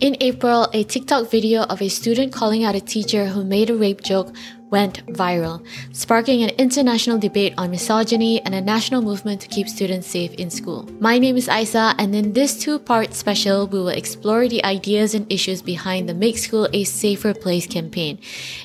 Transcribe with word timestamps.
In 0.00 0.16
April, 0.20 0.68
a 0.72 0.84
TikTok 0.84 1.28
video 1.28 1.62
of 1.62 1.82
a 1.82 1.88
student 1.88 2.32
calling 2.32 2.62
out 2.62 2.76
a 2.76 2.80
teacher 2.80 3.26
who 3.26 3.42
made 3.42 3.68
a 3.68 3.74
rape 3.74 4.00
joke 4.00 4.32
went 4.70 5.04
viral, 5.06 5.64
sparking 5.92 6.42
an 6.42 6.50
international 6.58 7.18
debate 7.18 7.54
on 7.56 7.70
misogyny 7.70 8.40
and 8.42 8.54
a 8.54 8.60
national 8.60 9.02
movement 9.02 9.40
to 9.40 9.48
keep 9.48 9.68
students 9.68 10.06
safe 10.06 10.34
in 10.34 10.50
school. 10.50 10.88
My 11.00 11.18
name 11.18 11.36
is 11.36 11.48
Isa, 11.48 11.94
and 11.98 12.14
in 12.14 12.32
this 12.32 12.58
two 12.58 12.78
part 12.78 13.14
special, 13.14 13.66
we 13.66 13.78
will 13.78 13.88
explore 13.88 14.48
the 14.48 14.64
ideas 14.64 15.14
and 15.14 15.30
issues 15.32 15.62
behind 15.62 16.08
the 16.08 16.14
Make 16.14 16.38
School 16.38 16.68
a 16.72 16.84
Safer 16.84 17.34
Place 17.34 17.66
campaign. 17.66 18.18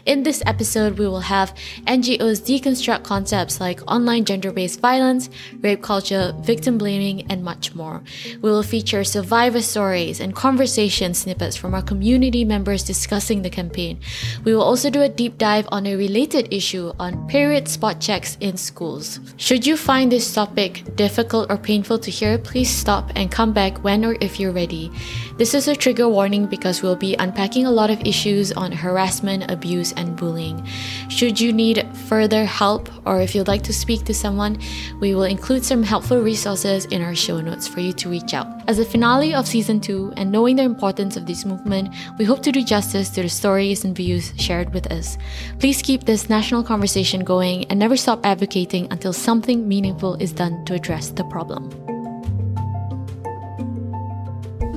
In 0.05 0.23
this 0.23 0.43
episode, 0.45 0.97
we 0.97 1.07
will 1.07 1.21
have 1.21 1.55
NGOs 1.87 2.41
deconstruct 2.41 3.03
concepts 3.03 3.59
like 3.59 3.79
online 3.91 4.25
gender 4.25 4.51
based 4.51 4.79
violence, 4.79 5.29
rape 5.61 5.81
culture, 5.81 6.33
victim 6.39 6.77
blaming, 6.77 7.31
and 7.31 7.43
much 7.43 7.75
more. 7.75 8.03
We 8.41 8.49
will 8.49 8.63
feature 8.63 9.03
survivor 9.03 9.61
stories 9.61 10.19
and 10.19 10.35
conversation 10.35 11.13
snippets 11.13 11.55
from 11.55 11.73
our 11.73 11.81
community 11.81 12.43
members 12.45 12.83
discussing 12.83 13.41
the 13.41 13.49
campaign. 13.49 13.99
We 14.43 14.53
will 14.53 14.63
also 14.63 14.89
do 14.89 15.01
a 15.01 15.09
deep 15.09 15.37
dive 15.37 15.67
on 15.71 15.85
a 15.85 15.92
related 15.95 16.53
issue 16.53 16.91
on 16.99 17.27
period 17.27 17.67
spot 17.67 17.99
checks 17.99 18.37
in 18.39 18.57
schools. 18.57 19.19
Should 19.37 19.65
you 19.65 19.77
find 19.77 20.11
this 20.11 20.33
topic 20.33 20.95
difficult 20.95 21.51
or 21.51 21.57
painful 21.57 21.99
to 21.99 22.11
hear, 22.11 22.37
please 22.37 22.69
stop 22.69 23.11
and 23.15 23.31
come 23.31 23.53
back 23.53 23.83
when 23.83 24.05
or 24.05 24.15
if 24.21 24.39
you're 24.39 24.51
ready. 24.51 24.91
This 25.37 25.53
is 25.53 25.67
a 25.67 25.75
trigger 25.75 26.07
warning 26.07 26.45
because 26.45 26.81
we'll 26.81 26.95
be 26.95 27.15
unpacking 27.15 27.65
a 27.65 27.71
lot 27.71 27.89
of 27.89 28.01
issues 28.01 28.51
on 28.51 28.71
harassment, 28.71 29.51
abuse, 29.51 29.91
and 29.93 30.15
bullying. 30.15 30.65
Should 31.09 31.39
you 31.39 31.51
need 31.51 31.87
further 32.07 32.45
help 32.45 32.89
or 33.05 33.21
if 33.21 33.35
you'd 33.35 33.47
like 33.47 33.63
to 33.63 33.73
speak 33.73 34.05
to 34.05 34.13
someone, 34.13 34.59
we 34.99 35.15
will 35.15 35.23
include 35.23 35.65
some 35.65 35.83
helpful 35.83 36.19
resources 36.19 36.85
in 36.85 37.01
our 37.01 37.15
show 37.15 37.41
notes 37.41 37.67
for 37.67 37.79
you 37.79 37.93
to 37.93 38.09
reach 38.09 38.33
out. 38.33 38.47
As 38.67 38.79
a 38.79 38.85
finale 38.85 39.33
of 39.33 39.47
season 39.47 39.81
2 39.81 40.13
and 40.17 40.31
knowing 40.31 40.55
the 40.55 40.63
importance 40.63 41.17
of 41.17 41.25
this 41.25 41.45
movement, 41.45 41.93
we 42.17 42.25
hope 42.25 42.41
to 42.43 42.51
do 42.51 42.63
justice 42.63 43.09
to 43.09 43.21
the 43.21 43.29
stories 43.29 43.83
and 43.83 43.95
views 43.95 44.33
shared 44.37 44.73
with 44.73 44.91
us. 44.91 45.17
Please 45.59 45.81
keep 45.83 46.05
this 46.05 46.29
national 46.29 46.63
conversation 46.63 47.23
going 47.23 47.65
and 47.65 47.77
never 47.77 47.97
stop 47.97 48.25
advocating 48.25 48.87
until 48.89 49.13
something 49.13 49.67
meaningful 49.67 50.15
is 50.15 50.31
done 50.31 50.63
to 50.65 50.73
address 50.73 51.09
the 51.09 51.25
problem. 51.25 51.69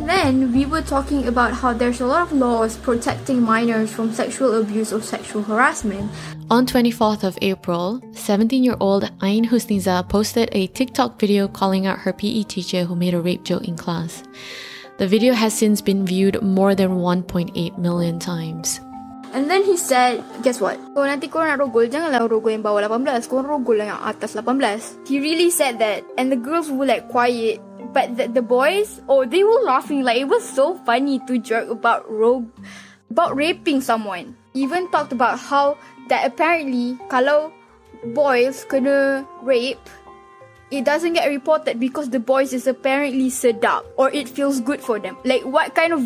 Then 0.07 0.53
we 0.53 0.67
were 0.67 0.83
talking 0.83 1.27
about 1.27 1.53
how 1.53 1.73
there's 1.73 2.01
a 2.01 2.07
lot 2.07 2.23
of 2.23 2.33
laws 2.33 2.77
protecting 2.77 3.43
minors 3.43 3.93
from 3.93 4.13
sexual 4.13 4.61
abuse 4.61 4.93
or 4.93 5.01
sexual 5.01 5.43
harassment. 5.43 6.11
On 6.51 6.67
24th 6.67 7.25
of 7.25 7.39
April, 7.43 8.01
17-year-old 8.13 9.11
Ain 9.23 9.47
Husniza 9.47 10.09
posted 10.09 10.49
a 10.53 10.69
TikTok 10.69 11.19
video 11.19 11.49
calling 11.49 11.87
out 11.87 12.01
her 12.01 12.13
PE 12.13 12.45
teacher 12.45 12.85
who 12.85 12.95
made 12.95 13.15
a 13.15 13.21
rape 13.21 13.45
joke 13.45 13.67
in 13.67 13.77
class. 13.77 14.23
The 14.99 15.07
video 15.07 15.35
has 15.35 15.53
since 15.53 15.81
been 15.81 16.07
viewed 16.07 16.41
more 16.41 16.75
than 16.75 16.99
1.8 16.99 17.79
million 17.79 18.19
times. 18.19 18.81
And 19.37 19.53
then 19.53 19.69
he 19.69 19.77
said, 19.77 20.25
guess 20.41 20.65
what? 20.65 20.81
Kalau 20.97 21.05
nanti 21.05 21.29
korang 21.29 21.53
nak 21.53 21.61
rogol, 21.61 21.85
janganlah 21.93 22.25
rogol 22.25 22.57
yang 22.57 22.65
bawah 22.65 22.81
18. 22.81 23.29
Korang 23.29 23.61
rogol 23.61 23.77
yang 23.85 23.93
atas 24.01 24.33
18. 24.33 25.05
He 25.05 25.21
really 25.21 25.53
said 25.53 25.77
that. 25.77 26.09
And 26.17 26.33
the 26.33 26.41
girls 26.41 26.73
were 26.73 26.89
like 26.89 27.13
quiet. 27.13 27.61
But 27.93 28.17
the, 28.17 28.33
the 28.33 28.41
boys, 28.41 29.05
oh, 29.13 29.29
they 29.29 29.45
were 29.45 29.61
laughing. 29.61 30.09
Like, 30.09 30.25
it 30.25 30.25
was 30.25 30.41
so 30.41 30.81
funny 30.89 31.21
to 31.29 31.37
joke 31.37 31.69
about 31.69 32.09
rogue, 32.09 32.49
about 33.13 33.37
raping 33.37 33.85
someone. 33.85 34.41
Even 34.57 34.89
talked 34.89 35.13
about 35.13 35.37
how 35.37 35.77
that 36.09 36.25
apparently, 36.25 36.97
kalau 37.13 37.53
boys 38.17 38.65
kena 38.65 39.29
rape, 39.45 39.85
it 40.73 40.89
doesn't 40.89 41.13
get 41.13 41.29
reported 41.29 41.77
because 41.77 42.09
the 42.09 42.21
boys 42.25 42.57
is 42.57 42.65
apparently 42.65 43.29
sedap 43.29 43.85
or 44.01 44.09
it 44.17 44.33
feels 44.33 44.65
good 44.65 44.81
for 44.81 44.97
them. 44.97 45.21
Like, 45.29 45.45
what 45.45 45.77
kind 45.77 45.93
of... 45.93 46.01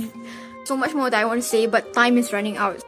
So 0.66 0.74
much 0.74 0.98
more 0.98 1.14
that 1.14 1.22
I 1.22 1.24
want 1.30 1.42
to 1.42 1.46
say, 1.46 1.70
but 1.70 1.94
time 1.94 2.18
is 2.18 2.34
running 2.34 2.58
out. 2.58 2.82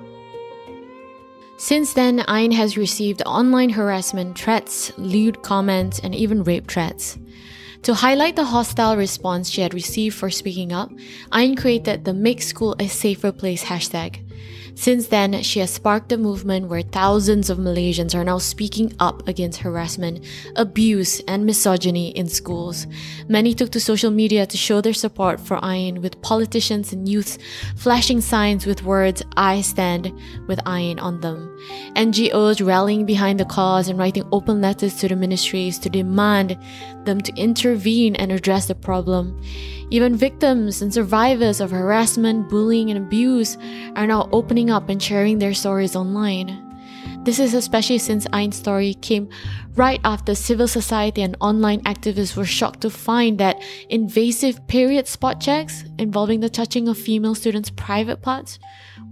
Since 1.62 1.92
then, 1.92 2.24
Ain 2.28 2.50
has 2.50 2.76
received 2.76 3.22
online 3.24 3.70
harassment 3.70 4.36
threats, 4.36 4.90
lewd 4.98 5.42
comments, 5.42 6.00
and 6.00 6.12
even 6.12 6.42
rape 6.42 6.68
threats. 6.68 7.16
To 7.82 7.94
highlight 7.94 8.34
the 8.34 8.46
hostile 8.46 8.96
response 8.96 9.48
she 9.48 9.60
had 9.60 9.72
received 9.72 10.16
for 10.16 10.28
speaking 10.28 10.72
up, 10.72 10.90
Ain 11.32 11.54
created 11.54 12.04
the 12.04 12.14
Make 12.14 12.42
School 12.42 12.74
a 12.80 12.88
Safer 12.88 13.30
Place 13.30 13.62
hashtag. 13.62 14.24
Since 14.74 15.08
then, 15.08 15.42
she 15.42 15.60
has 15.60 15.70
sparked 15.70 16.12
a 16.12 16.16
movement 16.16 16.68
where 16.68 16.82
thousands 16.82 17.50
of 17.50 17.58
Malaysians 17.58 18.14
are 18.14 18.24
now 18.24 18.38
speaking 18.38 18.94
up 18.98 19.26
against 19.28 19.60
harassment, 19.60 20.24
abuse, 20.56 21.20
and 21.28 21.44
misogyny 21.46 22.10
in 22.10 22.28
schools. 22.28 22.86
Many 23.28 23.54
took 23.54 23.70
to 23.70 23.80
social 23.80 24.10
media 24.10 24.46
to 24.46 24.56
show 24.56 24.80
their 24.80 24.94
support 24.94 25.40
for 25.40 25.58
Ain, 25.62 26.02
with 26.02 26.20
politicians 26.22 26.92
and 26.92 27.08
youths 27.08 27.38
flashing 27.76 28.20
signs 28.20 28.66
with 28.66 28.82
words, 28.82 29.22
I 29.36 29.60
stand 29.60 30.12
with 30.46 30.60
Ain 30.66 30.98
on 30.98 31.20
them. 31.20 31.48
NGOs 31.94 32.66
rallying 32.66 33.06
behind 33.06 33.38
the 33.38 33.44
cause 33.44 33.88
and 33.88 33.98
writing 33.98 34.26
open 34.32 34.60
letters 34.60 34.96
to 34.96 35.08
the 35.08 35.16
ministries 35.16 35.78
to 35.80 35.90
demand 35.90 36.58
them 37.04 37.20
to 37.20 37.34
intervene 37.34 38.16
and 38.16 38.32
address 38.32 38.66
the 38.66 38.74
problem. 38.74 39.40
Even 39.90 40.16
victims 40.16 40.80
and 40.82 40.92
survivors 40.92 41.60
of 41.60 41.70
harassment, 41.70 42.48
bullying, 42.48 42.90
and 42.90 42.98
abuse 42.98 43.58
are 43.96 44.06
now 44.06 44.28
opening 44.32 44.70
up 44.70 44.88
and 44.88 45.02
sharing 45.02 45.38
their 45.38 45.54
stories 45.54 45.94
online. 45.94 46.68
This 47.24 47.38
is 47.38 47.54
especially 47.54 47.98
since 47.98 48.26
Ain's 48.34 48.56
story 48.56 48.94
came 48.94 49.28
right 49.76 50.00
after 50.04 50.34
civil 50.34 50.66
society 50.66 51.22
and 51.22 51.36
online 51.40 51.80
activists 51.82 52.36
were 52.36 52.44
shocked 52.44 52.80
to 52.80 52.90
find 52.90 53.38
that 53.38 53.62
invasive 53.90 54.66
period 54.66 55.06
spot 55.06 55.40
checks 55.40 55.84
involving 55.98 56.40
the 56.40 56.50
touching 56.50 56.88
of 56.88 56.98
female 56.98 57.36
students' 57.36 57.70
private 57.70 58.22
parts 58.22 58.58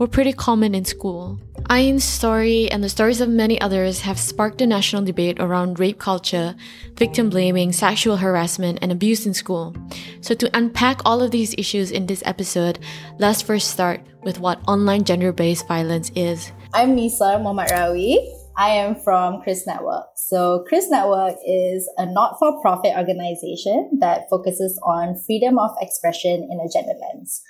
were 0.01 0.09
pretty 0.09 0.33
common 0.33 0.75
in 0.75 0.83
school. 0.83 1.39
Ain's 1.71 2.05
story 2.05 2.71
and 2.73 2.83
the 2.83 2.89
stories 2.89 3.21
of 3.21 3.29
many 3.29 3.61
others 3.61 4.01
have 4.01 4.19
sparked 4.19 4.63
a 4.63 4.67
national 4.67 5.05
debate 5.05 5.39
around 5.39 5.79
rape 5.79 5.99
culture, 5.99 6.57
victim 6.97 7.29
blaming, 7.29 7.71
sexual 7.71 8.17
harassment, 8.17 8.79
and 8.81 8.91
abuse 8.91 9.27
in 9.27 9.35
school. 9.35 9.77
So, 10.23 10.35
to 10.35 10.51
unpack 10.57 11.03
all 11.05 11.23
of 11.23 11.31
these 11.31 11.55
issues 11.59 11.91
in 11.91 12.07
this 12.07 12.23
episode, 12.25 12.79
let's 13.19 13.43
first 13.43 13.71
start 13.71 14.01
with 14.23 14.41
what 14.41 14.59
online 14.67 15.05
gender 15.05 15.33
based 15.33 15.69
violence 15.69 16.11
is. 16.17 16.51
I'm 16.73 16.95
Nisa 16.95 17.39
Muhammad 17.39 17.69
Rawi. 17.69 18.17
I 18.57 18.71
am 18.71 18.95
from 18.95 19.43
KRYSS 19.43 19.67
Network. 19.67 20.07
So, 20.17 20.65
KRYSS 20.73 20.91
Network 20.91 21.37
is 21.47 21.89
a 21.99 22.07
not 22.07 22.37
for 22.39 22.59
profit 22.63 22.97
organization 22.97 23.99
that 24.01 24.31
focuses 24.31 24.81
on 24.83 25.21
freedom 25.27 25.59
of 25.59 25.71
expression 25.81 26.49
in 26.51 26.59
a 26.59 26.69
gender 26.73 26.95
lens. 26.99 27.43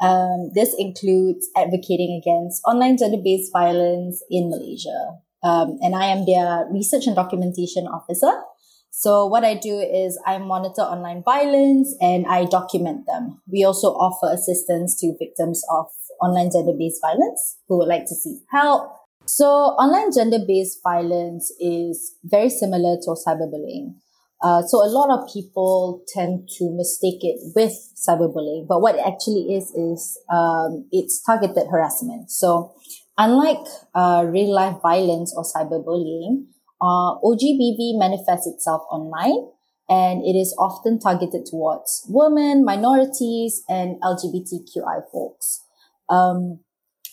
Um, 0.00 0.50
this 0.54 0.74
includes 0.78 1.48
advocating 1.56 2.20
against 2.22 2.62
online 2.66 2.96
gender-based 2.96 3.52
violence 3.52 4.22
in 4.30 4.48
Malaysia. 4.48 5.18
Um, 5.42 5.78
and 5.80 5.94
I 5.94 6.06
am 6.06 6.26
their 6.26 6.66
research 6.72 7.06
and 7.06 7.16
documentation 7.16 7.86
officer. 7.86 8.32
So 8.90 9.26
what 9.26 9.44
I 9.44 9.54
do 9.54 9.78
is 9.78 10.18
I 10.26 10.38
monitor 10.38 10.82
online 10.82 11.22
violence 11.22 11.94
and 12.00 12.26
I 12.26 12.44
document 12.46 13.06
them. 13.06 13.40
We 13.46 13.64
also 13.64 13.88
offer 13.88 14.32
assistance 14.32 14.98
to 15.00 15.14
victims 15.18 15.62
of 15.70 15.86
online 16.20 16.50
gender-based 16.50 17.00
violence 17.00 17.58
who 17.68 17.78
would 17.78 17.88
like 17.88 18.06
to 18.06 18.14
seek 18.14 18.38
help. 18.50 18.90
So 19.26 19.46
online 19.46 20.10
gender-based 20.12 20.80
violence 20.82 21.52
is 21.60 22.16
very 22.24 22.48
similar 22.48 22.96
to 23.02 23.14
cyberbullying. 23.14 23.94
Uh, 24.40 24.62
so 24.62 24.78
a 24.78 24.86
lot 24.86 25.10
of 25.10 25.28
people 25.32 26.02
tend 26.14 26.48
to 26.58 26.70
mistake 26.76 27.18
it 27.22 27.40
with 27.56 27.72
cyberbullying, 27.96 28.66
but 28.68 28.80
what 28.80 28.94
it 28.94 29.02
actually 29.04 29.54
is 29.54 29.70
is 29.74 30.18
um, 30.30 30.86
it's 30.92 31.20
targeted 31.24 31.66
harassment. 31.70 32.30
So 32.30 32.72
unlike 33.16 33.58
uh, 33.94 34.24
real 34.28 34.54
life 34.54 34.76
violence 34.80 35.34
or 35.36 35.42
cyberbullying, 35.42 36.46
uh, 36.80 37.18
OGBV 37.18 37.98
manifests 37.98 38.46
itself 38.46 38.82
online 38.90 39.50
and 39.88 40.22
it 40.22 40.38
is 40.38 40.54
often 40.58 41.00
targeted 41.00 41.46
towards 41.46 42.06
women, 42.08 42.64
minorities, 42.64 43.64
and 43.68 44.00
LGBTQI 44.02 45.02
folks. 45.10 45.64
Um, 46.08 46.60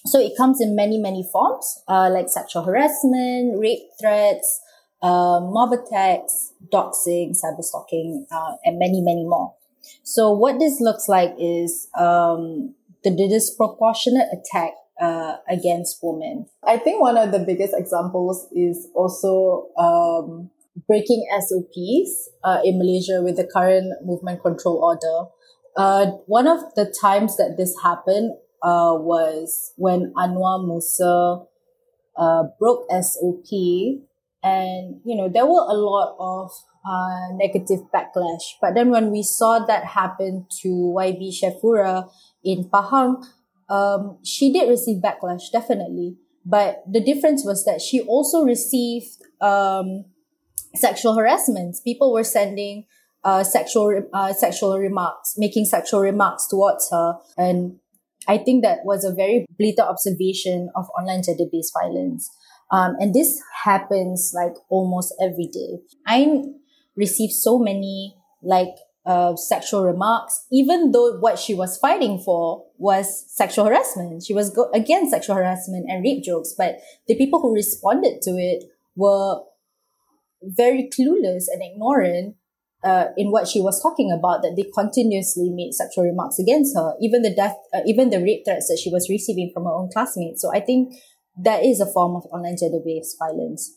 so 0.05 0.19
it 0.19 0.33
comes 0.37 0.61
in 0.61 0.75
many, 0.75 0.99
many 0.99 1.27
forms, 1.31 1.81
uh, 1.87 2.09
like 2.11 2.29
sexual 2.29 2.63
harassment, 2.63 3.57
rape 3.59 3.79
threats, 3.99 4.61
uh, 5.05 5.39
mob 5.39 5.71
attacks, 5.71 6.53
doxing, 6.73 7.37
cyberstalking, 7.37 8.25
uh, 8.31 8.53
and 8.63 8.79
many, 8.79 9.01
many 9.01 9.23
more. 9.23 9.53
So 10.03 10.31
what 10.31 10.57
this 10.57 10.81
looks 10.81 11.07
like 11.07 11.35
is 11.37 11.87
um, 11.97 12.73
the, 13.03 13.11
the 13.11 13.27
disproportionate 13.29 14.27
attack 14.33 14.71
uh, 14.99 15.37
against 15.47 15.99
women. 16.01 16.47
I 16.65 16.77
think 16.77 17.01
one 17.01 17.17
of 17.17 17.31
the 17.31 17.39
biggest 17.39 17.75
examples 17.77 18.47
is 18.51 18.87
also 18.95 19.67
um, 19.77 20.49
breaking 20.87 21.27
SOPs 21.39 22.29
uh, 22.43 22.61
in 22.63 22.79
Malaysia 22.79 23.21
with 23.21 23.37
the 23.37 23.45
current 23.45 23.93
movement 24.03 24.41
control 24.41 24.77
order. 24.83 25.29
Uh, 25.77 26.13
one 26.25 26.47
of 26.47 26.59
the 26.75 26.91
times 26.99 27.37
that 27.37 27.57
this 27.57 27.75
happened 27.83 28.31
uh, 28.63 28.95
was 28.97 29.73
when 29.75 30.13
Annuar 30.17 30.65
Musa 30.65 31.43
uh, 32.17 32.43
broke 32.57 32.89
SOP 32.89 33.51
and, 34.45 35.01
you 35.03 35.15
know, 35.17 35.27
there 35.27 35.47
were 35.47 35.65
a 35.67 35.73
lot 35.73 36.15
of 36.19 36.51
uh, 36.87 37.33
negative 37.33 37.79
backlash. 37.91 38.43
But 38.61 38.75
then 38.75 38.91
when 38.91 39.09
we 39.11 39.23
saw 39.23 39.65
that 39.65 39.85
happen 39.85 40.45
to 40.61 40.67
YB 40.67 41.33
Syefura 41.33 42.07
in 42.43 42.69
Pahang, 42.69 43.25
um, 43.69 44.19
she 44.23 44.53
did 44.53 44.69
receive 44.69 45.01
backlash, 45.01 45.51
definitely. 45.51 46.17
But 46.45 46.83
the 46.87 47.01
difference 47.01 47.43
was 47.43 47.65
that 47.65 47.81
she 47.81 48.01
also 48.01 48.43
received 48.43 49.17
um, 49.41 50.05
sexual 50.75 51.15
harassment. 51.15 51.77
People 51.83 52.13
were 52.13 52.23
sending 52.23 52.85
uh, 53.23 53.43
sexual 53.43 54.03
uh, 54.13 54.31
sexual 54.33 54.77
remarks, 54.77 55.33
making 55.37 55.65
sexual 55.65 56.01
remarks 56.01 56.45
towards 56.47 56.87
her, 56.91 57.15
and 57.35 57.79
I 58.27 58.37
think 58.37 58.63
that 58.63 58.85
was 58.85 59.03
a 59.03 59.11
very 59.11 59.47
blatant 59.57 59.87
observation 59.87 60.69
of 60.75 60.85
online 60.99 61.23
gender-based 61.23 61.73
violence. 61.73 62.29
Um, 62.71 62.95
and 62.99 63.13
this 63.13 63.41
happens 63.63 64.33
like 64.35 64.53
almost 64.69 65.13
every 65.21 65.47
day. 65.47 65.79
I 66.07 66.43
receive 66.95 67.31
so 67.31 67.59
many 67.59 68.15
like 68.41 68.73
uh, 69.05 69.35
sexual 69.35 69.85
remarks, 69.85 70.45
even 70.51 70.91
though 70.91 71.17
what 71.19 71.37
she 71.37 71.53
was 71.53 71.77
fighting 71.77 72.19
for 72.19 72.65
was 72.77 73.25
sexual 73.27 73.65
harassment. 73.65 74.23
She 74.25 74.33
was 74.33 74.49
go- 74.49 74.71
against 74.73 75.11
sexual 75.11 75.35
harassment 75.35 75.85
and 75.87 76.03
rape 76.03 76.23
jokes, 76.23 76.55
but 76.57 76.77
the 77.07 77.15
people 77.15 77.39
who 77.39 77.53
responded 77.53 78.21
to 78.23 78.31
it 78.31 78.63
were 78.95 79.41
very 80.41 80.89
clueless 80.89 81.45
and 81.51 81.61
ignorant 81.61 82.35
uh, 82.83 83.05
in 83.17 83.31
what 83.31 83.47
she 83.47 83.61
was 83.61 83.81
talking 83.81 84.11
about. 84.11 84.41
That 84.41 84.55
they 84.55 84.69
continuously 84.73 85.49
made 85.49 85.73
sexual 85.73 86.03
remarks 86.03 86.39
against 86.39 86.75
her, 86.75 86.95
even 86.99 87.21
the 87.21 87.33
death, 87.33 87.57
uh, 87.73 87.81
even 87.85 88.09
the 88.09 88.21
rape 88.21 88.43
threats 88.45 88.67
that 88.69 88.79
she 88.83 88.89
was 88.91 89.07
receiving 89.09 89.51
from 89.53 89.65
her 89.65 89.71
own 89.71 89.89
classmates. 89.91 90.41
So 90.41 90.51
I 90.51 90.61
think 90.61 90.95
that 91.37 91.63
is 91.63 91.79
a 91.79 91.85
form 91.85 92.15
of 92.15 92.25
online 92.31 92.57
gender-based 92.57 93.17
violence. 93.19 93.75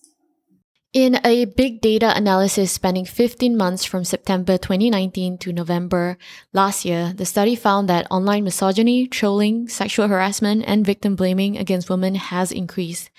In 0.99 1.21
a 1.25 1.45
big 1.45 1.81
data 1.81 2.13
analysis 2.17 2.73
spanning 2.73 3.05
15 3.05 3.57
months 3.57 3.85
from 3.85 4.03
September 4.03 4.59
2019 4.59 5.39
to 5.39 5.53
November 5.53 6.19
last 6.53 6.85
year, 6.85 7.13
the 7.15 7.25
study 7.25 7.55
found 7.55 7.89
that 7.89 8.09
online 8.11 8.43
misogyny, 8.43 9.07
trolling, 9.07 9.69
sexual 9.69 10.09
harassment, 10.09 10.65
and 10.67 10.85
victim 10.85 11.15
blaming 11.15 11.57
against 11.57 11.89
women 11.89 12.17
has 12.17 12.51
increased. 12.51 13.11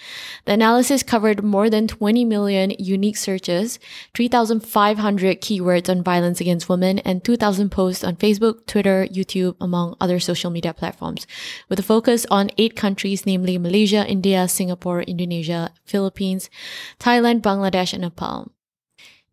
The 0.43 0.51
analysis 0.51 1.03
covered 1.03 1.41
more 1.41 1.69
than 1.69 1.87
20 1.87 2.25
million 2.25 2.71
unique 2.77 3.15
searches, 3.15 3.79
3,500 4.13 5.39
keywords 5.39 5.87
on 5.87 6.03
violence 6.03 6.41
against 6.41 6.67
women, 6.67 6.99
and 6.99 7.23
2,000 7.23 7.69
posts 7.69 8.03
on 8.03 8.17
Facebook, 8.17 8.65
Twitter, 8.65 9.07
YouTube, 9.07 9.55
among 9.61 9.95
other 10.01 10.19
social 10.19 10.51
media 10.51 10.73
platforms, 10.73 11.25
with 11.69 11.79
a 11.79 11.83
focus 11.83 12.25
on 12.29 12.51
eight 12.57 12.75
countries, 12.75 13.25
namely 13.25 13.57
Malaysia, 13.57 14.05
India, 14.05 14.49
Singapore, 14.49 15.03
Indonesia, 15.03 15.71
Philippines, 15.85 16.49
Thailand, 16.99 17.39
Bangladesh, 17.39 17.68
Bangladesh 17.69 17.93
and 17.93 18.01
Nepal. 18.01 18.51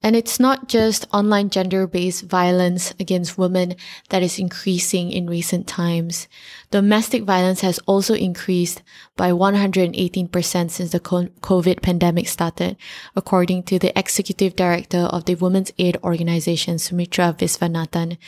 And 0.03 0.15
it's 0.15 0.38
not 0.38 0.69
just 0.69 1.06
online 1.12 1.49
gender 1.49 1.87
based 1.87 2.25
violence 2.25 2.94
against 3.00 3.38
women 3.38 3.75
that 4.11 4.23
is 4.23 4.38
increasing 4.38 5.11
in 5.11 5.27
recent 5.27 5.67
times. 5.67 6.29
Domestic 6.71 7.25
violence 7.25 7.62
has 7.62 7.81
also 7.87 8.15
increased 8.15 8.83
by 9.17 9.33
118% 9.33 10.71
since 10.71 10.93
the 10.93 11.00
COVID 11.00 11.83
pandemic 11.83 12.29
started, 12.29 12.77
according 13.17 13.62
to 13.65 13.79
the 13.79 13.99
executive 13.99 14.55
director 14.55 15.09
of 15.11 15.25
the 15.25 15.35
Women's 15.35 15.73
Aid 15.79 15.97
Organization, 16.05 16.79
Sumitra 16.79 17.35
Visvanathan. 17.37 18.19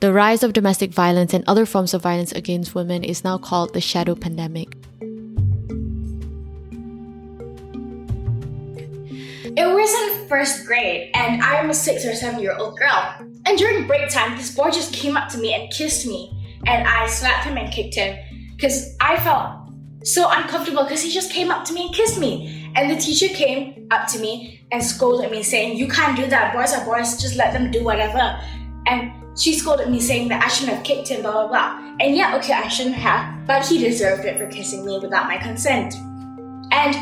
The 0.00 0.12
rise 0.12 0.42
of 0.42 0.54
domestic 0.54 0.90
violence 0.90 1.34
and 1.34 1.44
other 1.46 1.66
forms 1.66 1.92
of 1.92 2.02
violence 2.02 2.32
against 2.32 2.74
women 2.74 3.04
is 3.04 3.22
now 3.22 3.36
called 3.36 3.74
the 3.74 3.80
shadow 3.80 4.14
pandemic. 4.14 4.74
It 9.56 9.66
was 9.66 10.20
in 10.20 10.28
first 10.28 10.64
grade, 10.64 11.10
and 11.14 11.42
I 11.42 11.56
am 11.56 11.70
a 11.70 11.74
six 11.74 12.04
or 12.04 12.14
seven 12.14 12.40
year 12.40 12.56
old 12.56 12.78
girl. 12.78 13.16
And 13.46 13.58
during 13.58 13.86
break 13.86 14.08
time, 14.08 14.36
this 14.36 14.54
boy 14.54 14.70
just 14.70 14.92
came 14.92 15.16
up 15.16 15.28
to 15.30 15.38
me 15.38 15.54
and 15.54 15.72
kissed 15.72 16.06
me, 16.06 16.30
and 16.66 16.86
I 16.86 17.06
slapped 17.08 17.46
him 17.46 17.56
and 17.56 17.72
kicked 17.72 17.96
him 17.96 18.16
because 18.54 18.96
I 19.00 19.18
felt 19.18 19.72
so 20.04 20.30
uncomfortable 20.30 20.84
because 20.84 21.02
he 21.02 21.10
just 21.10 21.32
came 21.32 21.50
up 21.50 21.64
to 21.64 21.72
me 21.72 21.86
and 21.86 21.94
kissed 21.94 22.18
me. 22.18 22.70
And 22.76 22.90
the 22.90 22.96
teacher 22.96 23.34
came 23.34 23.88
up 23.90 24.06
to 24.08 24.20
me 24.20 24.64
and 24.70 24.82
scolded 24.82 25.32
me, 25.32 25.42
saying, 25.42 25.76
You 25.76 25.88
can't 25.88 26.16
do 26.16 26.26
that. 26.28 26.54
Boys 26.54 26.72
are 26.72 26.84
boys, 26.84 27.20
just 27.20 27.34
let 27.34 27.52
them 27.52 27.72
do 27.72 27.82
whatever. 27.82 28.40
And 28.86 29.12
she 29.36 29.54
scolded 29.54 29.88
me, 29.90 29.98
saying 29.98 30.28
that 30.28 30.44
I 30.44 30.48
shouldn't 30.48 30.76
have 30.76 30.84
kicked 30.84 31.08
him, 31.08 31.22
blah, 31.22 31.32
blah, 31.32 31.48
blah. 31.48 31.96
And 31.98 32.14
yeah, 32.14 32.36
okay, 32.36 32.52
I 32.52 32.68
shouldn't 32.68 32.96
have, 32.96 33.46
but 33.46 33.66
he 33.66 33.78
deserved 33.78 34.24
it 34.24 34.38
for 34.38 34.46
kissing 34.46 34.86
me 34.86 35.00
without 35.00 35.26
my 35.26 35.38
consent. 35.38 35.94
And 36.72 36.94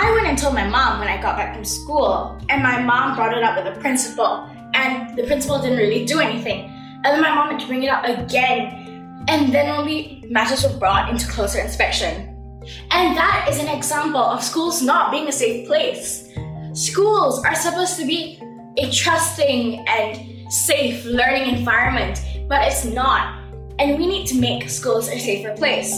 I 0.00 0.12
went 0.12 0.28
and 0.28 0.38
told 0.38 0.54
my 0.54 0.68
mom 0.68 1.00
when 1.00 1.08
I 1.08 1.20
got 1.20 1.36
back 1.36 1.56
from 1.56 1.64
school, 1.64 2.40
and 2.48 2.62
my 2.62 2.80
mom 2.80 3.16
brought 3.16 3.36
it 3.36 3.42
up 3.42 3.56
with 3.56 3.74
the 3.74 3.80
principal, 3.80 4.48
and 4.72 5.18
the 5.18 5.24
principal 5.24 5.60
didn't 5.60 5.78
really 5.78 6.04
do 6.04 6.20
anything. 6.20 6.70
And 7.02 7.06
then 7.06 7.20
my 7.20 7.34
mom 7.34 7.50
had 7.50 7.58
to 7.58 7.66
bring 7.66 7.82
it 7.82 7.88
up 7.88 8.04
again, 8.04 9.24
and 9.26 9.52
then 9.52 9.68
only 9.68 10.24
matters 10.30 10.62
were 10.62 10.78
brought 10.78 11.10
into 11.10 11.26
closer 11.26 11.58
inspection. 11.58 12.28
And 12.92 13.16
that 13.16 13.48
is 13.50 13.58
an 13.58 13.66
example 13.66 14.20
of 14.20 14.40
schools 14.40 14.82
not 14.82 15.10
being 15.10 15.26
a 15.26 15.32
safe 15.32 15.66
place. 15.66 16.28
Schools 16.74 17.44
are 17.44 17.56
supposed 17.56 17.98
to 17.98 18.06
be 18.06 18.40
a 18.76 18.92
trusting 18.92 19.84
and 19.88 20.52
safe 20.52 21.04
learning 21.06 21.56
environment, 21.56 22.22
but 22.48 22.62
it's 22.68 22.84
not. 22.84 23.42
And 23.80 23.98
we 23.98 24.06
need 24.06 24.28
to 24.28 24.36
make 24.36 24.70
schools 24.70 25.08
a 25.08 25.18
safer 25.18 25.56
place. 25.56 25.92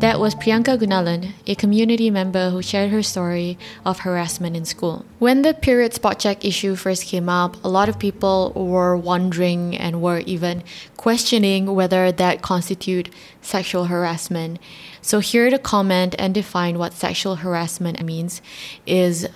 That 0.00 0.20
was 0.20 0.34
Priyanka 0.34 0.76
Gunalan, 0.76 1.32
a 1.46 1.54
community 1.54 2.10
member 2.10 2.50
who 2.50 2.60
shared 2.60 2.90
her 2.90 3.02
story 3.02 3.56
of 3.86 4.00
harassment 4.00 4.54
in 4.54 4.66
school. 4.66 5.06
When 5.18 5.40
the 5.40 5.54
period 5.54 5.94
spot 5.94 6.18
check 6.18 6.44
issue 6.44 6.76
first 6.76 7.06
came 7.06 7.30
up, 7.30 7.56
a 7.64 7.68
lot 7.68 7.88
of 7.88 7.98
people 7.98 8.52
were 8.54 8.96
wondering 8.96 9.74
and 9.74 10.02
were 10.02 10.18
even 10.26 10.62
questioning 10.98 11.74
whether 11.74 12.12
that 12.12 12.42
constitute 12.42 13.08
sexual 13.40 13.86
harassment. 13.86 14.58
So 15.00 15.20
here 15.20 15.48
to 15.48 15.58
comment 15.58 16.14
and 16.18 16.34
define 16.34 16.78
what 16.78 16.92
sexual 16.92 17.36
harassment 17.36 18.02
means 18.02 18.42
is 18.84 19.26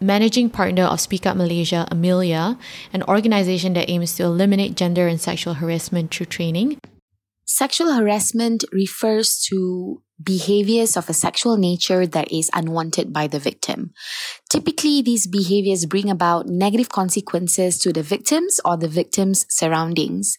managing 0.00 0.48
partner 0.48 0.84
of 0.84 1.00
Speak 1.00 1.26
Up 1.26 1.36
Malaysia, 1.36 1.86
Amelia, 1.90 2.56
an 2.94 3.02
organization 3.02 3.74
that 3.74 3.90
aims 3.90 4.14
to 4.14 4.22
eliminate 4.22 4.74
gender 4.74 5.06
and 5.06 5.20
sexual 5.20 5.54
harassment 5.54 6.14
through 6.14 6.26
training. 6.26 6.78
Sexual 7.54 7.92
harassment 7.92 8.64
refers 8.72 9.38
to 9.46 10.02
behaviors 10.22 10.96
of 10.96 11.08
a 11.08 11.12
sexual 11.12 11.56
nature 11.56 12.06
that 12.06 12.30
is 12.30 12.50
unwanted 12.54 13.12
by 13.12 13.26
the 13.26 13.38
victim. 13.38 13.92
Typically, 14.48 15.02
these 15.02 15.26
behaviors 15.26 15.86
bring 15.86 16.08
about 16.08 16.46
negative 16.46 16.88
consequences 16.88 17.78
to 17.78 17.92
the 17.92 18.02
victims 18.02 18.60
or 18.64 18.76
the 18.76 18.86
victim's 18.86 19.44
surroundings. 19.48 20.38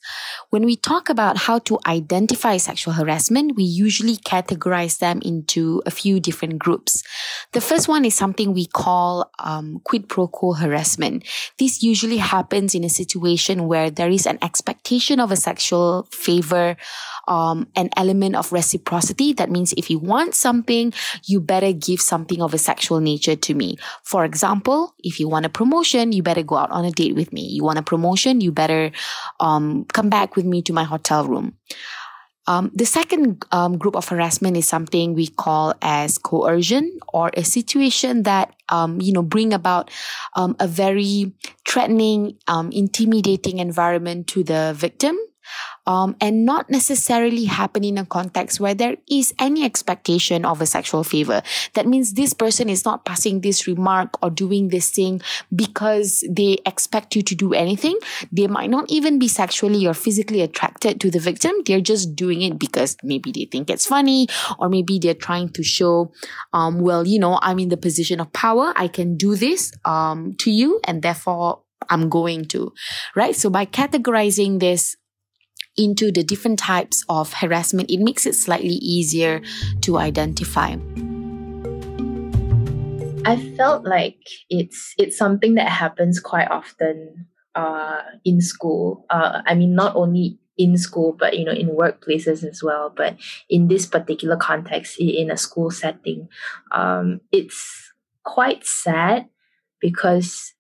When 0.50 0.64
we 0.64 0.78
talk 0.78 1.10
about 1.10 1.38
how 1.38 1.60
to 1.60 1.80
identify 1.86 2.56
sexual 2.56 2.94
harassment, 2.94 3.58
we 3.58 3.64
usually 3.64 4.16
categorize 4.16 5.00
them 5.00 5.20
into 5.24 5.82
a 5.86 5.92
few 5.92 6.22
different 6.22 6.60
groups. 6.60 7.04
The 7.52 7.60
first 7.60 7.90
one 7.90 8.06
is 8.06 8.16
something 8.16 8.54
we 8.54 8.68
call 8.68 9.30
um, 9.40 9.82
quid 9.84 10.08
pro 10.08 10.28
quo 10.28 10.54
harassment. 10.54 11.26
This 11.60 11.84
usually 11.84 12.18
happens 12.18 12.74
in 12.74 12.86
a 12.86 12.90
situation 12.90 13.68
where 13.68 13.92
there 13.92 14.10
is 14.10 14.26
an 14.26 14.40
expectation 14.42 15.20
of 15.20 15.32
a 15.32 15.36
sexual 15.36 16.08
favor, 16.14 16.78
um, 17.28 17.68
an 17.76 17.90
element 17.98 18.36
of 18.36 18.52
reciprocity. 18.52 19.34
That 19.34 19.50
means 19.50 19.74
if 19.78 19.90
you 19.90 20.00
want 20.00 20.36
something, 20.36 20.94
you 21.24 21.42
better 21.42 21.74
give 21.74 22.02
something 22.02 22.42
of 22.42 22.54
a 22.54 22.58
sexual 22.58 23.00
nature 23.00 23.36
to 23.36 23.54
me. 23.54 23.78
For 24.04 24.26
example, 24.26 24.96
if 25.00 25.20
you 25.20 25.28
want 25.28 25.46
a 25.46 25.50
promotion, 25.50 26.12
you 26.12 26.24
better 26.24 26.44
go 26.44 26.56
out 26.56 26.72
on 26.72 26.86
a 26.86 26.92
date 26.92 27.16
with 27.16 27.34
me. 27.34 27.48
You 27.48 27.64
want 27.64 27.80
a 27.80 27.84
promotion, 27.84 28.42
you 28.42 28.52
better 28.52 28.92
um, 29.40 29.86
come 29.86 30.10
back 30.10 30.36
with 30.36 30.46
me 30.46 30.62
to 30.64 30.74
my 30.74 30.84
hotel 30.84 31.26
room. 31.26 31.58
Um, 32.48 32.70
the 32.76 32.86
second 32.86 33.44
um, 33.52 33.78
group 33.78 33.96
of 33.96 34.08
harassment 34.08 34.56
is 34.56 34.68
something 34.68 35.16
we 35.16 35.28
call 35.28 35.74
as 35.82 36.20
coercion 36.20 37.00
or 37.12 37.32
a 37.34 37.44
situation 37.44 38.24
that 38.24 38.54
um, 38.70 39.02
you 39.02 39.14
know 39.14 39.24
bring 39.24 39.52
about 39.52 39.90
um, 40.36 40.56
a 40.60 40.68
very 40.68 41.34
threatening, 41.68 42.38
um, 42.48 42.72
intimidating 42.72 43.58
environment 43.58 44.28
to 44.28 44.44
the 44.44 44.74
victim 44.78 45.18
um, 45.88 46.16
and 46.20 46.46
not 46.46 46.70
necessarily 46.70 47.46
happen 47.46 47.84
in 47.84 47.98
a 47.98 48.06
context 48.06 48.60
where 48.60 48.74
there 48.74 48.98
is 49.10 49.34
any 49.40 49.64
expectation 49.64 50.46
of 50.46 50.62
a 50.62 50.66
sexual 50.66 51.04
favor. 51.04 51.42
That 51.74 51.88
means 51.88 52.14
this 52.14 52.34
person 52.34 52.70
is 52.70 52.86
not 52.86 53.06
passing 53.06 53.42
this 53.42 53.68
remark 53.68 54.22
or 54.24 54.30
doing 54.30 54.70
this 54.70 54.90
thing 54.90 55.22
because 55.56 56.24
they 56.30 56.58
expect 56.66 57.16
you 57.16 57.22
to 57.24 57.36
do 57.36 57.54
anything. 57.54 57.98
They 58.32 58.48
might 58.48 58.70
not 58.70 58.86
even 58.90 59.20
be 59.20 59.28
sexually 59.28 59.86
or 59.86 59.94
physically 59.94 60.42
attracted 60.42 61.00
to 61.02 61.12
the 61.12 61.20
victim. 61.20 61.54
They're 61.66 61.82
just 61.82 62.16
doing 62.16 62.42
it 62.42 62.60
because 62.60 62.98
maybe 63.04 63.32
they 63.32 63.46
think 63.46 63.70
it's 63.70 63.86
funny 63.86 64.28
or 64.60 64.70
maybe 64.70 65.00
they're 65.00 65.14
trying 65.14 65.50
to 65.50 65.64
show, 65.64 66.12
um, 66.54 66.80
well, 66.80 67.06
you 67.06 67.20
know, 67.20 67.40
I'm 67.42 67.60
in 67.60 67.70
the 67.70 67.78
position 67.78 68.20
of 68.20 68.32
power. 68.34 68.74
I 68.76 68.88
can 68.88 69.18
do 69.18 69.36
this, 69.36 69.72
um, 69.86 70.36
to 70.40 70.52
you 70.52 70.80
and 70.84 71.02
therefore 71.02 71.62
I'm 71.90 72.10
going 72.10 72.46
to, 72.46 72.74
right? 73.16 73.36
So 73.36 73.50
by 73.50 73.66
categorizing 73.66 74.60
this 74.60 74.96
into 75.78 76.12
the 76.12 76.24
different 76.24 76.60
types 76.60 77.04
of 77.10 77.34
harassment, 77.34 77.90
it 77.90 78.00
makes 78.00 78.26
it 78.26 78.36
slightly 78.36 78.80
easier 78.82 79.42
to 79.82 79.98
identify. 79.98 80.76
I 83.26 83.38
felt 83.58 83.86
like 83.86 84.20
it's 84.50 84.94
it's 84.98 85.18
something 85.18 85.56
that 85.56 85.70
happens 85.70 86.20
quite 86.20 86.50
often 86.50 87.26
uh, 87.56 88.02
in 88.24 88.40
school. 88.40 89.06
Uh, 89.10 89.42
I 89.48 89.56
mean, 89.56 89.74
not 89.74 89.96
only 89.96 90.38
in 90.58 90.78
school, 90.78 91.16
but 91.18 91.38
you 91.38 91.44
know, 91.44 91.52
in 91.52 91.70
workplaces 91.70 92.44
as 92.44 92.62
well. 92.62 92.94
But 92.96 93.18
in 93.50 93.68
this 93.68 93.86
particular 93.86 94.38
context, 94.38 95.00
in 95.00 95.32
a 95.32 95.38
school 95.38 95.72
setting, 95.72 96.30
um, 96.72 97.22
it's 97.32 97.92
quite 98.24 98.66
sad 98.66 99.28
because 99.80 100.54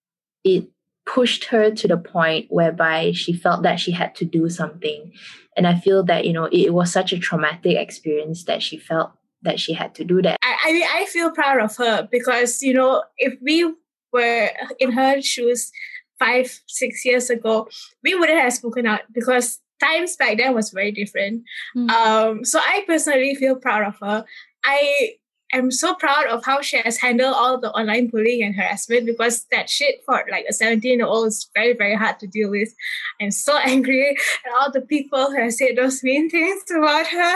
it 0.44 0.68
pushed 1.06 1.46
her 1.46 1.72
to 1.72 1.88
the 1.88 1.98
point 1.98 2.48
whereby 2.50 3.12
she 3.14 3.34
felt 3.34 3.64
that 3.64 3.80
she 3.80 3.92
had 3.92 4.16
to 4.16 4.26
do 4.26 4.50
something. 4.50 5.12
And 5.58 5.68
i 5.68 5.76
feel 5.76 6.04
that 6.04 6.26
you 6.26 6.34
know 6.34 6.50
it, 6.52 6.74
was 6.74 6.92
such 6.92 7.14
a 7.14 7.20
traumatic 7.20 7.78
experience 7.78 8.44
that 8.46 8.62
she 8.62 8.78
felt 8.78 9.12
that 9.44 9.60
she 9.60 9.74
had 9.74 9.96
to 9.96 10.04
do 10.04 10.22
that. 10.22 10.38
I, 10.42 10.58
I 10.66 10.74
mean 10.74 10.88
i 10.92 11.06
feel 11.06 11.32
proud 11.32 11.62
of 11.62 11.76
her 11.78 12.08
because 12.12 12.62
you 12.62 12.74
know 12.74 13.04
if 13.18 13.34
we 13.42 13.74
were 14.12 14.50
in 14.80 14.92
her 14.92 15.22
shoes 15.22 15.72
five 16.20 16.60
six 16.68 17.06
years 17.06 17.30
ago 17.30 17.70
we 18.04 18.16
wouldn't 18.16 18.40
have 18.40 18.54
spoken 18.54 18.86
out 18.86 19.02
because 19.14 19.60
times 19.80 20.16
back 20.16 20.38
then 20.38 20.54
was 20.54 20.72
very 20.72 20.92
different. 20.92 21.44
Mm. 21.76 21.90
um 21.92 22.46
so 22.46 22.60
i 22.60 22.84
personally 22.86 23.36
feel 23.36 23.56
proud 23.56 23.88
of 23.88 23.96
her. 24.02 24.26
I 24.64 25.14
am 25.54 25.72
so 25.72 25.96
proud 25.96 26.26
of 26.28 26.44
how 26.44 26.62
she 26.62 26.78
has 26.78 26.98
handled 26.98 27.34
all 27.36 27.60
the 27.60 27.72
online 27.72 28.08
bullying 28.08 28.44
and 28.44 28.56
harassment 28.56 29.06
because 29.06 29.46
that 29.52 29.70
shit 29.70 30.02
for 30.06 30.24
like 30.32 30.46
a 30.50 30.54
17 30.54 31.00
year 31.00 31.06
old 31.06 31.28
is 31.28 31.50
very, 31.54 31.74
very 31.74 31.96
hard 31.96 32.20
to 32.20 32.28
deal 32.28 32.50
with. 32.50 32.74
I'm 33.22 33.32
so 33.32 33.58
angry 33.64 34.18
at 34.46 34.52
all 34.60 34.72
the 34.72 34.82
people 34.82 35.32
who 35.32 35.42
have 35.42 35.54
said 35.54 35.76
those 35.76 36.04
mean 36.04 36.30
things 36.30 36.64
about 36.72 37.08
her. 37.08 37.36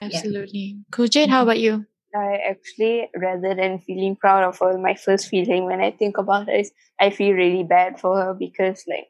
Absolutely. 0.02 0.58
Yeah. 0.58 0.82
Cool. 0.90 1.08
Jade, 1.08 1.30
how 1.30 1.42
about 1.42 1.58
you? 1.58 1.86
I 2.14 2.38
actually, 2.48 3.08
rather 3.16 3.54
than 3.54 3.80
feeling 3.80 4.16
proud 4.16 4.44
of 4.44 4.58
her, 4.60 4.78
my 4.78 4.94
first 4.94 5.28
feeling 5.28 5.66
when 5.66 5.80
I 5.80 5.90
think 5.90 6.16
about 6.16 6.48
it 6.48 6.60
is 6.60 6.72
I 6.98 7.10
feel 7.10 7.34
really 7.34 7.64
bad 7.64 8.00
for 8.00 8.16
her 8.16 8.34
because, 8.34 8.82
like, 8.88 9.08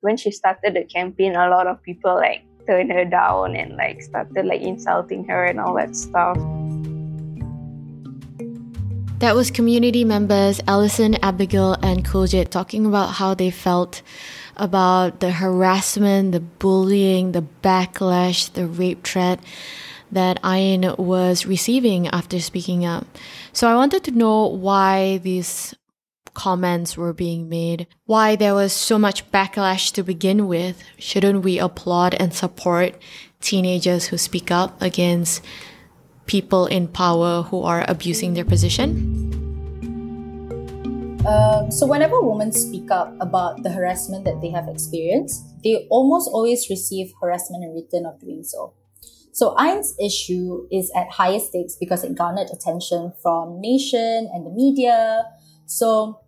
when 0.00 0.16
she 0.16 0.30
started 0.30 0.74
the 0.74 0.84
campaign, 0.84 1.36
a 1.36 1.50
lot 1.50 1.66
of 1.66 1.82
people 1.82 2.14
like 2.14 2.42
turned 2.66 2.92
her 2.92 3.04
down 3.04 3.56
and 3.56 3.76
like 3.76 4.02
started 4.02 4.46
like 4.46 4.60
insulting 4.60 5.24
her 5.26 5.44
and 5.44 5.60
all 5.60 5.74
that 5.74 5.94
stuff. 5.94 6.38
That 9.18 9.34
was 9.34 9.50
community 9.50 10.04
members 10.04 10.60
Allison, 10.68 11.16
Abigail, 11.24 11.72
and 11.82 12.04
Kuljit 12.04 12.50
talking 12.50 12.86
about 12.86 13.14
how 13.14 13.34
they 13.34 13.50
felt 13.50 14.00
about 14.56 15.18
the 15.18 15.32
harassment, 15.32 16.30
the 16.30 16.38
bullying, 16.38 17.32
the 17.32 17.44
backlash, 17.60 18.52
the 18.52 18.68
rape 18.68 19.04
threat 19.04 19.40
that 20.12 20.38
Ain 20.44 20.94
was 20.96 21.46
receiving 21.46 22.06
after 22.08 22.38
speaking 22.38 22.86
up. 22.86 23.08
So 23.52 23.68
I 23.68 23.74
wanted 23.74 24.04
to 24.04 24.12
know 24.12 24.46
why 24.46 25.18
these 25.18 25.74
comments 26.34 26.96
were 26.96 27.12
being 27.12 27.48
made, 27.48 27.88
why 28.06 28.36
there 28.36 28.54
was 28.54 28.72
so 28.72 29.00
much 29.00 29.28
backlash 29.32 29.92
to 29.94 30.04
begin 30.04 30.46
with. 30.46 30.80
Shouldn't 30.96 31.42
we 31.42 31.58
applaud 31.58 32.14
and 32.14 32.32
support 32.32 32.94
teenagers 33.40 34.06
who 34.06 34.16
speak 34.16 34.52
up 34.52 34.80
against 34.80 35.42
people 36.28 36.66
in 36.66 36.86
power 36.86 37.42
who 37.42 37.64
are 37.64 37.84
abusing 37.88 38.34
their 38.34 38.44
position? 38.44 39.18
Um, 41.26 41.70
so, 41.70 41.84
whenever 41.84 42.20
women 42.20 42.52
speak 42.52 42.90
up 42.90 43.12
about 43.20 43.62
the 43.62 43.70
harassment 43.70 44.24
that 44.24 44.40
they 44.40 44.50
have 44.50 44.68
experienced, 44.68 45.42
they 45.64 45.88
almost 45.90 46.30
always 46.32 46.70
receive 46.70 47.12
harassment 47.20 47.64
in 47.64 47.74
return 47.74 48.06
of 48.06 48.20
doing 48.20 48.44
so. 48.44 48.72
So, 49.32 49.58
Ain's 49.60 49.94
issue 50.00 50.68
is 50.70 50.92
at 50.94 51.10
higher 51.10 51.40
stakes 51.40 51.74
because 51.74 52.04
it 52.04 52.16
garnered 52.16 52.48
attention 52.50 53.12
from 53.20 53.60
nation 53.60 54.30
and 54.32 54.46
the 54.46 54.50
media. 54.50 55.24
So, 55.66 56.20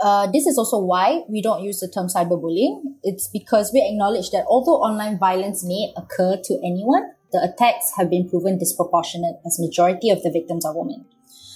uh, 0.00 0.26
this 0.30 0.46
is 0.46 0.58
also 0.58 0.78
why 0.80 1.22
we 1.28 1.40
don't 1.40 1.62
use 1.62 1.80
the 1.80 1.88
term 1.88 2.08
cyberbullying. 2.08 2.80
It's 3.02 3.28
because 3.28 3.70
we 3.72 3.80
acknowledge 3.80 4.30
that 4.32 4.44
although 4.48 4.80
online 4.82 5.18
violence 5.18 5.64
may 5.64 5.92
occur 5.96 6.36
to 6.44 6.60
anyone, 6.64 7.12
the 7.32 7.42
attacks 7.42 7.92
have 7.96 8.10
been 8.10 8.28
proven 8.28 8.58
disproportionate 8.58 9.36
as 9.46 9.58
majority 9.60 10.10
of 10.10 10.22
the 10.22 10.30
victims 10.30 10.64
are 10.64 10.76
women. 10.76 11.04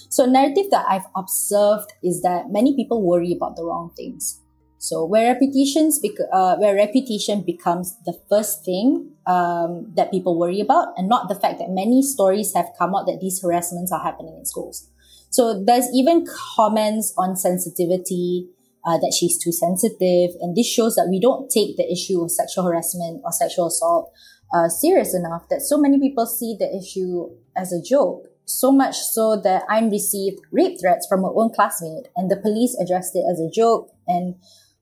So 0.09 0.25
narrative 0.25 0.71
that 0.71 0.85
I've 0.87 1.07
observed 1.15 1.91
is 2.03 2.21
that 2.21 2.49
many 2.49 2.75
people 2.75 3.05
worry 3.05 3.33
about 3.33 3.55
the 3.55 3.65
wrong 3.65 3.91
things. 3.95 4.41
So 4.77 5.03
where 5.03 5.33
reputations, 5.33 5.99
bec- 5.99 6.27
uh, 6.31 6.57
where 6.57 6.75
reputation 6.75 7.41
becomes 7.41 7.97
the 8.05 8.13
first 8.29 8.63
thing 8.63 9.11
um, 9.25 9.91
that 9.95 10.11
people 10.11 10.37
worry 10.37 10.61
about, 10.61 10.89
and 10.95 11.09
not 11.09 11.27
the 11.27 11.35
fact 11.35 11.57
that 11.59 11.69
many 11.69 12.03
stories 12.03 12.53
have 12.53 12.67
come 12.77 12.93
out 12.93 13.07
that 13.07 13.19
these 13.19 13.41
harassments 13.41 13.91
are 13.91 14.03
happening 14.03 14.35
in 14.37 14.45
schools. 14.45 14.87
So 15.31 15.63
there's 15.65 15.87
even 15.93 16.25
comments 16.55 17.13
on 17.17 17.35
sensitivity, 17.35 18.47
uh, 18.85 18.97
that 18.97 19.15
she's 19.17 19.41
too 19.41 19.51
sensitive, 19.51 20.31
and 20.41 20.55
this 20.55 20.67
shows 20.67 20.95
that 20.95 21.07
we 21.09 21.19
don't 21.19 21.49
take 21.49 21.75
the 21.77 21.91
issue 21.91 22.21
of 22.21 22.31
sexual 22.31 22.63
harassment 22.63 23.21
or 23.23 23.31
sexual 23.31 23.67
assault 23.67 24.11
uh, 24.53 24.69
serious 24.69 25.15
enough 25.15 25.49
that 25.49 25.61
so 25.61 25.77
many 25.77 25.99
people 25.99 26.25
see 26.25 26.55
the 26.59 26.77
issue 26.77 27.29
as 27.55 27.73
a 27.73 27.81
joke. 27.81 28.27
So 28.45 28.71
much 28.71 28.95
so 28.95 29.41
that 29.41 29.63
I 29.67 29.81
received 29.81 30.39
rape 30.51 30.79
threats 30.79 31.07
from 31.07 31.23
her 31.23 31.31
own 31.33 31.51
classmate, 31.53 32.07
and 32.15 32.29
the 32.29 32.37
police 32.37 32.77
addressed 32.79 33.15
it 33.15 33.25
as 33.29 33.39
a 33.39 33.49
joke, 33.49 33.91
and 34.07 34.35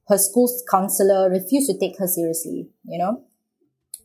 her 0.09 0.17
school's 0.17 0.63
counselor 0.69 1.29
refused 1.29 1.69
to 1.69 1.79
take 1.79 1.97
her 1.97 2.07
seriously, 2.07 2.67
you 2.83 2.99
know? 2.99 3.23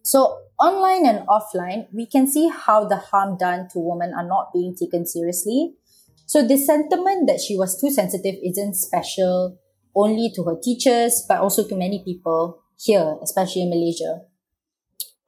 So, 0.05 0.39
online 0.61 1.07
and 1.07 1.27
offline, 1.27 1.89
we 1.93 2.07
can 2.07 2.29
see 2.29 2.49
how 2.49 2.85
the 2.85 2.97
harm 2.97 3.37
done 3.37 3.69
to 3.73 3.81
women 3.81 4.15
are 4.15 4.27
not 4.27 4.53
being 4.55 4.77
taken 4.77 5.07
seriously. 5.07 5.75
So, 6.27 6.47
the 6.47 6.57
sentiment 6.57 7.27
that 7.27 7.41
she 7.41 7.57
was 7.57 7.81
too 7.81 7.91
sensitive 7.91 8.37
isn't 8.45 8.75
special 8.75 9.59
only 9.99 10.31
to 10.35 10.45
her 10.45 10.57
teachers, 10.63 11.25
but 11.29 11.41
also 11.41 11.67
to 11.67 11.75
many 11.75 12.03
people 12.05 12.63
here, 12.79 13.17
especially 13.23 13.63
in 13.63 13.71
Malaysia. 13.71 14.23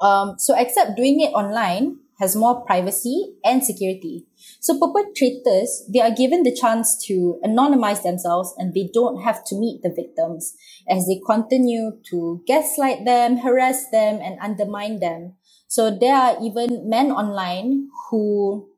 Um, 0.00 0.36
so 0.38 0.54
except 0.56 0.96
doing 0.96 1.20
it 1.20 1.34
online 1.34 1.98
has 2.20 2.36
more 2.36 2.64
privacy 2.64 3.34
and 3.44 3.64
security. 3.64 4.26
So 4.60 4.78
perpetrators, 4.78 5.88
they 5.92 6.00
are 6.00 6.10
given 6.10 6.42
the 6.42 6.54
chance 6.54 7.02
to 7.06 7.40
anonymize 7.42 8.02
themselves 8.02 8.54
and 8.58 8.74
they 8.74 8.90
don't 8.92 9.22
have 9.22 9.42
to 9.46 9.58
meet 9.58 9.82
the 9.82 9.88
victims 9.88 10.54
as 10.88 11.06
they 11.06 11.18
continue 11.26 11.92
to 12.10 12.42
gaslight 12.46 13.06
them, 13.06 13.38
harass 13.38 13.88
them, 13.90 14.20
and 14.22 14.38
undermine 14.40 15.00
them. 15.00 15.34
So 15.66 15.90
there 15.90 16.14
are 16.14 16.36
even 16.42 16.88
men 16.88 17.10
online 17.10 17.88
who 18.10 18.68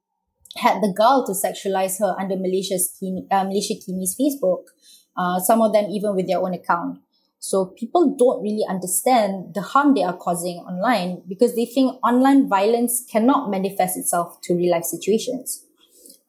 had 0.56 0.80
the 0.80 0.94
gall 0.96 1.26
to 1.26 1.32
sexualize 1.32 1.98
her 1.98 2.14
under 2.20 2.36
Malaysia's 2.36 2.96
uh, 3.02 3.44
Malaysiakini's 3.44 4.14
Facebook. 4.14 4.64
Uh, 5.16 5.38
some 5.38 5.60
of 5.60 5.72
them 5.72 5.86
even 5.90 6.14
with 6.14 6.26
their 6.26 6.40
own 6.40 6.54
account. 6.54 6.98
So 7.38 7.66
people 7.66 8.14
don't 8.16 8.40
really 8.40 8.64
understand 8.68 9.54
the 9.54 9.62
harm 9.62 9.94
they 9.94 10.04
are 10.04 10.16
causing 10.16 10.58
online 10.58 11.22
because 11.28 11.56
they 11.56 11.66
think 11.66 11.98
online 12.06 12.48
violence 12.48 13.04
cannot 13.10 13.50
manifest 13.50 13.96
itself 13.96 14.40
to 14.42 14.54
real 14.54 14.70
life 14.70 14.84
situations. 14.84 15.66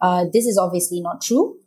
Uh, 0.01 0.25
this 0.33 0.45
is 0.45 0.57
obviously 0.57 1.01
not 1.01 1.21
true. 1.21 1.59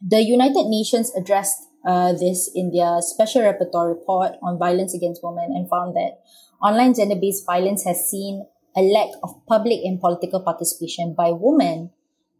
The 0.00 0.22
United 0.22 0.66
Nations 0.66 1.12
addressed 1.14 1.58
uh, 1.86 2.12
this 2.12 2.50
in 2.54 2.72
their 2.72 3.00
special 3.00 3.42
rapporteur 3.42 3.86
report 3.86 4.32
on 4.42 4.58
violence 4.58 4.94
against 4.94 5.22
women 5.22 5.50
and 5.54 5.68
found 5.68 5.94
that 5.94 6.20
online 6.62 6.94
gender-based 6.94 7.44
violence 7.44 7.84
has 7.84 8.08
seen 8.08 8.46
a 8.76 8.80
lack 8.80 9.10
of 9.22 9.30
public 9.46 9.80
and 9.84 10.00
political 10.00 10.40
participation 10.40 11.14
by 11.14 11.30
women 11.32 11.90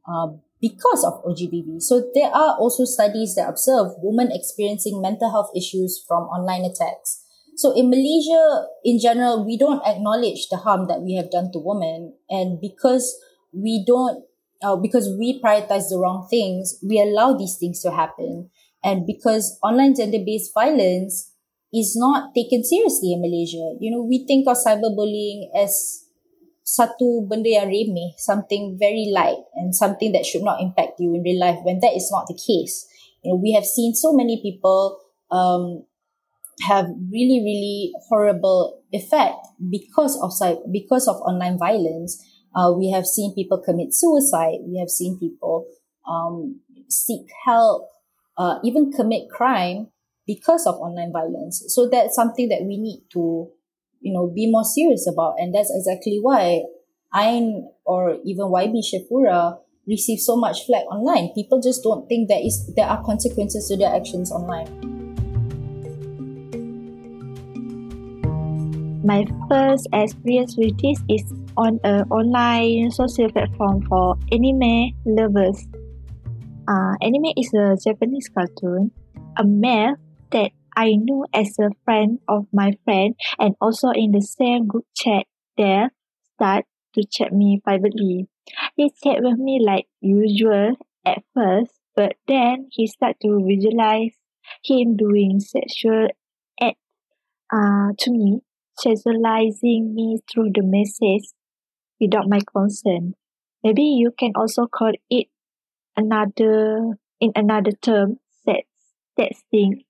uh, 0.08 0.28
because 0.64 1.04
of 1.04 1.21
OGBV. 1.28 1.83
So 1.83 2.09
there 2.14 2.33
are 2.33 2.56
also 2.56 2.87
studies 2.87 3.35
that 3.35 3.50
observe 3.50 3.92
women 4.00 4.33
experiencing 4.33 5.02
mental 5.02 5.30
health 5.30 5.50
issues 5.54 6.02
from 6.09 6.23
online 6.33 6.64
attacks. 6.64 7.21
So 7.56 7.76
in 7.76 7.90
Malaysia, 7.90 8.64
in 8.83 8.99
general, 8.99 9.44
we 9.44 9.59
don't 9.59 9.85
acknowledge 9.85 10.49
the 10.49 10.56
harm 10.56 10.88
that 10.88 11.02
we 11.02 11.21
have 11.21 11.30
done 11.30 11.52
to 11.52 11.61
women. 11.61 12.16
And 12.30 12.59
because 12.62 13.12
we 13.52 13.85
don't, 13.87 14.25
uh, 14.62 14.76
because 14.76 15.12
we 15.21 15.38
prioritize 15.38 15.92
the 15.92 16.00
wrong 16.00 16.28
things, 16.30 16.80
we 16.80 16.99
allow 16.99 17.37
these 17.37 17.59
things 17.61 17.83
to 17.83 17.90
happen. 17.90 18.49
And 18.83 19.06
because 19.06 19.59
online 19.62 19.94
gender-based 19.94 20.54
violence 20.54 21.30
is 21.75 21.94
not 21.94 22.35
taken 22.35 22.64
seriously 22.64 23.12
in 23.12 23.21
Malaysia, 23.21 23.76
you 23.80 23.90
know, 23.90 24.02
we 24.02 24.25
think 24.25 24.49
of 24.49 24.56
cyberbullying 24.56 25.52
as 25.54 26.03
satu 26.64 27.28
benda 27.28 27.61
yang 27.61 27.68
remeh, 27.68 28.16
something 28.16 28.80
very 28.80 29.12
light 29.12 29.44
and 29.52 29.76
something 29.76 30.16
that 30.16 30.25
should 30.25 30.42
not 30.42 30.64
impact 30.64 30.97
you 30.97 31.12
in 31.12 31.21
real 31.21 31.38
life 31.38 31.61
when 31.61 31.78
that 31.85 31.92
is 31.92 32.09
not 32.09 32.25
the 32.25 32.35
case. 32.35 32.88
You 33.21 33.33
know, 33.33 33.37
we 33.37 33.52
have 33.52 33.68
seen 33.68 33.92
so 33.92 34.16
many 34.16 34.40
people 34.40 34.97
um, 35.30 35.85
have 36.64 36.88
really, 37.12 37.44
really 37.44 37.92
horrible 38.09 38.80
effect 38.92 39.37
because 39.61 40.16
of 40.25 40.33
because 40.73 41.06
of 41.06 41.21
online 41.21 41.59
violence. 41.61 42.16
Uh, 42.56 42.73
we 42.73 42.90
have 42.90 43.04
seen 43.04 43.35
people 43.35 43.61
commit 43.61 43.92
suicide. 43.92 44.64
We 44.64 44.78
have 44.80 44.88
seen 44.88 45.18
people 45.18 45.66
um, 46.09 46.61
seek 46.88 47.28
help, 47.44 47.90
uh, 48.38 48.56
even 48.64 48.92
commit 48.92 49.28
crime 49.28 49.88
because 50.26 50.66
of 50.66 50.76
online 50.76 51.12
violence. 51.12 51.64
So 51.68 51.88
that's 51.88 52.14
something 52.14 52.49
that 52.49 52.62
we 52.64 52.78
need 52.78 53.04
to 53.12 53.50
you 54.04 54.12
know, 54.12 54.28
be 54.28 54.50
more 54.50 54.64
serious 54.64 55.08
about. 55.08 55.34
And 55.38 55.54
that's 55.54 55.73
exactly 55.75 56.20
why 56.20 56.64
I 57.12 57.40
or 57.84 58.18
even 58.25 58.52
YB 58.52 58.84
Syefura 58.84 59.58
receive 59.88 60.20
so 60.20 60.37
much 60.37 60.66
flack 60.66 60.84
online. 60.92 61.32
People 61.34 61.61
just 61.61 61.82
don't 61.82 62.06
think 62.06 62.28
there 62.28 62.44
is 62.44 62.70
there 62.76 62.87
are 62.87 63.02
consequences 63.02 63.66
to 63.68 63.76
their 63.76 63.94
actions 63.94 64.30
online. 64.30 64.68
My 69.02 69.25
first 69.49 69.88
experience 69.92 70.56
with 70.56 70.76
this 70.80 71.00
is 71.08 71.25
on 71.56 71.80
an 71.84 72.04
online 72.11 72.90
social 72.90 73.30
platform 73.32 73.82
for 73.88 74.16
anime 74.32 74.92
lovers. 75.04 75.66
Uh, 76.68 76.92
anime 77.00 77.32
is 77.37 77.52
a 77.54 77.76
Japanese 77.82 78.28
cartoon. 78.28 78.90
A 79.37 79.44
male 79.44 79.96
I 80.76 80.95
knew 80.97 81.26
as 81.33 81.59
a 81.59 81.71
friend 81.85 82.19
of 82.28 82.47
my 82.52 82.78
friend 82.85 83.14
and 83.38 83.54
also 83.61 83.90
in 83.90 84.12
the 84.12 84.23
same 84.23 84.66
group 84.66 84.87
chat 84.95 85.26
there 85.57 85.90
start 86.35 86.64
to 86.95 87.04
chat 87.04 87.33
me 87.33 87.61
privately. 87.62 88.28
He 88.76 88.90
chat 89.02 89.23
with 89.23 89.38
me 89.38 89.61
like 89.64 89.87
usual 90.00 90.76
at 91.04 91.23
first, 91.35 91.73
but 91.97 92.16
then 92.26 92.69
he 92.71 92.87
start 92.87 93.16
to 93.23 93.40
visualize 93.47 94.12
him 94.64 94.97
doing 94.97 95.40
sexual 95.40 96.09
act 96.61 96.78
uh, 97.52 97.93
to 97.99 98.11
me, 98.11 98.40
sexualizing 98.78 99.95
me 99.95 100.19
through 100.31 100.50
the 100.54 100.62
message 100.62 101.31
without 102.00 102.28
my 102.28 102.40
consent. 102.54 103.14
Maybe 103.62 103.83
you 103.83 104.12
can 104.16 104.33
also 104.35 104.66
call 104.66 104.93
it 105.09 105.28
another 105.97 106.99
in 107.21 107.33
another 107.35 107.73
term, 107.73 108.19
sex 108.45 108.69
texting, 109.19 109.85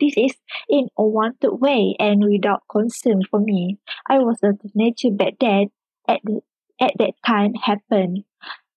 this 0.00 0.14
is 0.16 0.34
in 0.68 0.88
a 0.98 1.02
wanted 1.04 1.52
way 1.60 1.96
and 1.98 2.24
without 2.24 2.62
consent 2.70 3.24
for 3.30 3.40
me. 3.40 3.78
I 4.08 4.18
was 4.18 4.38
a 4.42 4.52
teenager 4.52 5.10
back 5.10 5.34
then 5.40 5.70
at 6.08 6.20
the, 6.24 6.40
at 6.80 6.92
that 6.98 7.14
time 7.26 7.54
happened. 7.54 8.24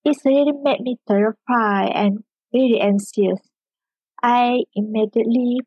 It 0.04 0.18
really 0.26 0.52
made 0.52 0.82
me 0.82 0.98
terrified 1.08 1.92
and 1.94 2.24
really 2.54 2.80
anxious. 2.80 3.40
I 4.24 4.64
immediately 4.76 5.60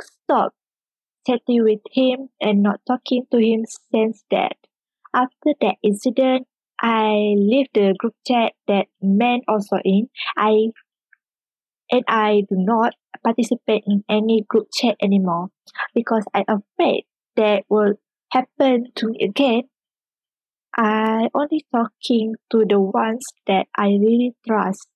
stopped 0.00 0.56
chatting 1.26 1.62
with 1.64 1.80
him 1.92 2.28
and 2.40 2.62
not 2.62 2.80
talking 2.86 3.24
to 3.30 3.38
him 3.38 3.64
since 3.92 4.24
that. 4.30 4.56
After 5.14 5.52
that 5.60 5.76
incident, 5.82 6.46
I 6.80 7.34
left 7.36 7.74
the 7.74 7.94
group 7.98 8.14
chat 8.26 8.52
that 8.68 8.86
men 9.02 9.40
also 9.48 9.76
in. 9.84 10.08
I 10.36 10.70
and 11.90 12.04
I 12.08 12.42
do 12.48 12.56
not 12.56 12.94
participate 13.24 13.84
in 13.86 14.04
any 14.08 14.44
group 14.48 14.68
chat 14.72 14.96
anymore 15.02 15.48
because 15.94 16.24
I'm 16.34 16.44
afraid 16.48 17.04
that 17.36 17.64
will 17.68 17.94
happen 18.30 18.92
to 18.96 19.08
me 19.08 19.24
again. 19.24 19.62
I 20.76 21.28
only 21.34 21.64
talking 21.72 22.34
to 22.50 22.64
the 22.68 22.78
ones 22.78 23.24
that 23.46 23.66
I 23.76 23.88
really 23.88 24.34
trust. 24.46 24.86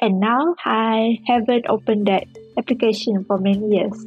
And 0.00 0.20
now 0.20 0.54
I 0.64 1.18
haven't 1.26 1.66
opened 1.68 2.06
that 2.06 2.24
application 2.56 3.24
for 3.24 3.38
many 3.38 3.66
years. 3.74 4.04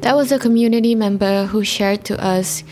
That 0.00 0.16
was 0.16 0.32
a 0.32 0.38
community 0.38 0.94
member 0.94 1.46
who 1.46 1.64
shared 1.64 2.04
to 2.06 2.22
us 2.22 2.64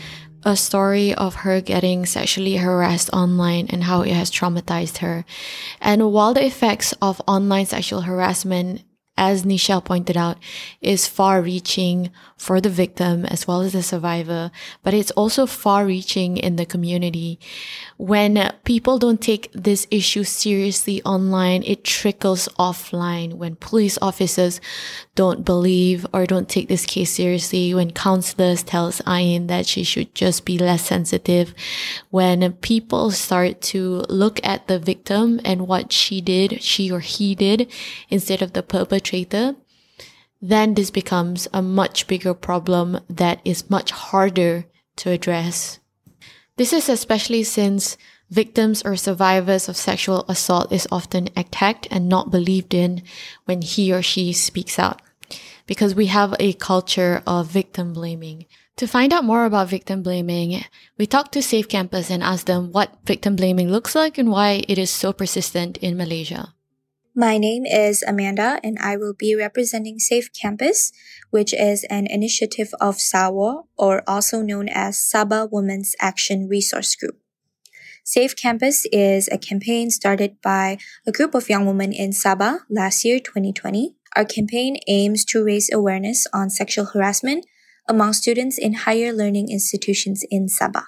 a 0.45 0.55
story 0.55 1.13
of 1.13 1.35
her 1.35 1.59
getting 1.59 2.05
sexually 2.05 2.57
harassed 2.57 3.09
online 3.11 3.67
and 3.69 3.83
how 3.83 4.01
it 4.01 4.13
has 4.13 4.31
traumatized 4.31 4.97
her. 4.97 5.25
And 5.81 6.13
while 6.13 6.33
the 6.33 6.45
effects 6.45 6.93
of 7.01 7.21
online 7.27 7.65
sexual 7.65 8.01
harassment 8.01 8.83
as 9.17 9.43
Nichelle 9.43 9.83
pointed 9.83 10.17
out, 10.17 10.37
is 10.81 11.07
far 11.07 11.41
reaching 11.41 12.11
for 12.37 12.59
the 12.59 12.69
victim 12.69 13.25
as 13.25 13.47
well 13.47 13.61
as 13.61 13.71
the 13.71 13.81
survivor, 13.81 14.51
but 14.83 14.93
it's 14.93 15.11
also 15.11 15.45
far 15.45 15.85
reaching 15.85 16.35
in 16.37 16.57
the 16.57 16.65
community. 16.65 17.39
When 17.97 18.51
people 18.65 18.99
don't 18.99 19.21
take 19.21 19.49
this 19.53 19.87
issue 19.89 20.25
seriously 20.25 21.01
online, 21.03 21.63
it 21.63 21.85
trickles 21.85 22.49
offline. 22.59 23.35
When 23.35 23.55
police 23.55 23.97
officers 24.01 24.59
don't 25.15 25.45
believe 25.45 26.05
or 26.13 26.25
don't 26.25 26.49
take 26.49 26.67
this 26.67 26.85
case 26.85 27.11
seriously, 27.11 27.73
when 27.73 27.91
counselors 27.91 28.63
tells 28.63 29.01
Ain 29.07 29.47
that 29.47 29.65
she 29.65 29.83
should 29.83 30.13
just 30.13 30.45
be 30.45 30.57
less 30.57 30.85
sensitive, 30.85 31.53
when 32.09 32.51
people 32.53 33.11
start 33.11 33.61
to 33.61 34.03
look 34.09 34.45
at 34.45 34.67
the 34.67 34.77
victim 34.77 35.39
and 35.45 35.67
what 35.67 35.91
she 35.93 36.19
did, 36.19 36.61
she 36.61 36.91
or 36.91 36.99
he 36.99 37.33
did, 37.33 37.71
instead 38.09 38.41
of 38.41 38.53
the 38.53 38.61
perpetrator, 38.61 39.55
then 40.41 40.73
this 40.73 40.91
becomes 40.91 41.47
a 41.53 41.61
much 41.61 42.07
bigger 42.07 42.33
problem 42.33 42.99
that 43.09 43.39
is 43.45 43.69
much 43.69 43.91
harder 43.91 44.65
to 44.97 45.09
address. 45.09 45.79
This 46.57 46.71
is 46.71 46.87
especially 46.87 47.43
since 47.43 47.97
victims 48.29 48.81
or 48.83 48.95
survivors 48.95 49.69
of 49.69 49.77
sexual 49.77 50.25
assault 50.27 50.71
is 50.71 50.87
often 50.91 51.29
attacked 51.35 51.87
and 51.91 52.09
not 52.09 52.31
believed 52.31 52.73
in 52.73 53.03
when 53.45 53.61
he 53.61 53.93
or 53.93 54.01
she 54.01 54.33
speaks 54.33 54.79
out. 54.79 55.01
Because 55.67 55.95
we 55.95 56.07
have 56.07 56.35
a 56.39 56.53
culture 56.53 57.23
of 57.25 57.47
victim 57.47 57.93
blaming. 57.93 58.45
To 58.77 58.87
find 58.87 59.13
out 59.13 59.23
more 59.23 59.45
about 59.45 59.69
victim 59.69 60.03
blaming, 60.03 60.63
we 60.97 61.07
talked 61.07 61.31
to 61.33 61.41
Safe 61.41 61.67
Campus 61.69 62.11
and 62.11 62.21
asked 62.21 62.45
them 62.45 62.71
what 62.71 62.97
victim 63.05 63.35
blaming 63.35 63.71
looks 63.71 63.95
like 63.95 64.17
and 64.17 64.29
why 64.29 64.63
it 64.67 64.77
is 64.77 64.89
so 64.89 65.13
persistent 65.13 65.77
in 65.77 65.95
Malaysia. 65.95 66.53
My 67.15 67.37
name 67.37 67.65
is 67.65 68.03
Amanda, 68.03 68.59
and 68.61 68.77
I 68.83 68.97
will 68.97 69.13
be 69.13 69.33
representing 69.33 69.99
Safe 69.99 70.27
Campus, 70.33 70.91
which 71.31 71.53
is 71.53 71.85
an 71.89 72.07
initiative 72.07 72.75
of 72.81 72.99
SAWO, 72.99 73.67
or 73.77 74.03
also 74.05 74.41
known 74.41 74.67
as 74.67 74.97
Sabah 74.97 75.47
Women's 75.49 75.95
Action 76.01 76.49
Resource 76.49 76.93
Group. 76.95 77.15
Safe 78.07 78.35
Campus 78.35 78.85
is 78.91 79.27
a 79.31 79.39
campaign 79.39 79.89
started 79.89 80.39
by 80.43 80.77
a 81.07 81.11
group 81.11 81.33
of 81.33 81.49
young 81.49 81.65
women 81.65 81.91
in 81.91 82.11
Sabah 82.11 82.59
last 82.69 83.03
year, 83.03 83.17
2020. 83.19 83.95
Our 84.15 84.25
campaign 84.25 84.77
aims 84.87 85.25
to 85.25 85.43
raise 85.43 85.73
awareness 85.73 86.27
on 86.31 86.51
sexual 86.51 86.85
harassment 86.85 87.47
among 87.89 88.13
students 88.13 88.59
in 88.59 88.85
higher 88.85 89.11
learning 89.11 89.49
institutions 89.49 90.23
in 90.29 90.45
Sabah. 90.45 90.85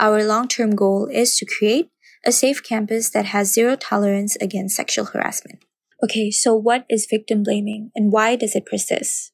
Our 0.00 0.24
long-term 0.24 0.74
goal 0.74 1.06
is 1.06 1.38
to 1.38 1.46
create 1.46 1.90
a 2.26 2.32
safe 2.32 2.64
campus 2.64 3.10
that 3.10 3.26
has 3.26 3.54
zero 3.54 3.76
tolerance 3.76 4.34
against 4.40 4.74
sexual 4.74 5.04
harassment. 5.04 5.62
Okay, 6.02 6.32
so 6.32 6.52
what 6.52 6.84
is 6.90 7.06
victim 7.08 7.44
blaming 7.44 7.92
and 7.94 8.10
why 8.10 8.34
does 8.34 8.56
it 8.56 8.66
persist? 8.66 9.30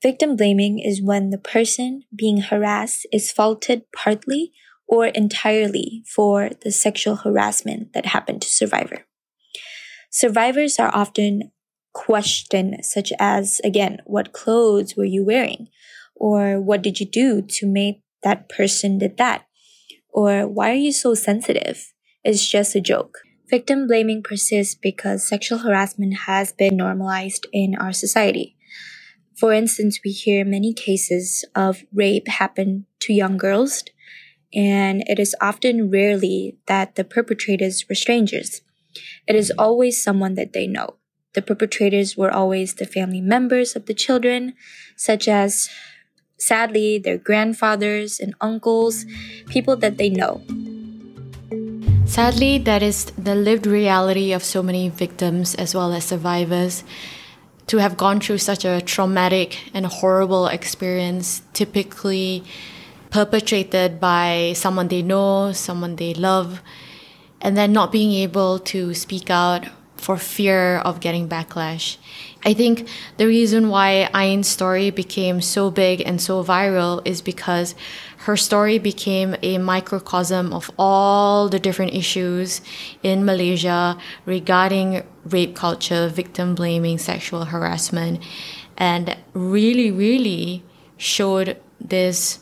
Victim 0.00 0.34
blaming 0.34 0.78
is 0.78 1.02
when 1.02 1.28
the 1.28 1.36
person 1.36 2.04
being 2.16 2.40
harassed 2.40 3.06
is 3.12 3.30
faulted 3.30 3.82
partly 3.92 4.52
or 4.88 5.06
entirely 5.06 6.02
for 6.06 6.50
the 6.62 6.72
sexual 6.72 7.16
harassment 7.16 7.92
that 7.92 8.06
happened 8.06 8.42
to 8.42 8.48
survivor. 8.48 9.04
Survivors 10.10 10.78
are 10.78 10.90
often 10.94 11.52
questioned 11.92 12.76
such 12.82 13.12
as 13.18 13.60
again, 13.62 13.98
what 14.06 14.32
clothes 14.32 14.96
were 14.96 15.04
you 15.04 15.24
wearing? 15.24 15.68
Or 16.16 16.60
what 16.60 16.82
did 16.82 17.00
you 17.00 17.06
do 17.06 17.42
to 17.42 17.66
make 17.66 18.02
that 18.22 18.48
person 18.48 18.98
did 18.98 19.18
that? 19.18 19.44
Or 20.08 20.48
why 20.48 20.70
are 20.70 20.74
you 20.74 20.92
so 20.92 21.14
sensitive? 21.14 21.92
It's 22.24 22.48
just 22.48 22.74
a 22.74 22.80
joke. 22.80 23.18
Victim 23.48 23.86
blaming 23.86 24.22
persists 24.22 24.74
because 24.74 25.26
sexual 25.28 25.58
harassment 25.58 26.14
has 26.26 26.52
been 26.52 26.76
normalized 26.76 27.46
in 27.52 27.74
our 27.76 27.92
society. 27.92 28.56
For 29.38 29.52
instance, 29.52 30.00
we 30.04 30.10
hear 30.10 30.44
many 30.44 30.74
cases 30.74 31.44
of 31.54 31.84
rape 31.92 32.26
happen 32.26 32.86
to 33.00 33.12
young 33.12 33.36
girls, 33.36 33.84
and 34.54 35.04
it 35.06 35.18
is 35.18 35.36
often 35.40 35.90
rarely 35.90 36.56
that 36.66 36.94
the 36.94 37.04
perpetrators 37.04 37.84
were 37.88 37.94
strangers. 37.94 38.62
It 39.26 39.36
is 39.36 39.52
always 39.58 40.02
someone 40.02 40.34
that 40.34 40.52
they 40.52 40.66
know. 40.66 40.96
The 41.34 41.42
perpetrators 41.42 42.16
were 42.16 42.32
always 42.32 42.74
the 42.74 42.86
family 42.86 43.20
members 43.20 43.76
of 43.76 43.86
the 43.86 43.94
children, 43.94 44.54
such 44.96 45.28
as, 45.28 45.68
sadly, 46.38 46.98
their 46.98 47.18
grandfathers 47.18 48.18
and 48.18 48.34
uncles, 48.40 49.04
people 49.48 49.76
that 49.76 49.98
they 49.98 50.08
know. 50.08 50.42
Sadly, 52.06 52.56
that 52.58 52.82
is 52.82 53.04
the 53.18 53.34
lived 53.34 53.66
reality 53.66 54.32
of 54.32 54.42
so 54.42 54.62
many 54.62 54.88
victims 54.88 55.54
as 55.54 55.74
well 55.74 55.92
as 55.92 56.04
survivors. 56.04 56.82
To 57.66 57.76
have 57.76 57.98
gone 57.98 58.18
through 58.18 58.38
such 58.38 58.64
a 58.64 58.80
traumatic 58.80 59.70
and 59.74 59.84
horrible 59.84 60.46
experience, 60.46 61.42
typically 61.52 62.42
perpetrated 63.10 64.00
by 64.00 64.52
someone 64.56 64.88
they 64.88 65.02
know, 65.02 65.52
someone 65.52 65.96
they 65.96 66.14
love, 66.14 66.62
and 67.40 67.56
then 67.56 67.72
not 67.72 67.92
being 67.92 68.12
able 68.12 68.58
to 68.58 68.94
speak 68.94 69.30
out 69.30 69.66
for 69.96 70.16
fear 70.16 70.78
of 70.78 71.00
getting 71.00 71.28
backlash. 71.28 71.96
I 72.44 72.54
think 72.54 72.88
the 73.16 73.26
reason 73.26 73.68
why 73.68 74.08
Ain's 74.14 74.48
story 74.48 74.90
became 74.90 75.40
so 75.40 75.70
big 75.70 76.00
and 76.06 76.20
so 76.20 76.44
viral 76.44 77.02
is 77.04 77.20
because 77.20 77.74
her 78.18 78.36
story 78.36 78.78
became 78.78 79.34
a 79.42 79.58
microcosm 79.58 80.52
of 80.52 80.70
all 80.78 81.48
the 81.48 81.58
different 81.58 81.94
issues 81.94 82.60
in 83.02 83.24
Malaysia 83.24 83.98
regarding 84.24 85.02
rape 85.24 85.56
culture, 85.56 86.08
victim 86.08 86.54
blaming, 86.54 86.98
sexual 86.98 87.46
harassment, 87.46 88.22
and 88.76 89.16
really, 89.32 89.90
really 89.90 90.62
showed 90.96 91.56
this 91.80 92.40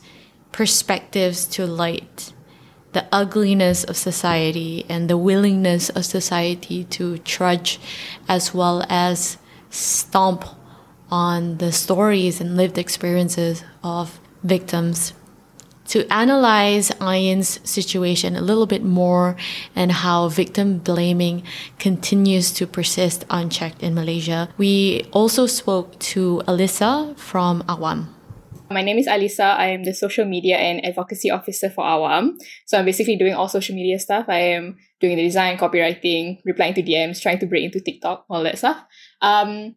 perspectives 0.51 1.45
to 1.45 1.65
light 1.65 2.33
the 2.93 3.05
ugliness 3.11 3.83
of 3.83 3.97
society 3.97 4.85
and 4.89 5.09
the 5.09 5.17
willingness 5.17 5.89
of 5.89 6.05
society 6.05 6.83
to 6.85 7.17
trudge 7.19 7.79
as 8.27 8.53
well 8.53 8.83
as 8.89 9.37
stomp 9.69 10.45
on 11.11 11.57
the 11.57 11.71
stories 11.71 12.41
and 12.41 12.57
lived 12.57 12.77
experiences 12.77 13.63
of 13.83 14.19
victims 14.43 15.13
to 15.87 16.05
analyze 16.11 16.91
Ain's 17.01 17.59
situation 17.67 18.35
a 18.35 18.41
little 18.41 18.65
bit 18.65 18.83
more 18.83 19.35
and 19.75 19.91
how 19.91 20.27
victim 20.27 20.79
blaming 20.79 21.43
continues 21.79 22.51
to 22.51 22.67
persist 22.67 23.25
unchecked 23.29 23.81
in 23.81 23.95
Malaysia. 23.95 24.49
We 24.57 25.07
also 25.11 25.45
spoke 25.45 25.97
to 26.11 26.41
Alyssa 26.47 27.17
from 27.17 27.63
Awam. 27.63 28.16
My 28.69 28.81
name 28.81 28.97
is 28.97 29.07
Alisa. 29.07 29.55
I 29.57 29.67
am 29.67 29.83
the 29.83 29.93
social 29.93 30.25
media 30.25 30.57
and 30.57 30.83
advocacy 30.85 31.29
officer 31.29 31.69
for 31.69 31.83
Awam. 31.85 32.37
So 32.65 32.77
I'm 32.77 32.85
basically 32.85 33.15
doing 33.15 33.33
all 33.33 33.47
social 33.47 33.75
media 33.75 33.97
stuff. 33.97 34.25
I 34.27 34.39
am 34.39 34.77
doing 34.99 35.15
the 35.15 35.23
design, 35.23 35.57
copywriting, 35.57 36.41
replying 36.43 36.73
to 36.73 36.83
DMs, 36.83 37.21
trying 37.21 37.39
to 37.39 37.45
break 37.45 37.63
into 37.63 37.79
TikTok, 37.79 38.25
all 38.29 38.43
that 38.43 38.57
stuff. 38.57 38.83
Um, 39.21 39.75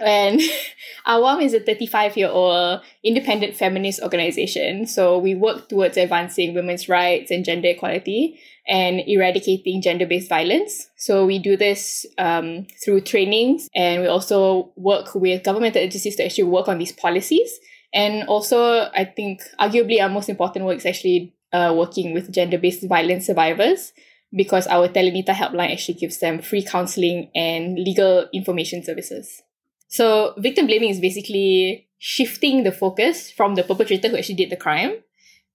and 0.00 0.40
Awam 1.06 1.42
is 1.42 1.54
a 1.54 1.60
35 1.60 2.16
year 2.16 2.28
old 2.28 2.82
independent 3.02 3.56
feminist 3.56 4.02
organization. 4.02 4.86
So 4.86 5.18
we 5.18 5.34
work 5.34 5.68
towards 5.68 5.96
advancing 5.96 6.54
women's 6.54 6.88
rights 6.88 7.30
and 7.30 7.44
gender 7.44 7.68
equality 7.68 8.38
and 8.68 9.00
eradicating 9.06 9.82
gender 9.82 10.06
based 10.06 10.28
violence. 10.28 10.88
So 10.96 11.26
we 11.26 11.38
do 11.38 11.56
this 11.56 12.06
um, 12.18 12.66
through 12.84 13.00
trainings 13.00 13.68
and 13.74 14.02
we 14.02 14.06
also 14.06 14.72
work 14.76 15.14
with 15.14 15.42
governmental 15.42 15.82
agencies 15.82 16.16
to 16.16 16.24
actually 16.24 16.44
work 16.44 16.68
on 16.68 16.78
these 16.78 16.92
policies. 16.92 17.50
And 17.92 18.28
also, 18.28 18.90
I 18.94 19.04
think 19.04 19.42
arguably 19.58 20.00
our 20.00 20.08
most 20.08 20.28
important 20.28 20.64
work 20.64 20.76
is 20.76 20.86
actually 20.86 21.34
uh, 21.52 21.74
working 21.76 22.12
with 22.12 22.32
gender 22.32 22.58
based 22.58 22.86
violence 22.86 23.26
survivors 23.26 23.92
because 24.34 24.66
our 24.66 24.88
Telenita 24.88 25.30
helpline 25.30 25.72
actually 25.72 25.94
gives 25.94 26.18
them 26.18 26.40
free 26.40 26.62
counseling 26.62 27.30
and 27.34 27.78
legal 27.78 28.28
information 28.32 28.82
services. 28.84 29.42
So 29.88 30.34
victim 30.36 30.66
blaming 30.66 30.90
is 30.90 31.00
basically 31.00 31.88
shifting 31.98 32.62
the 32.62 32.72
focus 32.72 33.30
from 33.30 33.54
the 33.54 33.62
perpetrator 33.62 34.08
who 34.08 34.18
actually 34.18 34.34
did 34.34 34.50
the 34.50 34.56
crime 34.56 34.96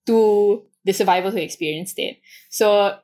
to 0.07 0.63
the 0.83 0.91
survivor 0.91 1.29
who 1.29 1.37
experienced 1.37 1.99
it. 1.99 2.17
So 2.49 2.97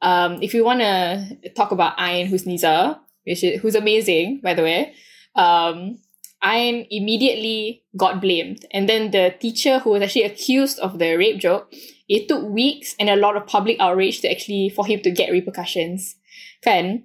um, 0.00 0.40
if 0.40 0.54
you 0.54 0.64
want 0.64 0.80
to 0.80 1.50
talk 1.56 1.72
about 1.72 2.00
Ain 2.00 2.30
Husniza, 2.30 3.00
which 3.24 3.42
is, 3.42 3.60
who's 3.60 3.74
amazing, 3.74 4.40
by 4.42 4.54
the 4.54 4.62
way, 4.62 4.94
um, 5.34 5.98
Ain 6.42 6.86
immediately 6.90 7.84
got 7.96 8.20
blamed. 8.20 8.64
And 8.70 8.88
then 8.88 9.10
the 9.10 9.34
teacher 9.40 9.80
who 9.80 9.90
was 9.90 10.02
actually 10.02 10.22
accused 10.22 10.78
of 10.78 10.98
the 10.98 11.16
rape 11.16 11.40
joke, 11.40 11.72
it 12.08 12.28
took 12.28 12.48
weeks 12.48 12.94
and 13.00 13.08
a 13.08 13.16
lot 13.16 13.36
of 13.36 13.46
public 13.46 13.78
outrage 13.80 14.20
to 14.20 14.30
actually, 14.30 14.68
for 14.68 14.86
him 14.86 15.00
to 15.00 15.10
get 15.10 15.32
repercussions. 15.32 16.14
Kan? 16.62 17.04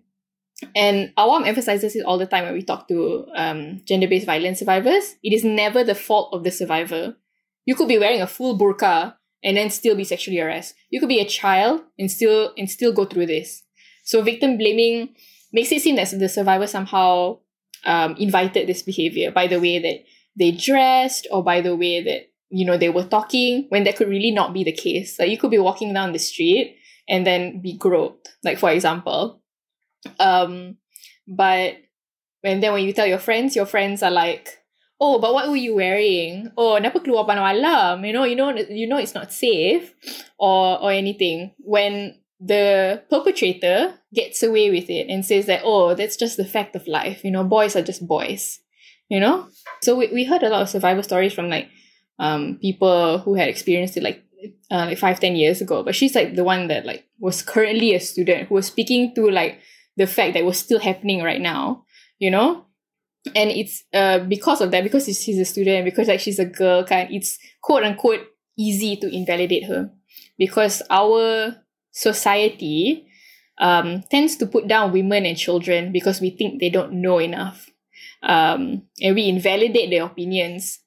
And 0.75 1.13
Awam 1.17 1.47
emphasizes 1.47 1.95
it 1.95 2.05
all 2.05 2.17
the 2.17 2.25
time 2.25 2.45
when 2.45 2.53
we 2.53 2.61
talk 2.61 2.87
to 2.87 3.25
um, 3.35 3.81
gender 3.85 4.07
based 4.07 4.25
violence 4.25 4.59
survivors. 4.59 5.15
It 5.23 5.33
is 5.33 5.43
never 5.43 5.83
the 5.83 5.95
fault 5.95 6.33
of 6.33 6.43
the 6.43 6.51
survivor. 6.51 7.15
You 7.65 7.75
could 7.75 7.87
be 7.87 7.97
wearing 7.97 8.21
a 8.21 8.27
full 8.27 8.57
burqa 8.57 9.15
and 9.43 9.57
then 9.57 9.69
still 9.69 9.95
be 9.95 10.03
sexually 10.03 10.37
harassed. 10.37 10.75
You 10.89 10.99
could 10.99 11.09
be 11.09 11.19
a 11.19 11.25
child 11.25 11.81
and 11.97 12.09
still 12.09 12.53
and 12.57 12.69
still 12.69 12.93
go 12.93 13.05
through 13.05 13.25
this. 13.27 13.63
So 14.03 14.21
victim 14.21 14.57
blaming 14.57 15.15
makes 15.51 15.71
it 15.71 15.81
seem 15.81 15.95
that 15.95 16.11
the 16.17 16.29
survivor 16.29 16.67
somehow 16.67 17.39
um, 17.85 18.15
invited 18.17 18.67
this 18.67 18.81
behavior 18.81 19.31
by 19.31 19.47
the 19.47 19.59
way 19.59 19.79
that 19.79 20.03
they 20.37 20.51
dressed 20.51 21.27
or 21.31 21.43
by 21.43 21.61
the 21.61 21.75
way 21.75 22.01
that 22.03 22.31
you 22.49 22.65
know 22.65 22.77
they 22.77 22.89
were 22.89 23.03
talking 23.03 23.65
when 23.69 23.83
that 23.83 23.95
could 23.95 24.07
really 24.07 24.31
not 24.31 24.53
be 24.53 24.63
the 24.63 24.71
case. 24.71 25.19
Like 25.19 25.29
you 25.29 25.37
could 25.37 25.51
be 25.51 25.59
walking 25.59 25.93
down 25.93 26.13
the 26.13 26.19
street 26.19 26.77
and 27.09 27.25
then 27.25 27.61
be 27.61 27.77
groped. 27.77 28.35
Like 28.43 28.57
for 28.57 28.69
example, 28.71 29.41
um, 30.19 30.77
but 31.27 31.77
and 32.43 32.61
then 32.61 32.73
when 32.73 32.85
you 32.85 32.93
tell 32.93 33.07
your 33.07 33.19
friends, 33.19 33.55
your 33.55 33.65
friends 33.65 34.03
are 34.03 34.11
like, 34.11 34.59
"Oh, 34.99 35.19
but 35.19 35.33
what 35.33 35.49
were 35.49 35.55
you 35.59 35.75
wearing? 35.75 36.51
Oh, 36.57 36.75
kenapa 36.75 36.99
keluar 36.99 37.25
malam? 37.25 38.03
You 38.05 38.13
know, 38.13 38.25
you 38.25 38.35
know, 38.35 38.51
you 38.51 38.87
know, 38.87 38.97
it's 38.97 39.15
not 39.15 39.31
safe, 39.33 39.93
or 40.37 40.81
or 40.81 40.91
anything." 40.91 41.53
When 41.59 42.19
the 42.39 43.03
perpetrator 43.09 43.93
gets 44.13 44.43
away 44.43 44.69
with 44.69 44.89
it 44.89 45.07
and 45.09 45.25
says 45.25 45.45
that, 45.45 45.61
"Oh, 45.63 45.93
that's 45.95 46.17
just 46.17 46.37
the 46.37 46.45
fact 46.45 46.75
of 46.75 46.87
life. 46.87 47.23
You 47.23 47.31
know, 47.31 47.43
boys 47.43 47.75
are 47.75 47.81
just 47.83 48.07
boys." 48.07 48.59
You 49.09 49.19
know, 49.19 49.47
so 49.81 49.95
we 49.95 50.07
we 50.07 50.23
heard 50.23 50.43
a 50.43 50.49
lot 50.49 50.61
of 50.63 50.69
survival 50.69 51.03
stories 51.03 51.33
from 51.33 51.49
like 51.49 51.69
um 52.19 52.57
people 52.61 53.19
who 53.19 53.35
had 53.35 53.49
experienced 53.49 53.97
it 53.97 54.03
like 54.03 54.23
uh, 54.71 54.85
like 54.85 54.97
five 54.97 55.19
ten 55.19 55.35
years 55.35 55.61
ago 55.61 55.83
but 55.83 55.95
she's 55.95 56.15
like 56.15 56.35
the 56.35 56.43
one 56.43 56.67
that 56.67 56.85
like 56.85 57.05
was 57.19 57.41
currently 57.41 57.93
a 57.93 57.99
student 57.99 58.47
who 58.47 58.55
was 58.55 58.67
speaking 58.67 59.15
to 59.15 59.29
like 59.29 59.59
the 59.97 60.07
fact 60.07 60.33
that 60.33 60.45
was 60.45 60.57
still 60.57 60.79
happening 60.79 61.23
right 61.23 61.41
now, 61.41 61.85
you 62.19 62.31
know? 62.31 62.65
And 63.35 63.49
it's 63.49 63.83
uh 63.93 64.19
because 64.19 64.59
of 64.59 64.71
that, 64.71 64.83
because 64.83 65.05
she's 65.05 65.39
a 65.39 65.45
student, 65.45 65.85
because 65.85 66.07
like 66.07 66.19
she's 66.19 66.39
a 66.39 66.45
girl, 66.45 66.83
kind 66.83 67.09
it's 67.11 67.39
quote 67.61 67.83
unquote 67.83 68.27
easy 68.57 68.97
to 68.97 69.07
invalidate 69.07 69.65
her. 69.65 69.91
Because 70.37 70.81
our 70.89 71.55
society 71.93 73.07
um 73.59 74.03
tends 74.11 74.35
to 74.37 74.47
put 74.47 74.67
down 74.67 74.91
women 74.91 75.25
and 75.25 75.37
children 75.37 75.93
because 75.93 76.19
we 76.19 76.31
think 76.31 76.59
they 76.59 76.69
don't 76.69 76.93
know 76.93 77.19
enough. 77.19 77.69
Um 78.23 78.83
and 79.01 79.15
we 79.15 79.29
invalidate 79.29 79.89
their 79.91 80.05
opinions 80.05 80.79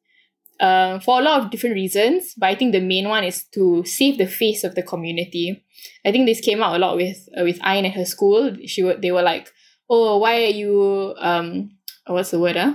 uh, 0.60 0.98
for 1.00 1.20
a 1.20 1.22
lot 1.22 1.42
of 1.42 1.50
different 1.50 1.74
reasons, 1.74 2.34
but 2.36 2.46
I 2.46 2.54
think 2.54 2.72
the 2.72 2.80
main 2.80 3.08
one 3.08 3.24
is 3.24 3.44
to 3.54 3.84
save 3.84 4.18
the 4.18 4.26
face 4.26 4.64
of 4.64 4.74
the 4.74 4.82
community. 4.82 5.62
I 6.04 6.12
think 6.12 6.26
this 6.26 6.40
came 6.40 6.62
out 6.62 6.76
a 6.76 6.78
lot 6.78 6.96
with 6.96 7.28
uh, 7.38 7.44
with 7.44 7.60
Ain 7.64 7.84
at 7.84 7.92
her 7.94 8.04
school. 8.04 8.56
She 8.66 8.82
were, 8.82 8.94
they 8.96 9.12
were 9.12 9.22
like, 9.22 9.52
"Oh, 9.90 10.18
why 10.18 10.44
are 10.44 10.54
you 10.56 11.14
um 11.18 11.70
what's 12.06 12.30
the 12.30 12.38
word? 12.40 12.56
Huh? 12.56 12.74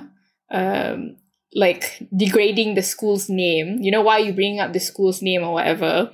Um, 0.51 1.17
like 1.55 2.03
degrading 2.15 2.75
the 2.75 2.83
school's 2.83 3.29
name. 3.29 3.79
You 3.81 3.91
know 3.91 4.01
why 4.01 4.19
you 4.19 4.33
bring 4.33 4.59
up 4.59 4.73
the 4.73 4.79
school's 4.79 5.21
name 5.21 5.43
or 5.43 5.53
whatever? 5.53 6.11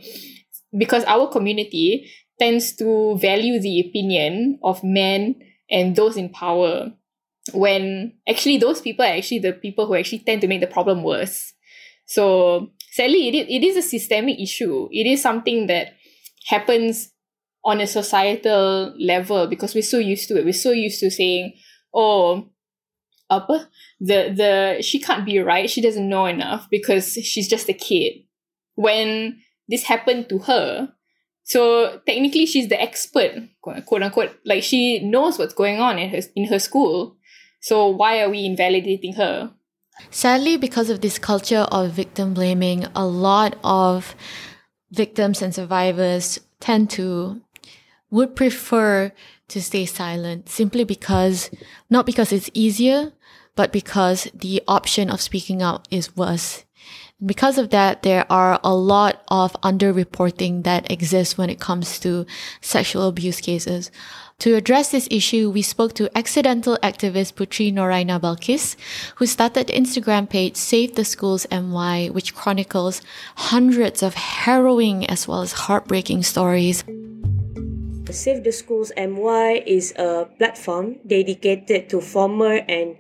Because 0.76 1.04
our 1.06 1.30
community 1.30 2.10
tends 2.40 2.76
to 2.78 3.18
value 3.20 3.60
the 3.60 3.80
opinion 3.80 4.60
of 4.64 4.84
men 4.84 5.36
and 5.70 5.96
those 5.96 6.18
in 6.18 6.30
power 6.30 6.92
when 7.54 8.14
actually 8.28 8.58
those 8.58 8.82
people 8.82 9.06
are 9.06 9.16
actually 9.16 9.40
the 9.40 9.54
people 9.54 9.88
who 9.88 9.96
actually 9.96 10.20
tend 10.20 10.42
to 10.42 10.48
make 10.48 10.62
the 10.62 10.68
problem 10.68 11.04
worse. 11.04 11.54
So 12.06 12.72
sadly, 12.92 13.30
it, 13.30 13.48
it 13.50 13.64
is 13.64 13.78
a 13.78 13.82
systemic 13.82 14.40
issue. 14.40 14.90
It 14.92 15.08
is 15.08 15.22
something 15.22 15.68
that 15.68 15.94
happens 16.48 17.12
on 17.64 17.82
a 17.82 17.88
societal 17.88 18.94
level 19.00 19.48
because 19.48 19.76
we're 19.76 19.82
so 19.82 19.98
used 19.98 20.28
to 20.30 20.38
it. 20.38 20.46
We're 20.46 20.54
so 20.54 20.72
used 20.72 21.00
to 21.02 21.12
saying, 21.12 21.54
oh, 21.94 22.50
apa, 23.30 23.70
the 24.00 24.34
the 24.36 24.82
she 24.82 25.00
can't 25.00 25.26
be 25.26 25.40
right. 25.40 25.70
She 25.70 25.82
doesn't 25.82 26.08
know 26.08 26.26
enough 26.26 26.68
because 26.70 27.14
she's 27.14 27.50
just 27.50 27.68
a 27.68 27.74
kid. 27.74 28.24
When 28.76 29.42
this 29.68 29.84
happened 29.84 30.30
to 30.30 30.40
her, 30.40 30.94
so 31.48 32.02
technically 32.06 32.46
she's 32.46 32.68
the 32.68 32.80
expert, 32.82 33.32
quote 33.62 34.04
unquote. 34.04 34.38
Like 34.46 34.64
she 34.64 35.00
knows 35.00 35.40
what's 35.40 35.54
going 35.54 35.80
on 35.80 35.98
in 35.98 36.10
her 36.10 36.20
in 36.36 36.46
her 36.48 36.60
school. 36.60 37.16
So 37.62 37.88
why 37.88 38.22
are 38.22 38.30
we 38.30 38.46
invalidating 38.46 39.14
her? 39.14 39.54
Sadly, 40.12 40.58
because 40.58 40.90
of 40.90 41.00
this 41.00 41.18
culture 41.18 41.66
of 41.72 41.92
victim 41.92 42.34
blaming, 42.34 42.86
a 42.94 43.06
lot 43.06 43.58
of 43.64 44.14
victims 44.92 45.42
and 45.42 45.56
survivors 45.56 46.40
tend 46.60 46.90
to 46.92 47.42
would 48.10 48.36
prefer 48.36 49.12
to 49.48 49.62
stay 49.62 49.86
silent 49.86 50.50
simply 50.50 50.84
because 50.84 51.50
not 51.90 52.06
because 52.06 52.32
it's 52.32 52.50
easier 52.54 53.14
but 53.56 53.72
because 53.72 54.30
the 54.34 54.62
option 54.68 55.10
of 55.10 55.20
speaking 55.20 55.62
out 55.62 55.88
is 55.92 56.16
worse 56.16 56.64
because 57.26 57.58
of 57.58 57.72
that, 57.72 58.04
there 58.04 58.32
are 58.32 58.60
a 58.64 58.76
lot 58.76 59.24
of 59.30 59.54
underreporting 59.64 60.64
that 60.64 60.92
exists 60.92 61.38
when 61.38 61.50
it 61.50 61.60
comes 61.60 62.00
to 62.00 62.26
sexual 62.62 63.08
abuse 63.08 63.42
cases. 63.42 63.90
To 64.40 64.54
address 64.54 64.92
this 64.92 65.08
issue, 65.10 65.50
we 65.50 65.64
spoke 65.64 65.94
to 65.96 66.16
accidental 66.16 66.78
activist 66.84 67.34
Putri 67.34 67.74
Noraina 67.74 68.20
Balkis, 68.20 68.76
who 69.16 69.26
started 69.26 69.66
the 69.66 69.74
Instagram 69.74 70.30
page 70.30 70.56
Save 70.56 70.94
the 70.94 71.04
Schools 71.04 71.48
MY, 71.50 72.10
which 72.12 72.36
chronicles 72.36 73.02
hundreds 73.36 74.04
of 74.04 74.14
harrowing 74.14 75.10
as 75.10 75.28
well 75.28 75.42
as 75.42 75.54
heartbreaking 75.54 76.22
stories. 76.22 76.84
Save 78.12 78.44
the 78.44 78.52
Schools 78.52 78.92
MY 78.96 79.64
is 79.66 79.92
a 79.98 80.30
platform 80.38 80.98
dedicated 81.06 81.90
to 81.90 82.00
former 82.00 82.62
and 82.70 82.96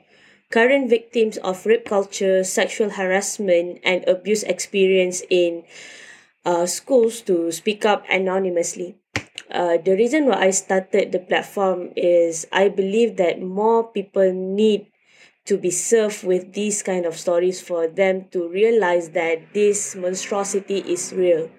current 0.52 0.90
victims 0.90 1.38
of 1.38 1.66
rape 1.66 1.86
culture, 1.86 2.44
sexual 2.44 2.92
harassment, 2.92 3.80
and 3.84 4.08
abuse 4.08 4.44
experience 4.44 5.22
in 5.30 5.64
uh, 6.46 6.66
schools 6.66 7.22
to 7.22 7.52
speak 7.52 7.86
up 7.86 8.06
anonymously. 8.10 8.96
Uh, 9.52 9.78
the 9.78 9.96
reason 9.96 10.26
why 10.26 10.48
I 10.48 10.52
started 10.52 11.12
the 11.12 11.20
platform 11.20 11.92
is 11.96 12.48
I 12.52 12.70
believe 12.70 13.18
that 13.18 13.42
more 13.42 13.84
people 13.84 14.32
need 14.34 14.88
to 15.46 15.58
be 15.58 15.72
served 15.72 16.24
with 16.24 16.54
these 16.54 16.84
kind 16.84 17.06
of 17.06 17.18
stories 17.18 17.62
for 17.62 17.88
them 17.88 18.26
to 18.32 18.50
realize 18.50 19.12
that 19.12 19.54
this 19.54 19.96
monstrosity 19.96 20.80
is 20.80 21.14
real. 21.14 21.50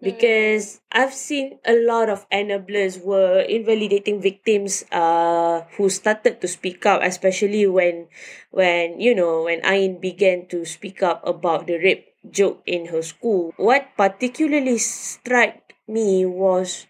Because 0.00 0.80
I've 0.92 1.12
seen 1.14 1.58
a 1.66 1.74
lot 1.74 2.08
of 2.08 2.28
enablers 2.30 3.02
were 3.02 3.40
invalidating 3.42 4.22
victims 4.22 4.84
uh 4.92 5.66
who 5.76 5.90
started 5.90 6.40
to 6.40 6.48
speak 6.48 6.86
up, 6.86 7.02
especially 7.02 7.66
when 7.66 8.08
when 8.50 9.00
you 9.00 9.14
know 9.14 9.44
when 9.44 9.60
Ain 9.64 10.00
began 10.00 10.46
to 10.48 10.64
speak 10.64 11.02
up 11.02 11.22
about 11.26 11.66
the 11.66 11.78
rape 11.78 12.14
joke 12.30 12.62
in 12.66 12.86
her 12.86 13.02
school. 13.02 13.52
What 13.56 13.90
particularly 13.96 14.78
struck 14.78 15.54
me 15.88 16.26
was 16.26 16.86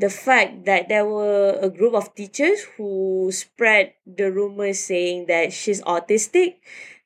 the 0.00 0.08
fact 0.08 0.64
that 0.64 0.88
there 0.88 1.04
were 1.04 1.58
a 1.60 1.68
group 1.68 1.92
of 1.94 2.14
teachers 2.14 2.64
who 2.76 3.28
spread 3.32 3.92
the 4.06 4.32
rumors 4.32 4.80
saying 4.80 5.26
that 5.28 5.52
she's 5.52 5.82
autistic 5.82 6.56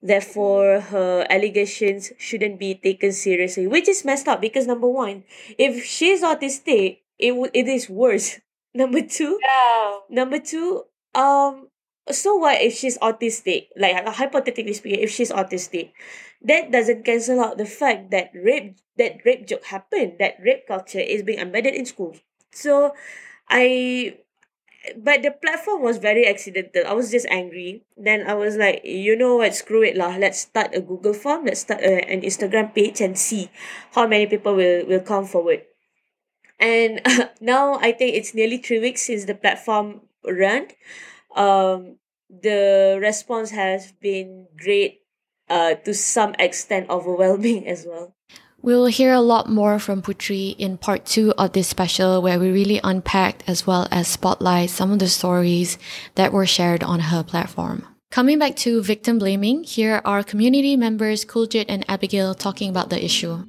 therefore 0.05 0.81
her 0.93 1.27
allegations 1.33 2.13
shouldn't 2.21 2.61
be 2.61 2.77
taken 2.77 3.13
seriously 3.13 3.67
which 3.67 3.89
is 3.89 4.05
messed 4.05 4.29
up 4.29 4.41
because 4.41 4.67
number 4.69 4.89
one 4.89 5.25
if 5.57 5.83
she's 5.85 6.23
autistic 6.23 7.01
it 7.19 7.35
would 7.37 7.51
it 7.55 7.69
is 7.69 7.89
worse. 7.89 8.41
Number 8.75 9.03
two 9.07 9.39
Yeah. 9.41 9.99
number 10.11 10.39
two 10.43 10.83
um 11.15 11.71
so 12.11 12.35
what 12.37 12.61
if 12.61 12.75
she's 12.75 12.99
autistic? 12.99 13.69
Like 13.79 13.95
hypothetically 14.07 14.75
speaking 14.75 15.01
if 15.01 15.11
she's 15.15 15.31
autistic 15.31 15.93
that 16.43 16.71
doesn't 16.71 17.05
cancel 17.05 17.41
out 17.41 17.57
the 17.57 17.65
fact 17.67 18.11
that 18.11 18.31
rape 18.35 18.77
that 18.99 19.23
rape 19.25 19.47
joke 19.47 19.65
happened 19.67 20.19
that 20.19 20.37
rape 20.43 20.67
culture 20.67 21.01
is 21.01 21.23
being 21.23 21.39
embedded 21.39 21.75
in 21.75 21.87
schools. 21.87 22.21
So 22.53 22.95
i 23.49 24.17
but 24.97 25.23
the 25.23 25.31
platform 25.31 25.83
was 25.83 25.99
very 25.99 26.27
accidental. 26.27 26.83
I 26.87 26.93
was 26.93 27.11
just 27.11 27.27
angry. 27.31 27.85
Then 27.97 28.27
I 28.27 28.35
was 28.35 28.57
like, 28.57 28.85
you 28.85 29.17
know 29.17 29.37
what, 29.37 29.55
screw 29.55 29.83
it 29.83 29.97
lah. 29.97 30.17
Let's 30.17 30.41
start 30.41 30.75
a 30.75 30.81
Google 30.81 31.15
form. 31.15 31.47
Let's 31.47 31.61
start 31.61 31.81
a, 31.81 32.05
an 32.11 32.21
Instagram 32.21 32.75
page 32.75 33.01
and 33.01 33.19
see 33.19 33.51
how 33.93 34.07
many 34.07 34.27
people 34.27 34.55
will, 34.55 34.87
will 34.87 35.01
come 35.01 35.25
forward. 35.25 35.63
And 36.61 37.01
now 37.41 37.79
I 37.81 37.93
think 37.93 38.15
it's 38.15 38.35
nearly 38.35 38.59
three 38.59 38.79
weeks 38.79 39.03
since 39.03 39.25
the 39.25 39.35
platform 39.35 40.03
ran. 40.25 40.69
Um, 41.35 41.97
the 42.29 42.99
response 43.01 43.51
has 43.51 43.93
been 43.93 44.49
great, 44.57 45.03
uh, 45.49 45.75
to 45.75 45.95
some 45.95 46.35
extent 46.39 46.91
overwhelming 46.91 47.67
as 47.75 47.87
well. 47.87 48.15
We'll 48.65 48.87
hear 48.87 49.13
a 49.13 49.21
lot 49.21 49.51
more 49.51 49.79
from 49.79 50.01
Putri 50.01 50.57
in 50.57 50.79
part 50.79 51.05
two 51.05 51.35
of 51.37 51.53
this 51.53 51.69
special, 51.69 52.23
where 52.23 52.41
we 52.41 52.49
really 52.51 52.81
unpacked 52.83 53.45
as 53.47 53.67
well 53.67 53.87
as 53.91 54.09
spotlight 54.09 54.71
some 54.71 54.91
of 54.91 55.01
the 55.01 55.09
stories 55.09 55.77
that 56.15 56.33
were 56.33 56.47
shared 56.47 56.83
on 56.83 57.13
her 57.13 57.23
platform. 57.23 57.85
Coming 58.11 58.39
back 58.39 58.57
to 58.65 58.81
victim 58.81 59.19
blaming, 59.19 59.65
here 59.65 60.01
are 60.07 60.25
community 60.25 60.79
members 60.79 61.27
Kuljit 61.27 61.67
and 61.69 61.85
Abigail 61.91 62.33
talking 62.33 62.71
about 62.71 62.89
the 62.89 63.05
issue. 63.05 63.45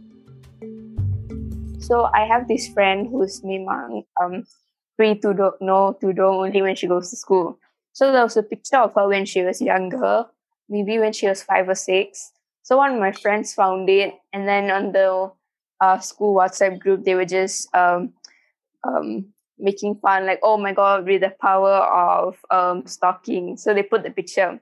So 1.80 2.12
I 2.14 2.28
have 2.28 2.50
this 2.50 2.68
friend 2.68 3.08
who's 3.08 3.40
memang 3.40 4.04
um 4.20 4.44
free 4.98 5.16
to 5.24 5.32
do 5.32 5.56
no 5.62 5.96
to 6.04 6.12
do 6.12 6.28
only 6.28 6.62
when 6.62 6.76
she 6.76 6.92
goes 6.92 7.10
to 7.12 7.16
school. 7.16 7.58
So 7.94 8.12
there 8.12 8.28
was 8.28 8.36
a 8.36 8.44
picture 8.44 8.84
of 8.84 8.92
her 8.96 9.08
when 9.08 9.24
she 9.24 9.48
was 9.48 9.62
younger, 9.62 10.28
maybe 10.68 11.00
when 11.00 11.14
she 11.14 11.32
was 11.32 11.40
five 11.40 11.72
or 11.72 11.80
six. 11.80 12.36
So 12.66 12.78
one 12.78 12.94
of 12.94 13.00
my 13.00 13.12
friends 13.12 13.54
found 13.54 13.88
it, 13.92 14.16
and 14.34 14.48
then 14.48 14.72
on 14.72 14.92
the 14.92 15.32
uh, 15.80 16.00
school 16.00 16.34
WhatsApp 16.34 16.80
group, 16.80 17.06
they 17.06 17.14
were 17.14 17.30
just 17.30 17.70
um, 17.76 18.14
um, 18.84 19.28
making 19.60 20.02
fun, 20.02 20.26
like, 20.26 20.40
"Oh 20.42 20.58
my 20.58 20.74
god, 20.74 21.06
with 21.06 21.22
the 21.22 21.30
power 21.30 21.78
of 21.86 22.42
um, 22.50 22.88
stalking." 22.88 23.56
So 23.58 23.76
they 23.76 23.84
put 23.84 24.02
the 24.02 24.10
picture. 24.10 24.60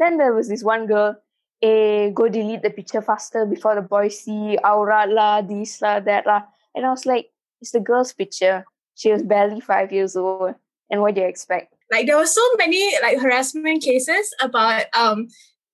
Then 0.00 0.18
there 0.18 0.34
was 0.34 0.48
this 0.48 0.64
one 0.64 0.88
girl, 0.88 1.22
eh, 1.62 2.10
go 2.10 2.28
delete 2.28 2.62
the 2.62 2.70
picture 2.74 3.00
faster 3.00 3.46
before 3.46 3.76
the 3.76 3.86
boys 3.86 4.18
see 4.18 4.58
aurat 4.64 5.14
lah, 5.14 5.40
this 5.40 5.80
lah, 5.80 6.00
that 6.00 6.26
lah. 6.26 6.42
And 6.74 6.84
I 6.84 6.90
was 6.90 7.06
like, 7.06 7.30
it's 7.60 7.70
the 7.70 7.78
girl's 7.78 8.12
picture. 8.12 8.64
She 8.96 9.12
was 9.12 9.22
barely 9.22 9.60
five 9.60 9.92
years 9.92 10.16
old. 10.16 10.56
And 10.90 11.00
what 11.00 11.14
do 11.14 11.20
you 11.20 11.28
expect? 11.28 11.74
Like 11.92 12.06
there 12.06 12.18
were 12.18 12.26
so 12.26 12.42
many 12.58 12.82
like 13.02 13.22
harassment 13.22 13.84
cases 13.86 14.34
about 14.42 14.90
um 14.98 15.28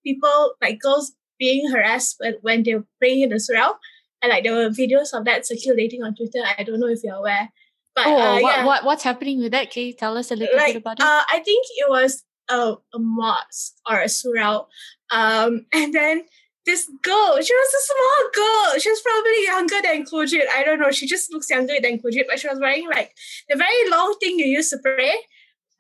people 0.04 0.52
like 0.60 0.80
girls 0.80 1.16
being 1.38 1.70
harassed 1.70 2.16
when, 2.18 2.34
when 2.42 2.62
they 2.62 2.74
were 2.74 2.86
praying 2.98 3.22
in 3.22 3.30
the 3.30 3.36
surau. 3.36 3.74
And 4.22 4.30
like 4.30 4.44
there 4.44 4.54
were 4.54 4.70
videos 4.70 5.12
of 5.12 5.24
that 5.26 5.46
circulating 5.46 6.02
on 6.02 6.14
Twitter. 6.14 6.42
I 6.58 6.62
don't 6.62 6.80
know 6.80 6.88
if 6.88 7.04
you're 7.04 7.14
aware. 7.14 7.50
But 7.94 8.06
oh, 8.06 8.18
uh, 8.18 8.40
what, 8.40 8.56
yeah. 8.56 8.66
what 8.66 8.84
what's 8.84 9.02
happening 9.02 9.40
with 9.40 9.52
that? 9.52 9.70
Can 9.70 9.84
you 9.84 9.92
tell 9.92 10.16
us 10.18 10.30
a 10.30 10.36
little 10.36 10.56
like 10.56 10.74
bit 10.74 10.82
about 10.82 10.98
it? 10.98 11.02
uh, 11.02 11.22
I 11.32 11.40
think 11.40 11.66
it 11.78 11.88
was 11.88 12.24
a, 12.48 12.74
a 12.94 12.98
mosque 12.98 13.74
or 13.88 14.00
a 14.00 14.06
surau. 14.06 14.66
Um, 15.10 15.66
and 15.72 15.94
then 15.94 16.24
this 16.66 16.90
girl, 17.02 17.40
she 17.40 17.54
was 17.54 17.74
a 17.74 17.82
small 17.86 18.30
girl. 18.34 18.78
She 18.80 18.90
was 18.90 19.00
probably 19.00 19.44
younger 19.44 19.82
than 19.82 20.04
Kuljit. 20.04 20.46
I 20.54 20.64
don't 20.64 20.80
know. 20.80 20.90
She 20.90 21.06
just 21.06 21.32
looks 21.32 21.48
younger 21.48 21.74
than 21.80 21.98
Kuljit, 21.98 22.24
but 22.28 22.40
she 22.40 22.48
was 22.48 22.58
wearing 22.58 22.88
like 22.88 23.14
the 23.48 23.56
very 23.56 23.88
long 23.88 24.16
thing 24.20 24.38
you 24.38 24.46
used 24.46 24.70
to 24.70 24.78
pray. 24.78 25.14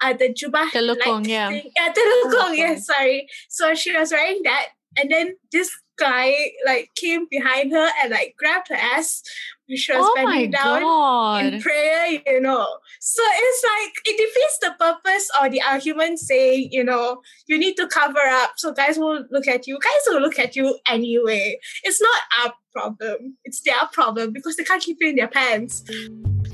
Uh, 0.00 0.12
the 0.12 0.32
jubah. 0.32 0.68
Telekung, 0.70 1.20
like, 1.20 1.28
yeah. 1.28 1.48
thing. 1.48 1.70
Yeah, 1.74 1.92
telekung, 1.92 2.32
Telekung. 2.32 2.56
yes, 2.56 2.86
sorry. 2.86 3.28
So 3.48 3.74
she 3.74 3.96
was 3.96 4.12
wearing 4.12 4.42
that. 4.44 4.68
And 4.96 5.10
then 5.10 5.36
this 5.52 5.70
guy 5.98 6.34
like 6.66 6.90
came 6.94 7.26
behind 7.30 7.72
her 7.72 7.88
and 8.02 8.10
like 8.10 8.34
grabbed 8.38 8.68
her 8.68 8.74
ass 8.74 9.22
when 9.66 9.78
she 9.78 9.92
was 9.92 10.02
Oh 10.06 10.12
bending 10.14 10.50
down 10.50 11.44
in 11.46 11.60
prayer, 11.60 12.20
you 12.26 12.40
know. 12.40 12.66
So 13.00 13.22
it's 13.24 13.64
like 13.64 13.94
it 14.04 14.16
defeats 14.16 14.58
the 14.60 14.74
purpose 14.78 15.30
or 15.40 15.48
the 15.48 15.62
argument 15.62 16.18
saying, 16.18 16.68
you 16.70 16.84
know, 16.84 17.22
you 17.46 17.58
need 17.58 17.76
to 17.76 17.86
cover 17.86 18.18
up 18.18 18.52
so 18.56 18.72
guys 18.72 18.98
won't 18.98 19.30
look 19.32 19.48
at 19.48 19.66
you. 19.66 19.78
Guys 19.78 20.02
will 20.06 20.20
look 20.20 20.38
at 20.38 20.54
you 20.54 20.78
anyway. 20.88 21.58
It's 21.82 22.00
not 22.00 22.20
our 22.42 22.54
problem. 22.72 23.36
It's 23.44 23.60
their 23.62 23.74
problem 23.92 24.32
because 24.32 24.56
they 24.56 24.64
can't 24.64 24.82
keep 24.82 24.98
it 25.00 25.08
in 25.08 25.16
their 25.16 25.28
pants. 25.28 25.82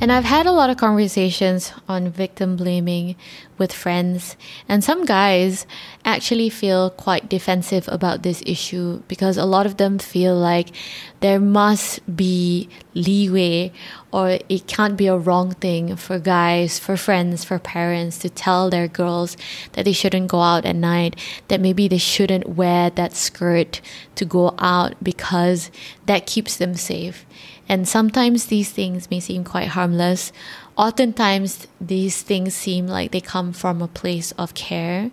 And 0.01 0.11
I've 0.11 0.25
had 0.25 0.47
a 0.47 0.53
lot 0.53 0.69
of 0.71 0.79
conversations 0.79 1.73
on 1.89 2.11
victim 2.11 2.57
blaming 2.57 3.15
with 3.62 3.72
friends, 3.72 4.37
and 4.68 4.83
some 4.83 5.05
guys 5.05 5.64
actually 6.05 6.51
feel 6.51 6.90
quite 6.90 7.29
defensive 7.29 7.87
about 7.87 8.25
this 8.25 8.42
issue 8.44 9.01
because 9.07 9.38
a 9.38 9.44
lot 9.44 9.66
of 9.66 9.77
them 9.77 9.98
feel 9.98 10.35
like 10.35 10.75
there 11.20 11.38
must 11.38 12.03
be 12.16 12.68
leeway 12.94 13.70
or 14.11 14.38
it 14.48 14.66
can't 14.66 14.96
be 14.96 15.07
a 15.07 15.16
wrong 15.16 15.53
thing 15.53 15.94
for 15.94 16.18
guys, 16.18 16.81
for 16.81 16.96
friends, 16.96 17.44
for 17.44 17.61
parents 17.61 18.18
to 18.18 18.29
tell 18.29 18.68
their 18.68 18.88
girls 18.88 19.37
that 19.75 19.85
they 19.85 19.92
shouldn't 19.92 20.27
go 20.27 20.40
out 20.40 20.66
at 20.66 20.75
night, 20.75 21.14
that 21.46 21.61
maybe 21.61 21.87
they 21.87 21.98
shouldn't 21.98 22.48
wear 22.48 22.90
that 22.90 23.14
skirt 23.14 23.81
to 24.16 24.25
go 24.25 24.55
out 24.59 24.96
because 25.03 25.70
that 26.07 26.27
keeps 26.27 26.57
them 26.57 26.75
safe. 26.75 27.25
And 27.73 27.89
sometimes 27.89 28.53
these 28.53 28.71
things 28.71 29.11
may 29.11 29.19
seem 29.19 29.45
quite 29.45 29.69
harmless. 29.69 30.31
Oftentimes, 30.77 31.67
these 31.81 32.21
things 32.21 32.55
seem 32.55 32.87
like 32.87 33.13
they 33.13 33.23
come 33.23 33.55
from 33.55 33.81
a 33.81 33.89
place 33.89 34.31
of 34.33 34.53
care. 34.53 35.11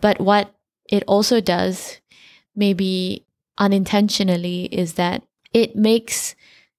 But 0.00 0.20
what 0.20 0.52
it 0.88 1.04
also 1.06 1.40
does, 1.40 2.00
maybe 2.56 3.26
unintentionally, 3.58 4.64
is 4.72 4.94
that 4.94 5.22
it 5.54 5.76
makes 5.76 6.34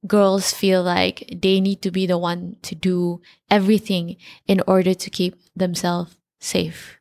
girls 0.06 0.52
feel 0.52 0.84
like 0.84 1.24
they 1.42 1.62
need 1.62 1.82
to 1.84 1.92
be 1.92 2.06
the 2.06 2.18
one 2.18 2.58
to 2.64 2.76
do 2.76 3.22
everything 3.50 4.18
in 4.48 4.62
order 4.68 4.94
to 4.94 5.10
keep 5.10 5.40
themselves 5.56 6.18
safe. 6.42 7.00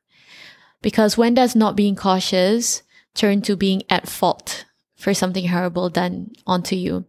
Because 0.82 1.18
when 1.18 1.34
does 1.34 1.56
not 1.56 1.74
being 1.74 1.96
cautious 1.96 2.84
turn 3.12 3.42
to 3.42 3.56
being 3.56 3.82
at 3.90 4.08
fault 4.08 4.66
for 5.00 5.14
something 5.14 5.48
horrible 5.48 5.88
done 5.88 6.30
onto 6.46 6.76
you? 6.76 7.06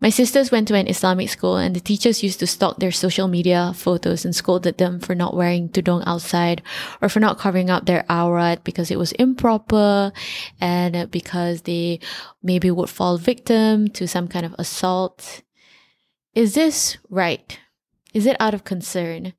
My 0.00 0.10
sisters 0.10 0.50
went 0.50 0.66
to 0.68 0.74
an 0.74 0.88
Islamic 0.88 1.28
school 1.28 1.56
and 1.56 1.74
the 1.74 1.80
teachers 1.80 2.22
used 2.22 2.40
to 2.40 2.46
stalk 2.46 2.78
their 2.78 2.90
social 2.90 3.28
media 3.28 3.72
photos 3.74 4.24
and 4.24 4.34
scolded 4.34 4.78
them 4.78 4.98
for 4.98 5.14
not 5.14 5.36
wearing 5.36 5.68
tudung 5.68 6.02
outside 6.06 6.60
or 7.00 7.08
for 7.08 7.20
not 7.20 7.38
covering 7.38 7.70
up 7.70 7.86
their 7.86 8.04
aurat 8.10 8.64
because 8.64 8.90
it 8.90 8.98
was 8.98 9.12
improper 9.12 10.12
and 10.60 11.10
because 11.10 11.62
they 11.62 12.00
maybe 12.42 12.70
would 12.70 12.90
fall 12.90 13.16
victim 13.16 13.88
to 13.88 14.08
some 14.08 14.26
kind 14.26 14.44
of 14.44 14.54
assault. 14.58 15.42
Is 16.34 16.54
this 16.54 16.98
right? 17.08 17.58
Is 18.12 18.26
it 18.26 18.36
out 18.40 18.54
of 18.54 18.64
concern? 18.64 19.34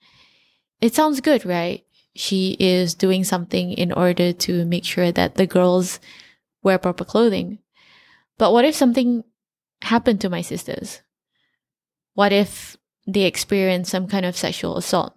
It 0.79 0.95
sounds 0.95 1.19
good, 1.19 1.45
right? 1.45 1.83
She 2.15 2.57
is 2.59 2.95
doing 2.95 3.23
something 3.23 3.71
in 3.71 3.91
order 3.91 4.33
to 4.33 4.65
make 4.65 4.83
sure 4.83 5.11
that 5.11 5.35
the 5.35 5.47
girls 5.47 5.99
wear 6.63 6.77
proper 6.77 7.05
clothing. 7.05 7.59
But 8.41 8.53
what 8.53 8.65
if 8.65 8.73
something 8.73 9.23
happened 9.83 10.19
to 10.21 10.29
my 10.29 10.41
sisters? 10.41 11.03
What 12.15 12.33
if 12.33 12.75
they 13.05 13.25
experience 13.25 13.91
some 13.91 14.07
kind 14.07 14.25
of 14.25 14.35
sexual 14.35 14.77
assault? 14.77 15.15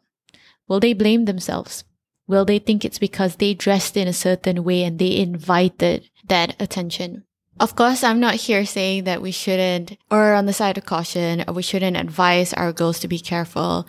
Will 0.69 0.79
they 0.79 0.93
blame 0.93 1.25
themselves? 1.25 1.85
Will 2.27 2.45
they 2.45 2.59
think 2.59 2.85
it's 2.85 2.99
because 2.99 3.37
they 3.37 3.55
dressed 3.55 3.97
in 3.97 4.07
a 4.07 4.13
certain 4.13 4.63
way 4.63 4.85
and 4.85 4.99
they 4.99 5.17
invited 5.17 6.11
that 6.29 6.55
attention? 6.61 7.25
Of 7.61 7.77
course, 7.77 8.03
I'm 8.03 8.19
not 8.19 8.35
here 8.35 8.67
saying 8.67 9.05
that 9.05 9.23
we 9.23 9.31
shouldn't, 9.31 9.97
or 10.11 10.35
on 10.35 10.47
the 10.47 10.53
side 10.53 10.77
of 10.77 10.87
caution, 10.87 11.45
we 11.53 11.63
shouldn't 11.63 11.97
advise 11.97 12.53
our 12.53 12.73
girls 12.73 12.99
to 13.01 13.09
be 13.09 13.21
careful. 13.21 13.87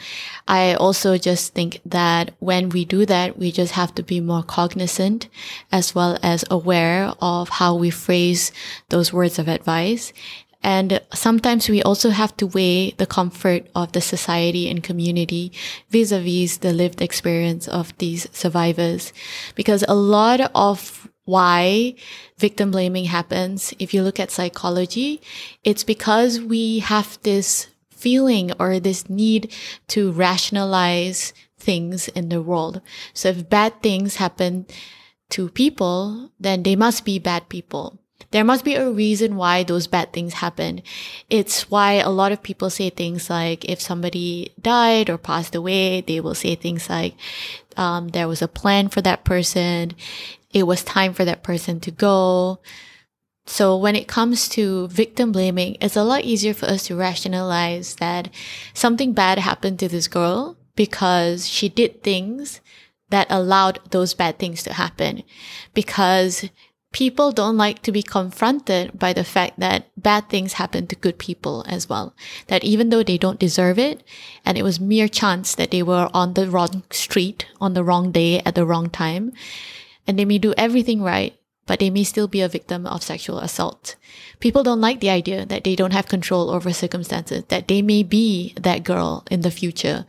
I 0.47 0.75
also 0.75 1.17
just 1.17 1.56
think 1.56 1.82
that 1.84 2.36
when 2.39 2.69
we 2.69 2.86
do 2.86 3.08
that, 3.08 3.39
we 3.39 3.51
just 3.51 3.73
have 3.73 3.95
to 3.95 4.04
be 4.04 4.19
more 4.19 4.43
cognizant 4.43 5.30
as 5.71 5.95
well 5.95 6.19
as 6.21 6.45
aware 6.51 7.12
of 7.19 7.49
how 7.49 7.73
we 7.75 7.89
phrase 7.89 8.51
those 8.89 9.12
words 9.12 9.39
of 9.39 9.47
advice 9.47 10.13
And 10.65 10.99
sometimes 11.13 11.69
we 11.69 11.84
also 11.84 12.10
have 12.10 12.36
to 12.38 12.47
weigh 12.47 12.89
the 12.97 13.06
comfort 13.06 13.67
of 13.75 13.91
the 13.91 14.01
society 14.01 14.67
and 14.67 14.82
community 14.82 15.51
vis-a-vis 15.91 16.58
the 16.58 16.73
lived 16.73 17.04
experience 17.04 17.67
of 17.67 17.95
these 17.99 18.28
survivors. 18.32 19.13
Because 19.54 19.86
a 19.88 19.93
lot 19.93 20.41
of 20.56 21.08
why 21.25 21.95
victim 22.38 22.71
blaming 22.71 23.05
happens, 23.05 23.73
if 23.79 23.93
you 23.93 24.03
look 24.03 24.19
at 24.19 24.31
psychology, 24.31 25.21
it's 25.63 25.83
because 25.83 26.39
we 26.39 26.79
have 26.79 27.19
this 27.23 27.67
feeling 27.89 28.51
or 28.59 28.79
this 28.79 29.09
need 29.09 29.51
to 29.88 30.11
rationalize 30.11 31.33
things 31.57 32.07
in 32.09 32.29
the 32.29 32.41
world. 32.41 32.81
So 33.13 33.29
if 33.29 33.49
bad 33.49 33.81
things 33.81 34.17
happen 34.17 34.67
to 35.29 35.49
people, 35.49 36.31
then 36.39 36.63
they 36.63 36.75
must 36.75 37.03
be 37.03 37.17
bad 37.17 37.49
people. 37.49 37.99
There 38.31 38.43
must 38.43 38.65
be 38.65 38.75
a 38.75 38.91
reason 38.91 39.38
why 39.38 39.63
those 39.63 39.88
bad 39.88 40.13
things 40.13 40.35
happen. 40.35 40.81
It's 41.29 41.69
why 41.71 41.93
a 41.93 42.09
lot 42.09 42.31
of 42.31 42.43
people 42.43 42.69
say 42.69 42.89
things 42.89 43.29
like 43.29 43.65
if 43.65 43.81
somebody 43.81 44.53
died 44.61 45.09
or 45.09 45.17
passed 45.17 45.55
away, 45.55 46.01
they 46.01 46.19
will 46.19 46.35
say 46.35 46.55
things 46.55 46.89
like 46.89 47.15
um, 47.77 48.09
there 48.09 48.27
was 48.27 48.41
a 48.41 48.47
plan 48.47 48.89
for 48.89 49.01
that 49.01 49.23
person. 49.23 49.93
It 50.55 50.65
was 50.65 50.85
time 50.85 51.13
for 51.13 51.25
that 51.25 51.43
person 51.43 51.81
to 51.81 51.91
go. 51.91 52.59
So 53.45 53.75
when 53.75 53.97
it 53.97 54.07
comes 54.07 54.47
to 54.49 54.87
victim 54.87 55.33
blaming, 55.33 55.75
it's 55.81 55.97
a 55.97 56.03
lot 56.03 56.23
easier 56.23 56.53
for 56.53 56.65
us 56.67 56.87
to 56.87 56.95
rationalize 56.95 57.95
that 57.95 58.29
something 58.73 59.11
bad 59.11 59.37
happened 59.37 59.79
to 59.79 59.89
this 59.89 60.07
girl 60.07 60.55
because 60.77 61.45
she 61.45 61.67
did 61.67 62.01
things 62.01 62.61
that 63.09 63.27
allowed 63.29 63.81
those 63.91 64.13
bad 64.13 64.39
things 64.39 64.63
to 64.63 64.71
happen. 64.71 65.23
Because 65.73 66.49
people 66.93 67.33
don't 67.33 67.57
like 67.57 67.81
to 67.81 67.91
be 67.91 68.01
confronted 68.01 68.97
by 68.97 69.11
the 69.11 69.25
fact 69.25 69.59
that 69.59 69.91
bad 69.97 70.29
things 70.29 70.53
happen 70.53 70.87
to 70.87 70.95
good 70.95 71.19
people 71.19 71.65
as 71.67 71.89
well. 71.89 72.15
That 72.47 72.63
even 72.63 72.91
though 72.91 73.03
they 73.03 73.17
don't 73.17 73.41
deserve 73.41 73.77
it, 73.77 74.03
and 74.45 74.57
it 74.57 74.63
was 74.63 74.79
mere 74.79 75.09
chance 75.09 75.53
that 75.55 75.71
they 75.71 75.83
were 75.83 76.09
on 76.13 76.33
the 76.33 76.49
wrong 76.49 76.83
street 76.91 77.45
on 77.59 77.73
the 77.73 77.83
wrong 77.83 78.13
day 78.13 78.39
at 78.39 78.55
the 78.55 78.65
wrong 78.65 78.89
time, 78.89 79.33
and 80.07 80.17
they 80.17 80.25
may 80.25 80.37
do 80.37 80.53
everything 80.57 81.01
right, 81.01 81.37
but 81.65 81.79
they 81.79 81.89
may 81.89 82.03
still 82.03 82.27
be 82.27 82.41
a 82.41 82.47
victim 82.47 82.85
of 82.85 83.03
sexual 83.03 83.39
assault. 83.39 83.95
People 84.39 84.63
don't 84.63 84.81
like 84.81 84.99
the 84.99 85.09
idea 85.09 85.45
that 85.45 85.63
they 85.63 85.75
don't 85.75 85.93
have 85.93 86.07
control 86.07 86.49
over 86.49 86.71
circumstances, 86.73 87.43
that 87.47 87.67
they 87.67 87.81
may 87.81 88.03
be 88.03 88.53
that 88.55 88.83
girl 88.83 89.23
in 89.31 89.41
the 89.41 89.51
future, 89.51 90.05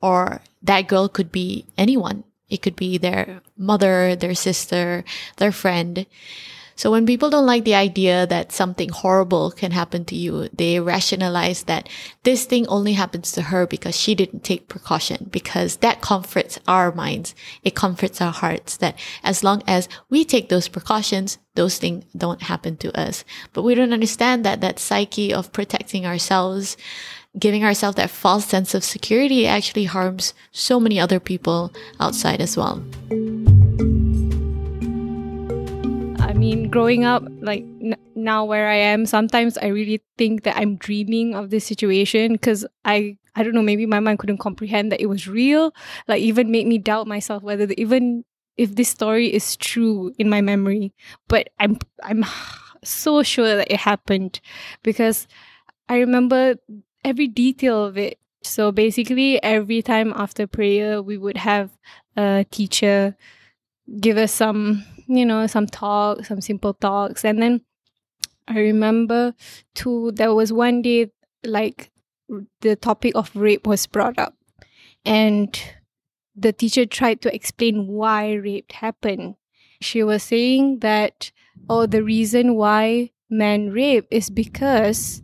or 0.00 0.42
that 0.62 0.88
girl 0.88 1.08
could 1.08 1.32
be 1.32 1.66
anyone. 1.76 2.24
It 2.48 2.62
could 2.62 2.76
be 2.76 2.98
their 2.98 3.42
mother, 3.56 4.16
their 4.16 4.34
sister, 4.34 5.04
their 5.36 5.52
friend. 5.52 6.06
So 6.80 6.90
when 6.90 7.04
people 7.04 7.28
don't 7.28 7.44
like 7.44 7.64
the 7.64 7.74
idea 7.74 8.26
that 8.28 8.52
something 8.52 8.88
horrible 8.88 9.50
can 9.50 9.70
happen 9.70 10.06
to 10.06 10.16
you, 10.16 10.48
they 10.48 10.80
rationalize 10.80 11.64
that 11.64 11.90
this 12.22 12.46
thing 12.46 12.66
only 12.68 12.94
happens 12.94 13.32
to 13.32 13.42
her 13.42 13.66
because 13.66 13.94
she 13.94 14.14
didn't 14.14 14.44
take 14.44 14.66
precaution, 14.66 15.28
because 15.30 15.76
that 15.84 16.00
comforts 16.00 16.58
our 16.66 16.90
minds. 16.90 17.34
It 17.62 17.74
comforts 17.74 18.22
our 18.22 18.32
hearts 18.32 18.78
that 18.78 18.98
as 19.22 19.44
long 19.44 19.62
as 19.66 19.90
we 20.08 20.24
take 20.24 20.48
those 20.48 20.68
precautions, 20.68 21.36
those 21.54 21.76
things 21.76 22.06
don't 22.16 22.44
happen 22.44 22.78
to 22.78 22.98
us. 22.98 23.26
But 23.52 23.60
we 23.60 23.74
don't 23.74 23.92
understand 23.92 24.42
that 24.46 24.62
that 24.62 24.78
psyche 24.78 25.34
of 25.34 25.52
protecting 25.52 26.06
ourselves, 26.06 26.78
giving 27.38 27.62
ourselves 27.62 27.96
that 27.96 28.08
false 28.08 28.46
sense 28.46 28.72
of 28.72 28.84
security 28.84 29.46
actually 29.46 29.84
harms 29.84 30.32
so 30.50 30.80
many 30.80 30.98
other 30.98 31.20
people 31.20 31.74
outside 32.00 32.40
as 32.40 32.56
well. 32.56 32.82
I 36.30 36.32
mean, 36.32 36.70
growing 36.70 37.04
up, 37.04 37.24
like 37.40 37.62
n- 37.82 37.96
now 38.14 38.44
where 38.44 38.68
I 38.68 38.76
am, 38.76 39.04
sometimes 39.04 39.58
I 39.58 39.66
really 39.66 40.00
think 40.16 40.44
that 40.44 40.56
I'm 40.56 40.76
dreaming 40.76 41.34
of 41.34 41.50
this 41.50 41.64
situation 41.64 42.34
because 42.34 42.64
I, 42.84 43.18
I 43.34 43.42
don't 43.42 43.52
know, 43.52 43.62
maybe 43.62 43.84
my 43.84 43.98
mind 43.98 44.20
couldn't 44.20 44.38
comprehend 44.38 44.92
that 44.92 45.00
it 45.00 45.06
was 45.06 45.26
real. 45.26 45.74
Like, 46.06 46.22
even 46.22 46.52
made 46.52 46.68
me 46.68 46.78
doubt 46.78 47.08
myself 47.08 47.42
whether 47.42 47.66
the, 47.66 47.80
even 47.80 48.24
if 48.56 48.76
this 48.76 48.88
story 48.88 49.26
is 49.26 49.56
true 49.56 50.12
in 50.18 50.28
my 50.28 50.40
memory. 50.40 50.92
But 51.26 51.50
I'm, 51.58 51.78
I'm 52.04 52.24
so 52.84 53.24
sure 53.24 53.56
that 53.56 53.68
it 53.68 53.80
happened 53.80 54.40
because 54.84 55.26
I 55.88 55.98
remember 55.98 56.54
every 57.04 57.26
detail 57.26 57.84
of 57.84 57.98
it. 57.98 58.20
So 58.44 58.70
basically, 58.70 59.42
every 59.42 59.82
time 59.82 60.12
after 60.14 60.46
prayer, 60.46 61.02
we 61.02 61.18
would 61.18 61.38
have 61.38 61.70
a 62.16 62.46
teacher 62.52 63.16
give 63.98 64.16
us 64.16 64.32
some 64.32 64.84
you 65.10 65.26
know, 65.26 65.46
some 65.48 65.66
talk, 65.66 66.24
some 66.24 66.40
simple 66.40 66.74
talks. 66.74 67.24
And 67.24 67.42
then 67.42 67.62
I 68.46 68.58
remember 68.60 69.34
too, 69.74 70.12
there 70.12 70.32
was 70.32 70.52
one 70.52 70.82
day 70.82 71.10
like 71.44 71.90
the 72.60 72.76
topic 72.76 73.14
of 73.16 73.34
rape 73.34 73.66
was 73.66 73.86
brought 73.86 74.18
up. 74.18 74.34
And 75.04 75.60
the 76.36 76.52
teacher 76.52 76.86
tried 76.86 77.22
to 77.22 77.34
explain 77.34 77.88
why 77.88 78.34
rape 78.34 78.70
happened. 78.70 79.34
She 79.80 80.04
was 80.04 80.22
saying 80.22 80.78
that, 80.80 81.32
oh, 81.68 81.86
the 81.86 82.04
reason 82.04 82.54
why 82.54 83.10
men 83.28 83.70
rape 83.70 84.06
is 84.12 84.30
because 84.30 85.22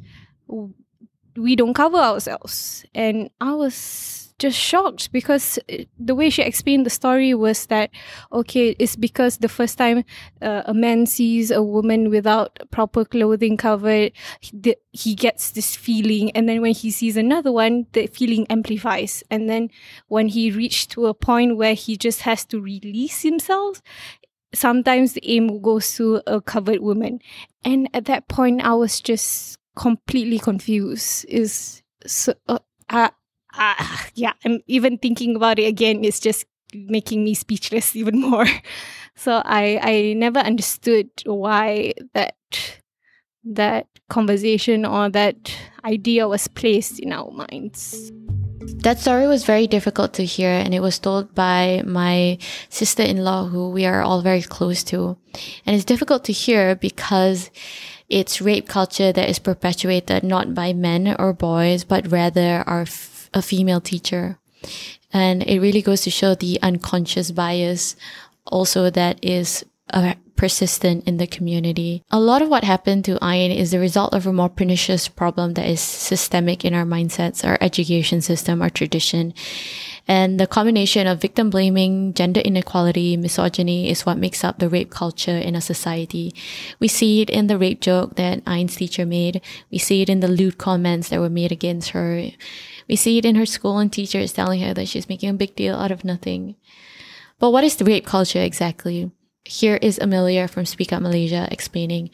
we 1.37 1.55
don't 1.55 1.75
cover 1.75 1.99
ourselves. 1.99 2.85
And 2.93 3.31
I 3.41 3.53
was 3.53 4.26
just 4.39 4.59
shocked 4.59 5.13
because 5.13 5.59
uh, 5.73 5.79
the 5.99 6.15
way 6.15 6.29
she 6.29 6.43
explained 6.43 6.85
the 6.85 6.91
story 6.91 7.33
was 7.35 7.67
that 7.67 7.91
okay 8.33 8.77
it's 8.79 8.97
because 8.97 9.39
the 9.39 9.49
first 9.49 9.79
time 9.79 10.05
uh, 10.43 10.63
a 10.67 10.75
man 10.75 11.07
sees 11.07 11.51
a 11.51 11.63
woman 11.63 12.11
without 12.11 12.59
proper 12.71 13.05
clothing 13.05 13.57
covered 13.57 14.13
he, 14.41 14.77
he 14.93 15.15
gets 15.15 15.51
this 15.51 15.77
feeling. 15.77 16.31
And 16.33 16.49
then 16.49 16.63
when 16.63 16.75
he 16.75 16.91
sees 16.91 17.17
another 17.17 17.53
one 17.53 17.87
the 17.93 18.07
feeling 18.07 18.47
amplifies. 18.49 19.23
And 19.31 19.49
then 19.49 19.71
when 20.09 20.29
he 20.29 20.51
reached 20.51 20.91
to 20.93 21.07
a 21.07 21.15
point 21.15 21.57
where 21.57 21.75
he 21.75 21.97
just 21.97 22.23
has 22.23 22.45
to 22.47 22.61
release 22.61 23.23
himself 23.23 23.83
sometimes 24.55 25.13
the 25.13 25.21
aim 25.25 25.61
goes 25.61 25.95
to 25.97 26.23
a 26.27 26.41
covered 26.41 26.81
woman. 26.81 27.21
And 27.65 27.89
at 27.93 28.07
that 28.07 28.29
point 28.29 28.63
i 28.63 28.73
was 28.73 29.01
just 29.01 29.59
completely 29.77 30.39
confused. 30.39 31.27
Is 31.29 31.83
so 32.07 32.35
uh, 32.49 33.11
uh, 33.57 33.75
yeah, 34.15 34.33
I'm 34.45 34.61
even 34.67 34.99
thinking 34.99 35.37
about 35.37 35.59
it 35.59 35.65
again. 35.67 36.05
It's 36.05 36.21
just 36.21 36.47
making 36.75 37.25
me 37.25 37.35
speechless 37.35 37.97
even 37.97 38.21
more. 38.21 38.47
So 39.19 39.41
I 39.47 39.81
I 39.81 40.13
never 40.13 40.41
understood 40.41 41.09
why 41.25 41.95
that 42.13 42.37
that 43.45 43.87
conversation 44.11 44.85
or 44.85 45.09
that 45.09 45.57
idea 45.85 46.29
was 46.29 46.49
placed 46.49 47.01
in 47.01 47.13
our 47.13 47.31
minds. 47.31 48.13
That 48.83 48.99
story 48.99 49.27
was 49.27 49.45
very 49.45 49.67
difficult 49.67 50.13
to 50.15 50.25
hear, 50.25 50.51
and 50.51 50.75
it 50.75 50.81
was 50.81 50.99
told 50.99 51.35
by 51.35 51.83
my 51.87 52.37
sister 52.69 53.03
in 53.03 53.25
law, 53.25 53.47
who 53.47 53.71
we 53.71 53.87
are 53.87 54.03
all 54.03 54.21
very 54.21 54.43
close 54.43 54.85
to. 54.93 55.17
And 55.65 55.75
it's 55.75 55.85
difficult 55.85 56.25
to 56.25 56.33
hear 56.33 56.75
because 56.77 57.51
it's 58.09 58.43
rape 58.43 58.69
culture 58.69 59.13
that 59.13 59.29
is 59.31 59.39
perpetuated 59.39 60.25
not 60.25 60.55
by 60.55 60.73
men 60.73 61.17
or 61.19 61.33
boys, 61.33 61.85
but 61.85 62.13
rather 62.13 62.65
our 62.67 62.85
a 63.37 63.43
female 63.43 63.81
teacher. 63.81 64.39
And 65.13 65.43
it 65.45 65.61
really 65.61 65.83
goes 65.83 66.01
to 66.03 66.11
show 66.11 66.35
the 66.35 66.59
unconscious 66.63 67.31
bias 67.31 67.95
also 68.47 68.91
that 68.91 69.23
is 69.23 69.65
uh, 69.91 70.15
persistent 70.37 71.07
in 71.07 71.19
the 71.19 71.27
community. 71.27 72.03
A 72.11 72.21
lot 72.21 72.43
of 72.43 72.49
what 72.49 72.65
happened 72.65 73.05
to 73.05 73.19
Ain 73.23 73.53
is 73.53 73.71
the 73.71 73.79
result 73.79 74.15
of 74.15 74.27
a 74.27 74.33
more 74.33 74.49
pernicious 74.49 75.09
problem 75.09 75.55
that 75.55 75.67
is 75.67 75.81
systemic 75.81 76.65
in 76.65 76.75
our 76.75 76.85
mindsets, 76.85 77.45
our 77.45 77.59
education 77.61 78.21
system, 78.21 78.63
our 78.63 78.71
tradition. 78.71 79.33
And 80.09 80.39
the 80.39 80.47
combination 80.47 81.07
of 81.07 81.21
victim 81.21 81.51
blaming, 81.51 82.15
gender 82.15 82.41
inequality, 82.41 83.17
misogyny 83.17 83.91
is 83.91 84.07
what 84.07 84.19
makes 84.19 84.45
up 84.45 84.59
the 84.59 84.69
rape 84.69 84.91
culture 84.91 85.37
in 85.37 85.57
a 85.57 85.61
society. 85.61 86.33
We 86.79 86.87
see 86.87 87.23
it 87.23 87.31
in 87.31 87.49
the 87.49 87.59
rape 87.59 87.81
joke 87.81 88.15
that 88.15 88.43
Ain's 88.47 88.77
teacher 88.77 89.05
made. 89.05 89.41
We 89.71 89.79
see 89.79 90.03
it 90.03 90.09
in 90.09 90.21
the 90.21 90.29
lewd 90.29 90.59
comments 90.59 91.09
that 91.09 91.21
were 91.21 91.31
made 91.31 91.51
against 91.51 91.91
her. 91.91 92.31
We 92.89 92.97
see 92.97 93.19
it 93.19 93.25
in 93.25 93.35
her 93.35 93.47
school 93.47 93.79
and 93.79 93.93
teachers 93.93 94.33
telling 94.33 94.61
her 94.63 94.75
that 94.75 94.89
she's 94.89 95.09
making 95.09 95.31
a 95.31 95.35
big 95.35 95.57
deal 95.57 95.77
out 95.77 95.91
of 95.91 96.05
nothing. 96.05 96.57
But 97.39 97.51
what 97.51 97.65
is 97.65 97.77
the 97.77 97.85
rape 97.85 98.07
culture 98.07 98.41
exactly? 98.41 99.11
Here 99.45 99.79
is 99.83 99.99
Amelia 99.99 100.49
from 100.49 100.67
Speak 100.67 100.93
Up 100.93 101.03
Malaysia 101.03 101.49
explaining 101.51 102.11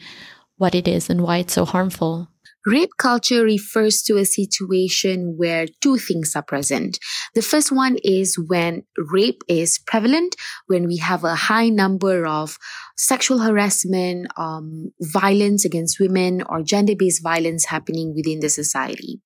what 0.57 0.75
it 0.75 0.87
is 0.87 1.09
and 1.09 1.21
why 1.21 1.37
it's 1.37 1.53
so 1.53 1.65
harmful. 1.65 2.29
Rape 2.65 2.91
culture 2.97 3.43
refers 3.43 4.01
to 4.03 4.17
a 4.17 4.25
situation 4.25 5.35
where 5.37 5.67
two 5.81 5.97
things 5.97 6.33
are 6.33 6.43
present. 6.43 6.97
The 7.35 7.41
first 7.41 7.73
one 7.73 7.97
is 8.03 8.39
when 8.39 8.83
rape 9.11 9.41
is 9.49 9.79
prevalent, 9.85 10.35
when 10.67 10.87
we 10.87 10.97
have 10.97 11.25
a 11.25 11.35
high 11.35 11.67
number 11.67 12.25
of 12.25 12.57
sexual 12.95 13.39
harassment, 13.39 14.27
um, 14.37 14.91
violence 15.01 15.65
against 15.65 15.99
women, 15.99 16.43
or 16.49 16.61
gender 16.61 16.95
based 16.97 17.23
violence 17.23 17.65
happening 17.65 18.13
within 18.15 18.39
the 18.39 18.49
society. 18.49 19.21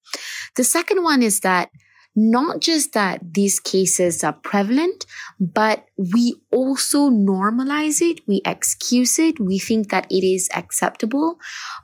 The 0.55 0.63
second 0.63 1.03
one 1.03 1.21
is 1.21 1.41
that 1.41 1.69
not 2.15 2.61
just 2.61 2.93
that 2.93 3.21
these 3.33 3.59
cases 3.59 4.23
are 4.23 4.33
prevalent, 4.33 5.05
but 5.39 5.85
we 5.97 6.35
also 6.51 7.11
normalize 7.11 8.01
it, 8.01 8.21
we 8.27 8.41
excuse 8.43 9.19
it, 9.19 9.39
we 9.39 9.59
think 9.59 9.91
that 9.91 10.07
it 10.09 10.25
is 10.25 10.49
acceptable. 10.55 11.37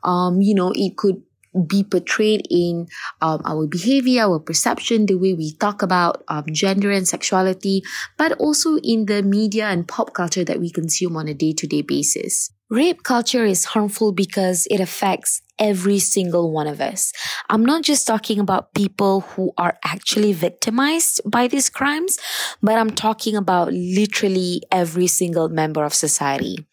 Um, 0.04 0.42
you 0.42 0.56
know, 0.56 0.72
it 0.74 0.98
could 0.98 1.22
be 1.68 1.84
portrayed 1.84 2.48
in 2.50 2.88
um, 3.22 3.42
our 3.46 3.68
behavior, 3.68 4.24
our 4.24 4.40
perception, 4.40 5.06
the 5.06 5.16
way 5.16 5.34
we 5.34 5.54
talk 5.54 5.82
about 5.82 6.24
um, 6.28 6.46
gender 6.52 6.92
and 6.92 7.08
sexuality, 7.08 7.84
but 8.18 8.32
also 8.34 8.78
in 8.78 9.06
the 9.06 9.22
media 9.22 9.66
and 9.68 9.88
pop 9.88 10.14
culture 10.14 10.44
that 10.44 10.60
we 10.60 10.70
consume 10.70 11.18
on 11.18 11.28
a 11.28 11.34
day 11.34 11.54
to 11.54 11.68
day 11.68 11.82
basis. 11.82 12.53
Rape 12.74 13.04
culture 13.04 13.46
is 13.46 13.66
harmful 13.66 14.12
because 14.12 14.66
it 14.72 14.80
affects 14.80 15.44
every 15.60 16.00
single 16.00 16.52
one 16.52 16.66
of 16.66 16.82
us. 16.82 17.14
I'm 17.48 17.64
not 17.64 17.84
just 17.84 18.08
talking 18.08 18.40
about 18.40 18.74
people 18.74 19.22
who 19.22 19.54
are 19.60 19.78
actually 19.86 20.34
victimized 20.34 21.22
by 21.24 21.48
these 21.48 21.70
crimes, 21.70 22.18
but 22.64 22.80
I'm 22.80 22.90
talking 22.90 23.36
about 23.36 23.72
literally 23.72 24.64
every 24.72 25.06
single 25.06 25.50
member 25.50 25.84
of 25.84 25.94
society. 25.94 26.66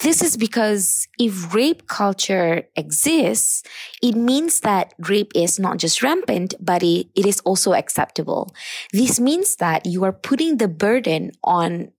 This 0.00 0.20
is 0.20 0.36
because 0.36 1.08
if 1.18 1.54
rape 1.54 1.88
culture 1.88 2.64
exists, 2.76 3.62
it 4.02 4.16
means 4.16 4.60
that 4.60 4.92
rape 4.98 5.32
is 5.34 5.58
not 5.58 5.78
just 5.78 6.02
rampant, 6.02 6.56
but 6.60 6.82
it, 6.82 7.06
it 7.16 7.24
is 7.24 7.40
also 7.40 7.72
acceptable. 7.72 8.54
This 8.92 9.18
means 9.18 9.56
that 9.56 9.86
you 9.86 10.04
are 10.04 10.12
putting 10.12 10.58
the 10.58 10.68
burden 10.68 11.32
on 11.42 11.92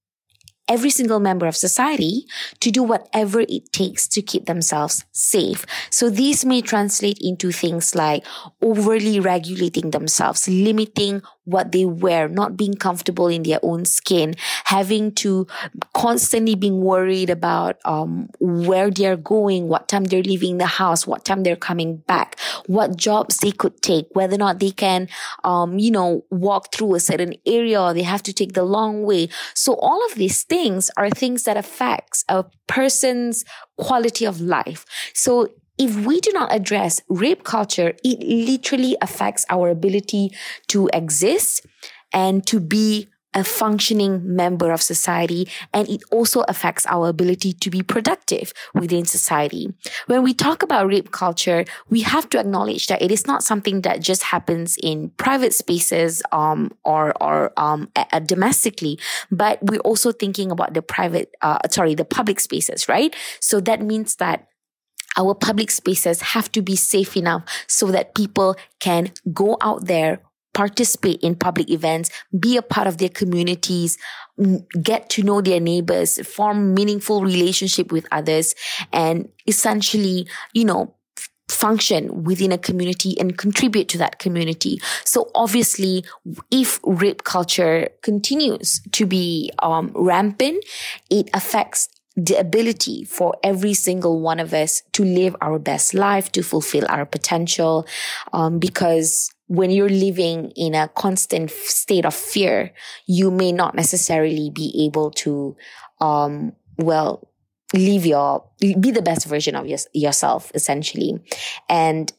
every 0.70 0.90
single 0.90 1.20
member 1.20 1.48
of 1.48 1.56
society 1.58 2.26
to 2.60 2.72
do 2.72 2.84
whatever 2.84 3.42
it 3.42 3.74
takes 3.74 4.08
to 4.08 4.22
keep 4.22 4.46
themselves 4.46 5.04
safe. 5.12 5.66
So 5.90 6.10
these 6.10 6.46
may 6.46 6.62
translate 6.62 7.18
into 7.20 7.52
things 7.52 7.96
like 7.96 8.26
overly 8.62 9.20
regulating 9.20 9.92
themselves, 9.92 10.48
limiting 10.48 11.24
what 11.50 11.72
they 11.72 11.86
wear, 11.86 12.28
not 12.28 12.58
being 12.58 12.76
comfortable 12.76 13.28
in 13.28 13.44
their 13.44 13.60
own 13.64 13.86
skin, 13.86 14.36
having 14.66 15.12
to 15.14 15.48
constantly 15.94 16.56
being 16.56 16.82
worried 16.82 17.30
about 17.30 17.78
um, 17.86 18.30
where 18.40 18.90
they're 18.90 19.18
going, 19.18 19.68
what 19.68 19.88
time 19.88 20.06
they're 20.06 20.24
leaving 20.24 20.58
the 20.58 20.66
house, 20.66 21.08
what 21.08 21.26
time 21.26 21.44
they're 21.44 21.56
coming 21.56 21.98
back, 21.98 22.40
what 22.68 22.96
jobs 22.96 23.38
they 23.38 23.52
could 23.52 23.82
take, 23.82 24.08
whether 24.14 24.36
or 24.36 24.38
not 24.38 24.60
they 24.60 24.72
can, 24.72 25.08
um, 25.44 25.80
you 25.80 25.92
know, 25.92 26.24
walk 26.30 26.74
through 26.74 26.96
a 26.96 27.00
certain 27.00 27.34
area 27.46 27.82
or 27.82 27.94
they 27.94 28.04
have 28.04 28.24
to 28.24 28.34
take 28.34 28.54
the 28.54 28.64
long 28.64 29.04
way. 29.04 29.30
So 29.54 29.76
all 29.76 30.06
of 30.06 30.16
these 30.16 30.44
things 30.44 30.90
are 30.98 31.10
things 31.10 31.44
that 31.44 31.58
affects 31.58 32.24
a 32.30 32.46
person's 32.68 33.44
quality 33.78 34.26
of 34.26 34.42
life. 34.42 34.86
So 35.14 35.50
if 35.80 36.06
we 36.06 36.20
do 36.20 36.32
not 36.34 36.54
address 36.54 37.02
rape 37.08 37.44
culture, 37.44 37.94
it 38.04 38.20
literally 38.22 38.98
affects 39.02 39.46
our 39.50 39.70
ability 39.70 40.32
to 40.68 40.90
exist 40.94 41.66
and 42.14 42.46
to 42.48 42.60
be 42.60 43.08
a 43.36 43.44
functioning 43.44 44.36
member 44.36 44.72
of 44.72 44.82
society 44.82 45.48
and 45.72 45.88
it 45.88 46.02
also 46.12 46.42
affects 46.48 46.86
our 46.88 47.10
ability 47.10 47.54
to 47.54 47.70
be 47.70 47.84
productive 47.84 48.52
within 48.74 49.06
society. 49.06 49.72
When 50.08 50.24
we 50.24 50.34
talk 50.34 50.64
about 50.64 50.88
rape 50.88 51.12
culture, 51.12 51.66
we 51.90 52.02
have 52.02 52.28
to 52.30 52.40
acknowledge 52.40 52.88
that 52.88 53.04
it 53.04 53.12
is 53.12 53.28
not 53.28 53.44
something 53.44 53.82
that 53.82 54.02
just 54.02 54.24
happens 54.24 54.78
in 54.82 55.12
private 55.18 55.54
spaces 55.54 56.24
um, 56.32 56.72
or 56.84 57.14
or 57.22 57.54
um, 57.56 57.92
domestically, 58.26 58.98
but 59.30 59.60
we're 59.62 59.80
also 59.82 60.12
thinking 60.12 60.50
about 60.52 60.74
the 60.74 60.82
private 60.82 61.30
uh, 61.44 61.60
sorry, 61.70 61.94
the 61.94 62.06
public 62.06 62.40
spaces, 62.40 62.90
right? 62.90 63.16
So 63.40 63.62
that 63.62 63.82
means 63.82 64.16
that 64.16 64.49
our 65.20 65.36
public 65.36 65.70
spaces 65.70 66.22
have 66.22 66.52
to 66.54 66.62
be 66.62 66.76
safe 66.76 67.16
enough 67.18 67.44
so 67.68 67.88
that 67.92 68.16
people 68.16 68.56
can 68.80 69.12
go 69.34 69.58
out 69.62 69.86
there 69.86 70.22
participate 70.54 71.22
in 71.22 71.36
public 71.36 71.70
events, 71.70 72.10
be 72.38 72.58
a 72.58 72.62
part 72.62 72.88
of 72.88 72.98
their 72.98 73.08
communities, 73.08 73.98
get 74.82 75.10
to 75.10 75.24
know 75.24 75.42
their 75.42 75.60
neighbors, 75.60 76.20
form 76.28 76.74
meaningful 76.74 77.22
relationship 77.22 77.92
with 77.92 78.08
others, 78.12 78.56
and 78.92 79.30
essentially, 79.48 80.28
you 80.54 80.66
know, 80.66 80.94
function 81.50 82.24
within 82.24 82.52
a 82.52 82.58
community 82.58 83.20
and 83.20 83.38
contribute 83.38 83.90
to 83.90 83.98
that 83.98 84.20
community. 84.20 84.80
So 85.04 85.32
obviously, 85.36 86.04
if 86.52 86.80
rape 86.84 87.24
culture 87.24 87.90
continues 88.02 88.82
to 88.92 89.06
be 89.06 89.52
um, 89.60 89.92
rampant, 89.96 90.64
it 91.10 91.30
affects 91.34 91.90
the 92.26 92.36
ability 92.36 93.06
for 93.06 93.36
every 93.44 93.74
single 93.74 94.20
one 94.20 94.40
of 94.40 94.54
us 94.54 94.82
to 94.94 95.04
live 95.04 95.36
our 95.42 95.60
best 95.60 95.94
life, 95.94 96.32
to 96.34 96.44
fulfill 96.44 96.86
our 96.90 97.06
potential. 97.06 97.88
Um, 98.34 98.60
because 98.60 99.34
when 99.48 99.72
you're 99.72 99.90
living 99.90 100.52
in 100.56 100.76
a 100.76 100.90
constant 100.90 101.50
state 101.50 102.06
of 102.06 102.14
fear, 102.14 102.74
you 103.08 103.32
may 103.32 103.52
not 103.52 103.74
necessarily 103.74 104.50
be 104.50 104.86
able 104.86 105.12
to, 105.12 105.56
um, 106.02 106.54
well, 106.78 107.28
live 107.74 108.06
your, 108.06 108.46
be 108.60 108.92
the 108.92 109.02
best 109.02 109.26
version 109.26 109.56
of 109.56 109.66
your, 109.68 109.80
yourself, 109.94 110.52
essentially. 110.54 111.20
And 111.68 112.12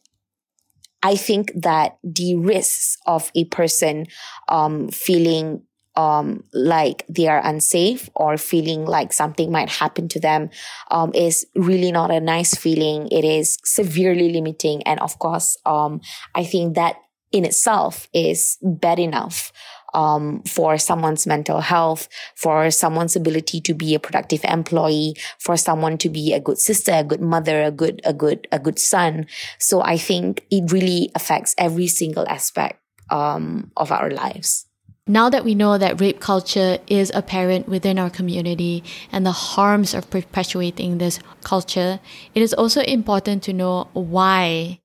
I 1.03 1.17
think 1.17 1.53
that 1.55 1.99
the 2.03 2.37
risks 2.37 2.97
of 3.07 3.31
a 3.35 3.45
person, 3.45 4.07
um, 4.49 4.89
feeling 4.89 5.63
um, 5.97 6.45
like 6.53 7.05
they 7.09 7.27
are 7.29 7.45
unsafe 7.45 8.09
or 8.15 8.37
feeling 8.37 8.85
like 8.85 9.13
something 9.13 9.51
might 9.51 9.69
happen 9.69 10.09
to 10.09 10.21
them 10.21 10.51
um, 10.91 11.13
is 11.15 11.47
really 11.55 11.93
not 11.93 12.11
a 12.11 12.21
nice 12.21 12.55
feeling. 12.55 13.09
It 13.11 13.25
is 13.25 13.59
severely 13.65 14.33
limiting. 14.33 14.83
And 14.85 15.01
of 15.01 15.19
course, 15.19 15.57
um, 15.67 16.01
I 16.35 16.45
think 16.45 16.75
that 16.77 16.97
in 17.33 17.45
itself 17.45 18.09
is 18.13 18.59
bad 18.63 18.99
enough 18.99 19.53
um, 19.95 20.43
for 20.45 20.79
someone's 20.79 21.27
mental 21.27 21.61
health, 21.61 22.09
for 22.37 22.71
someone's 22.71 23.17
ability 23.17 23.61
to 23.63 23.75
be 23.75 23.95
a 23.95 24.01
productive 24.01 24.45
employee, 24.45 25.15
for 25.39 25.57
someone 25.57 25.99
to 25.99 26.09
be 26.09 26.33
a 26.33 26.41
good 26.41 26.59
sister, 26.59 26.93
a 26.93 27.05
good 27.05 27.21
mother, 27.21 27.63
a 27.63 27.71
good, 27.71 28.01
a 28.05 28.13
good, 28.13 28.47
a 28.53 28.59
good 28.59 28.79
son. 28.79 29.27
So 29.59 29.83
I 29.83 29.97
think 29.97 30.47
it 30.51 30.71
really 30.73 31.11
affects 31.15 31.55
every 31.59 31.89
single 31.89 32.27
aspect 32.29 32.81
um, 33.11 33.73
of 33.77 33.91
our 33.91 34.11
lives. 34.11 34.67
Now 35.11 35.29
that 35.29 35.45
we 35.45 35.57
know 35.57 35.77
that 35.77 36.01
rape 36.01 36.21
culture 36.21 36.79
is 36.87 37.11
apparent 37.13 37.69
within 37.69 37.99
our 37.99 38.11
community 38.11 38.85
and 39.11 39.27
the 39.27 39.33
harms 39.33 39.93
of 39.93 40.09
perpetuating 40.09 40.99
this 40.99 41.19
culture, 41.43 41.99
it 42.33 42.43
is 42.43 42.55
also 42.55 42.81
important 42.83 43.43
to 43.43 43.53
know 43.53 43.89
why 43.93 44.79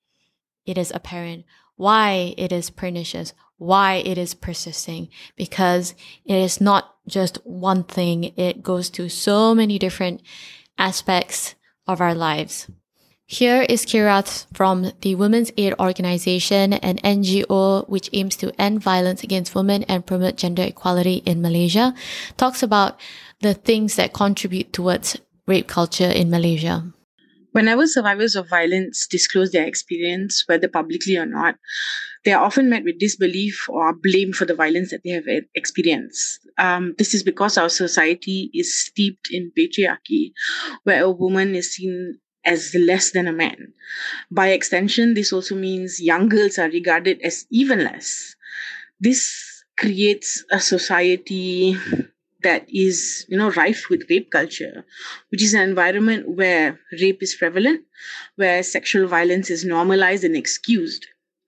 it 0.66 0.80
is 0.80 0.92
apparent, 0.96 1.46
why 1.76 2.34
it 2.40 2.52
is 2.52 2.72
pernicious, 2.72 3.34
why 3.58 3.98
it 3.98 4.18
is 4.18 4.34
persisting, 4.34 5.10
because 5.36 5.94
it 6.26 6.38
is 6.38 6.60
not 6.60 6.96
just 7.08 7.38
one 7.46 7.84
thing. 7.84 8.34
It 8.36 8.64
goes 8.64 8.90
to 8.98 9.10
so 9.10 9.54
many 9.54 9.78
different 9.78 10.24
aspects 10.80 11.54
of 11.86 12.02
our 12.02 12.16
lives. 12.16 12.68
Here 13.28 13.66
is 13.68 13.88
Kirat 13.88 14.46
from 14.54 14.92
the 15.02 15.16
Women's 15.16 15.52
Aid 15.58 15.74
Organization, 15.80 16.74
an 16.74 16.98
NGO 16.98 17.90
which 17.90 18.08
aims 18.14 18.36
to 18.38 18.54
end 18.62 18.84
violence 18.84 19.24
against 19.24 19.56
women 19.56 19.82
and 19.90 20.06
promote 20.06 20.38
gender 20.38 20.62
equality 20.62 21.24
in 21.26 21.42
Malaysia, 21.42 21.96
talks 22.38 22.62
about 22.62 23.00
the 23.42 23.56
things 23.56 23.96
that 23.96 24.14
contribute 24.14 24.72
towards 24.72 25.18
rape 25.48 25.68
culture 25.68 26.10
in 26.10 26.30
Malaysia. 26.30 26.94
Whenever 27.52 27.88
survivors 27.88 28.36
of 28.36 28.48
violence 28.48 29.08
disclose 29.08 29.52
their 29.52 29.66
experience, 29.66 30.44
whether 30.46 30.68
publicly 30.68 31.18
or 31.18 31.26
not, 31.26 31.56
they 32.26 32.34
are 32.34 32.44
often 32.44 32.70
met 32.70 32.84
with 32.84 33.00
disbelief 33.00 33.66
or 33.70 33.94
blamed 33.94 34.36
for 34.36 34.46
the 34.46 34.54
violence 34.54 34.92
that 34.92 35.02
they 35.04 35.12
have 35.12 35.26
experienced. 35.56 36.42
Um, 36.60 36.94
this 37.00 37.16
is 37.16 37.24
because 37.24 37.58
our 37.58 37.70
society 37.70 38.52
is 38.54 38.78
steeped 38.78 39.30
in 39.32 39.52
patriarchy, 39.58 40.34
where 40.84 41.04
a 41.04 41.10
woman 41.10 41.56
is 41.56 41.74
seen 41.74 42.20
as 42.46 42.76
less 42.76 43.12
than 43.12 43.28
a 43.28 43.34
man. 43.34 43.74
By 44.32 44.50
extension, 44.50 45.14
this 45.14 45.34
also 45.34 45.56
means 45.56 46.02
young 46.02 46.30
girls 46.30 46.58
are 46.60 46.70
regarded 46.70 47.22
as 47.22 47.46
even 47.50 47.84
less. 47.84 48.36
This 49.00 49.64
creates 49.78 50.44
a 50.52 50.60
society 50.60 51.78
that 52.44 52.68
is, 52.70 53.26
you 53.28 53.38
know, 53.38 53.52
rife 53.52 53.90
with 53.90 54.10
rape 54.10 54.32
culture, 54.32 54.86
which 55.30 55.42
is 55.42 55.54
an 55.54 55.62
environment 55.62 56.30
where 56.30 56.80
rape 57.02 57.24
is 57.24 57.36
prevalent, 57.36 57.82
where 58.36 58.62
sexual 58.64 59.08
violence 59.08 59.50
is 59.50 59.66
normalized 59.66 60.24
and 60.24 60.36
excused, 60.36 61.08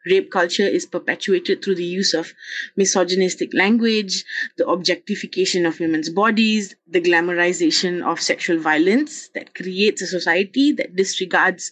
rape 0.10 0.32
culture 0.32 0.68
is 0.68 0.86
perpetuated 0.86 1.64
through 1.64 1.76
the 1.76 1.84
use 1.84 2.14
of 2.14 2.34
misogynistic 2.76 3.53
language, 3.53 4.24
the 4.58 4.68
objectification 4.68 5.66
of 5.66 5.80
women's 5.80 6.10
bodies, 6.10 6.76
the 6.88 7.01
glamorization 7.01 8.03
of 8.03 8.20
sexual 8.20 8.60
violence 8.60 9.30
that 9.36 9.55
creates 9.55 10.01
a 10.01 10.08
society 10.08 10.72
that 10.74 10.95
disregards 10.95 11.72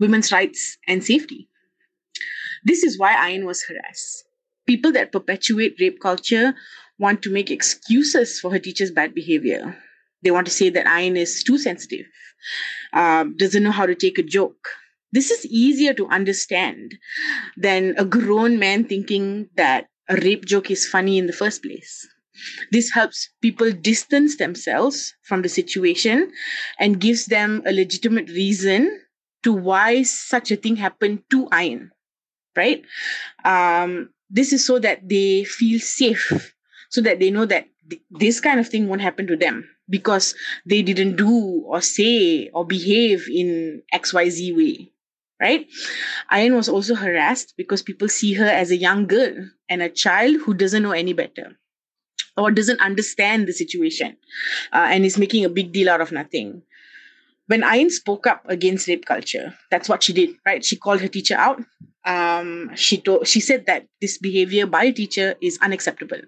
women's 0.00 0.32
rights 0.32 0.78
and 0.86 1.04
safety. 1.04 1.48
This 2.64 2.82
is 2.82 2.98
why 2.98 3.28
Ain 3.28 3.46
was 3.46 3.62
harassed. 3.62 4.24
People 4.66 4.92
that 4.92 5.12
perpetuate 5.12 5.76
rape 5.80 6.00
culture 6.00 6.54
want 6.98 7.22
to 7.22 7.30
make 7.30 7.50
excuses 7.50 8.40
for 8.40 8.50
her 8.50 8.58
teacher's 8.58 8.90
bad 8.90 9.14
behavior. 9.14 9.76
They 10.22 10.30
want 10.30 10.46
to 10.46 10.52
say 10.52 10.70
that 10.70 10.88
Ain 10.88 11.16
is 11.16 11.44
too 11.44 11.58
sensitive, 11.58 12.06
uh, 12.92 13.24
doesn't 13.36 13.62
know 13.62 13.70
how 13.70 13.86
to 13.86 13.94
take 13.94 14.18
a 14.18 14.22
joke, 14.22 14.68
this 15.16 15.30
is 15.30 15.46
easier 15.46 15.94
to 15.94 16.06
understand 16.08 16.92
than 17.56 17.94
a 17.96 18.04
grown 18.04 18.58
man 18.58 18.84
thinking 18.84 19.48
that 19.56 19.88
a 20.10 20.16
rape 20.16 20.44
joke 20.44 20.70
is 20.70 20.86
funny 20.86 21.16
in 21.16 21.26
the 21.26 21.32
first 21.32 21.62
place. 21.62 22.06
This 22.70 22.90
helps 22.92 23.30
people 23.40 23.72
distance 23.72 24.36
themselves 24.36 25.14
from 25.22 25.40
the 25.40 25.48
situation 25.48 26.30
and 26.78 27.00
gives 27.00 27.26
them 27.32 27.62
a 27.64 27.72
legitimate 27.72 28.28
reason 28.28 29.00
to 29.42 29.54
why 29.54 30.02
such 30.02 30.50
a 30.50 30.56
thing 30.56 30.76
happened 30.76 31.22
to 31.30 31.48
Ain, 31.54 31.90
right? 32.54 32.84
Um, 33.42 34.10
this 34.28 34.52
is 34.52 34.66
so 34.66 34.78
that 34.80 35.08
they 35.08 35.44
feel 35.44 35.80
safe, 35.80 36.52
so 36.90 37.00
that 37.00 37.20
they 37.20 37.30
know 37.30 37.46
that 37.46 37.68
th- 37.88 38.02
this 38.10 38.38
kind 38.40 38.60
of 38.60 38.68
thing 38.68 38.86
won't 38.86 39.00
happen 39.00 39.26
to 39.28 39.36
them 39.36 39.64
because 39.88 40.34
they 40.66 40.82
didn't 40.82 41.16
do 41.16 41.64
or 41.64 41.80
say 41.80 42.50
or 42.52 42.66
behave 42.66 43.30
in 43.32 43.82
XYZ 43.94 44.52
way. 44.52 44.92
Right? 45.40 45.66
Ain 46.32 46.54
was 46.54 46.68
also 46.68 46.94
harassed 46.94 47.54
because 47.58 47.82
people 47.82 48.08
see 48.08 48.32
her 48.34 48.46
as 48.46 48.70
a 48.70 48.76
young 48.76 49.06
girl 49.06 49.34
and 49.68 49.82
a 49.82 49.90
child 49.90 50.36
who 50.36 50.54
doesn't 50.54 50.82
know 50.82 50.92
any 50.92 51.12
better 51.12 51.58
or 52.36 52.50
doesn't 52.50 52.80
understand 52.80 53.46
the 53.46 53.52
situation 53.52 54.16
uh, 54.72 54.86
and 54.90 55.04
is 55.04 55.18
making 55.18 55.44
a 55.44 55.50
big 55.50 55.72
deal 55.72 55.90
out 55.90 56.00
of 56.00 56.12
nothing. 56.12 56.62
When 57.48 57.62
Ain 57.62 57.90
spoke 57.90 58.26
up 58.26 58.44
against 58.48 58.88
rape 58.88 59.04
culture, 59.04 59.54
that's 59.70 59.88
what 59.88 60.02
she 60.02 60.12
did, 60.12 60.30
right? 60.44 60.64
She 60.64 60.76
called 60.76 61.00
her 61.00 61.08
teacher 61.08 61.36
out. 61.36 61.62
Um, 62.04 62.70
she 62.74 63.00
told, 63.00 63.26
she 63.26 63.40
said 63.40 63.66
that 63.66 63.86
this 64.00 64.18
behavior 64.18 64.66
by 64.66 64.84
a 64.84 64.92
teacher 64.92 65.34
is 65.40 65.58
unacceptable. 65.62 66.20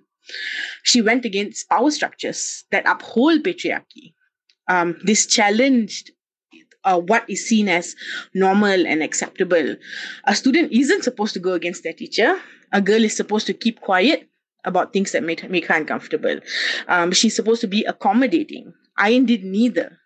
She 0.82 1.00
went 1.00 1.24
against 1.24 1.68
power 1.68 1.90
structures 1.90 2.64
that 2.70 2.86
uphold 2.86 3.42
patriarchy. 3.42 4.14
Um, 4.68 4.98
this 5.02 5.26
challenged 5.26 6.12
uh, 6.84 6.98
what 6.98 7.28
is 7.28 7.46
seen 7.48 7.68
as 7.68 7.96
normal 8.34 8.86
and 8.86 9.02
acceptable. 9.02 9.76
A 10.24 10.34
student 10.34 10.72
isn't 10.72 11.04
supposed 11.04 11.34
to 11.34 11.40
go 11.40 11.52
against 11.52 11.82
their 11.82 11.92
teacher. 11.92 12.40
A 12.72 12.80
girl 12.80 13.04
is 13.04 13.16
supposed 13.16 13.46
to 13.46 13.54
keep 13.54 13.80
quiet 13.80 14.28
about 14.64 14.92
things 14.92 15.12
that 15.12 15.22
make, 15.22 15.48
make 15.48 15.66
her 15.66 15.74
uncomfortable. 15.74 16.40
Um, 16.86 17.12
she's 17.12 17.36
supposed 17.36 17.60
to 17.62 17.66
be 17.68 17.84
accommodating. 17.84 18.74
Ain 19.00 19.26
did 19.26 19.44
neither, 19.44 19.98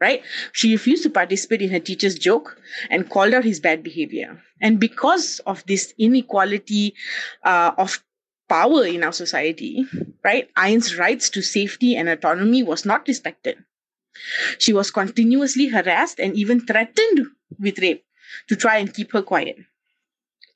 right? 0.00 0.22
She 0.52 0.72
refused 0.72 1.02
to 1.04 1.10
participate 1.10 1.62
in 1.62 1.70
her 1.70 1.80
teacher's 1.80 2.18
joke 2.18 2.60
and 2.90 3.08
called 3.08 3.34
out 3.34 3.44
his 3.44 3.60
bad 3.60 3.82
behavior. 3.82 4.42
And 4.60 4.78
because 4.78 5.40
of 5.46 5.64
this 5.66 5.94
inequality 5.98 6.94
uh, 7.42 7.72
of 7.76 8.02
power 8.48 8.84
in 8.84 9.02
our 9.02 9.12
society, 9.12 9.86
right, 10.22 10.48
Ain's 10.58 10.96
rights 10.98 11.30
to 11.30 11.42
safety 11.42 11.96
and 11.96 12.08
autonomy 12.08 12.62
was 12.62 12.84
not 12.84 13.08
respected. 13.08 13.58
She 14.58 14.72
was 14.72 14.90
continuously 14.90 15.68
harassed 15.68 16.18
and 16.20 16.36
even 16.36 16.66
threatened 16.66 17.26
with 17.58 17.78
rape 17.78 18.04
to 18.48 18.56
try 18.56 18.78
and 18.78 18.92
keep 18.92 19.12
her 19.12 19.22
quiet. 19.22 19.58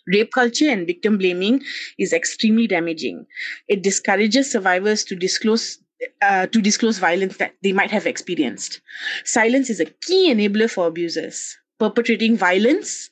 Rape 0.06 0.32
culture 0.32 0.68
and 0.70 0.86
victim 0.86 1.18
blaming 1.18 1.62
is 1.98 2.12
extremely 2.12 2.66
damaging. 2.66 3.26
It 3.68 3.82
discourages 3.82 4.50
survivors 4.50 5.04
to 5.04 5.14
disclose 5.14 5.78
uh, 6.22 6.46
to 6.46 6.60
disclose 6.62 6.98
violence 6.98 7.36
that 7.38 7.54
they 7.62 7.72
might 7.72 7.90
have 7.90 8.06
experienced. 8.06 8.80
Silence 9.24 9.68
is 9.68 9.80
a 9.80 9.84
key 9.86 10.32
enabler 10.32 10.70
for 10.70 10.86
abusers. 10.86 11.56
Perpetrating 11.78 12.36
violence 12.36 13.10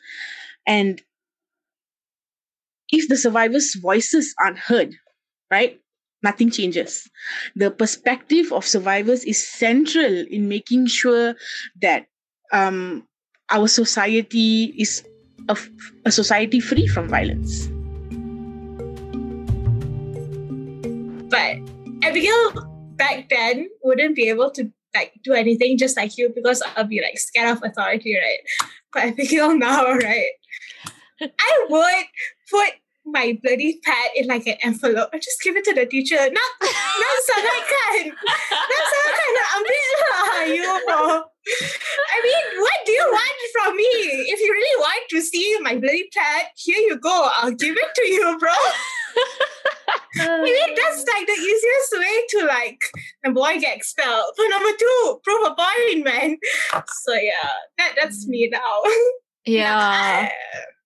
and 0.66 1.02
if 2.90 3.08
the 3.08 3.16
survivors' 3.16 3.74
voices 3.74 4.34
aren't 4.40 4.58
heard, 4.58 4.94
right, 5.50 5.80
nothing 6.22 6.50
changes. 6.50 7.08
The 7.54 7.70
perspective 7.70 8.52
of 8.52 8.66
survivors 8.66 9.24
is 9.24 9.46
central 9.46 10.24
in 10.30 10.48
making 10.48 10.86
sure 10.86 11.34
that 11.82 12.06
um, 12.52 13.06
our 13.50 13.68
society 13.68 14.74
is 14.78 15.04
a, 15.48 15.56
a 16.04 16.12
society 16.12 16.60
free 16.60 16.86
from 16.86 17.08
violence. 17.08 17.68
But 21.30 21.58
Abigail 22.02 22.52
back 22.96 23.28
then 23.28 23.68
wouldn't 23.82 24.16
be 24.16 24.28
able 24.28 24.50
to 24.52 24.72
like 24.94 25.12
do 25.22 25.32
anything 25.32 25.76
just 25.76 25.96
like 25.96 26.16
you 26.16 26.32
because 26.34 26.62
I'll 26.76 26.84
be 26.84 27.02
like 27.02 27.18
scared 27.18 27.56
of 27.56 27.62
authority, 27.62 28.16
right? 28.16 28.38
But 28.92 29.02
I 29.02 29.10
think 29.10 29.28
Abigail 29.28 29.56
now, 29.58 29.92
right? 29.92 30.32
I 31.20 31.66
would 31.68 32.06
put 32.50 32.74
my 33.06 33.38
bloody 33.42 33.80
pad 33.82 34.10
in 34.14 34.26
like 34.26 34.46
an 34.46 34.56
envelope 34.62 35.10
and 35.12 35.22
just 35.22 35.40
give 35.42 35.56
it 35.56 35.64
to 35.64 35.74
the 35.74 35.86
teacher. 35.86 36.16
Not, 36.16 36.50
not 36.60 37.16
sangat 37.30 37.62
kan. 37.70 38.00
Not 38.10 38.84
sangat 38.90 39.12
kan 39.14 39.30
nak 39.32 39.48
ambil 39.56 39.86
lah 39.96 40.42
you 40.50 40.72
bro 40.84 41.02
I 41.46 42.16
mean, 42.24 42.60
what 42.60 42.78
do 42.84 42.92
you 42.92 43.06
want 43.06 43.38
from 43.54 43.76
me? 43.76 43.90
If 44.26 44.40
you 44.40 44.50
really 44.50 44.80
want 44.80 45.08
to 45.10 45.20
see 45.22 45.56
my 45.60 45.76
bloody 45.76 46.08
pad, 46.12 46.46
here 46.56 46.78
you 46.78 46.98
go. 46.98 47.28
I'll 47.36 47.52
give 47.52 47.76
it 47.76 47.94
to 47.94 48.06
you, 48.08 48.36
bro. 48.38 48.50
I 50.18 50.42
mean, 50.42 50.74
that's 50.74 51.04
like 51.06 51.26
the 51.26 51.32
easiest 51.32 51.92
way 51.94 52.26
to 52.30 52.46
like 52.46 52.80
a 53.24 53.30
boy 53.30 53.60
get 53.60 53.76
expelled. 53.76 54.34
But 54.36 54.46
number 54.50 54.76
two, 54.78 55.20
prove 55.22 55.46
a 55.46 55.54
point, 55.54 56.04
man. 56.04 56.38
So 57.04 57.14
yeah, 57.14 57.52
that 57.78 57.94
that's 58.00 58.26
me 58.26 58.48
now. 58.50 58.82
Yeah. 59.48 60.28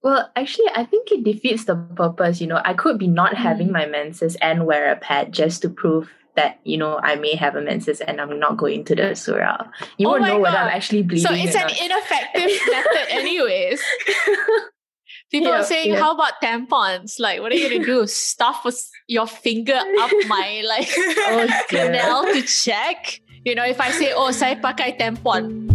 Well, 0.02 0.30
actually, 0.34 0.68
I 0.74 0.84
think 0.84 1.12
it 1.12 1.24
defeats 1.24 1.64
the 1.68 1.76
purpose. 1.76 2.40
You 2.40 2.46
know, 2.48 2.60
I 2.64 2.72
could 2.72 2.96
be 2.98 3.06
not 3.06 3.34
having 3.36 3.68
Mm. 3.68 3.72
my 3.72 3.86
menses 3.86 4.36
and 4.40 4.64
wear 4.64 4.90
a 4.90 4.96
pad 4.96 5.32
just 5.32 5.60
to 5.62 5.68
prove 5.68 6.08
that 6.38 6.56
you 6.64 6.78
know 6.78 6.96
I 7.02 7.16
may 7.16 7.34
have 7.34 7.56
a 7.56 7.60
menses 7.60 8.00
and 8.00 8.20
I'm 8.20 8.38
not 8.38 8.56
going 8.56 8.84
to 8.88 8.94
the 8.94 9.12
surau. 9.18 9.66
You 9.98 10.06
Oh 10.08 10.16
won't 10.16 10.24
know 10.30 10.38
whether 10.38 10.56
I'm 10.56 10.70
actually 10.72 11.02
bleeding. 11.02 11.26
So 11.26 11.34
it's 11.34 11.54
an 11.58 11.68
not. 11.68 11.76
ineffective 11.76 12.50
method, 12.70 13.06
anyways. 13.20 13.82
People 15.30 15.50
Yeah, 15.52 15.60
are 15.60 15.66
saying, 15.66 15.90
yeah. 15.94 16.00
"How 16.00 16.14
about 16.14 16.40
tampons? 16.42 17.18
Like, 17.18 17.38
what 17.42 17.52
are 17.52 17.58
you 17.58 17.68
gonna 17.70 17.84
do? 17.84 18.06
Stuff 18.10 18.66
your 19.06 19.26
finger 19.26 19.78
up 19.78 20.10
my 20.26 20.62
like 20.66 20.90
Oh, 21.30 21.46
canal 21.68 22.24
to 22.30 22.42
check? 22.42 23.20
You 23.44 23.54
know, 23.54 23.64
if 23.66 23.80
I 23.80 23.90
say, 23.90 24.12
"Oh, 24.14 24.30
saya 24.30 24.56
pakai 24.58 24.98
tampon," 24.98 25.70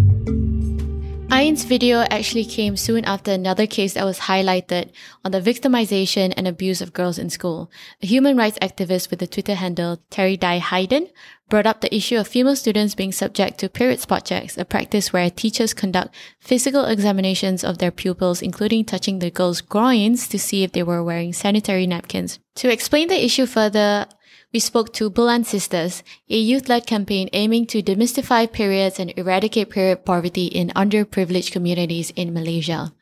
Ain's 1.31 1.65
video 1.65 2.05
actually 2.09 2.45
came 2.45 2.77
soon 2.77 3.03
after 3.03 3.31
another 3.31 3.67
case 3.67 3.93
that 3.93 4.05
was 4.05 4.19
highlighted 4.19 4.91
on 5.23 5.31
the 5.31 5.41
victimization 5.41 6.33
and 6.37 6.47
abuse 6.47 6.81
of 6.81 6.93
girls 6.93 7.17
in 7.17 7.29
school. 7.29 7.69
A 8.01 8.05
human 8.05 8.37
rights 8.37 8.57
activist 8.61 9.09
with 9.09 9.19
the 9.19 9.27
Twitter 9.27 9.55
handle 9.55 9.99
Terry 10.09 10.37
Dye 10.37 10.59
Hayden 10.59 11.09
brought 11.49 11.65
up 11.65 11.81
the 11.81 11.93
issue 11.93 12.17
of 12.17 12.27
female 12.27 12.55
students 12.55 12.95
being 12.95 13.11
subject 13.11 13.59
to 13.59 13.69
period 13.69 13.99
spot 13.99 14.25
checks, 14.25 14.57
a 14.57 14.65
practice 14.65 15.13
where 15.13 15.29
teachers 15.29 15.73
conduct 15.73 16.15
physical 16.39 16.85
examinations 16.85 17.63
of 17.63 17.77
their 17.77 17.91
pupils, 17.91 18.41
including 18.41 18.85
touching 18.85 19.19
the 19.19 19.29
girls' 19.29 19.61
groins 19.61 20.27
to 20.27 20.39
see 20.39 20.63
if 20.63 20.71
they 20.71 20.83
were 20.83 21.03
wearing 21.03 21.33
sanitary 21.33 21.85
napkins. 21.85 22.39
To 22.55 22.71
explain 22.71 23.09
the 23.09 23.23
issue 23.23 23.45
further, 23.45 24.07
we 24.55 24.59
spoke 24.59 24.93
to 24.93 25.09
Bulan 25.09 25.43
Sisters, 25.43 26.01
a 26.29 26.37
youth-led 26.37 26.87
campaign 26.87 27.27
aiming 27.33 27.65
to 27.65 27.83
demystify 27.83 28.49
periods 28.49 29.01
and 29.01 29.11
eradicate 29.17 29.69
period 29.69 30.05
poverty 30.05 30.45
in 30.45 30.69
underprivileged 30.69 31.51
communities 31.51 32.13
in 32.15 32.33
Malaysia. 32.33 32.93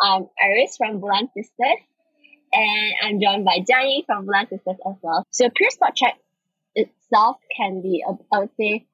I'm 0.00 0.24
Iris 0.42 0.78
from 0.78 1.00
Bulan 1.00 1.28
Sisters, 1.36 1.84
and 2.50 2.92
I'm 3.02 3.20
joined 3.20 3.44
by 3.44 3.58
Johnny 3.68 4.04
from 4.06 4.24
Bulan 4.24 4.48
Sisters 4.48 4.80
as 4.88 4.96
well. 5.02 5.22
So, 5.32 5.50
peer 5.54 5.68
spot 5.68 5.94
check 5.94 6.16
itself 6.74 7.36
can 7.54 7.82
be, 7.82 8.02
I 8.32 8.38
would 8.38 8.56
say, 8.58 8.86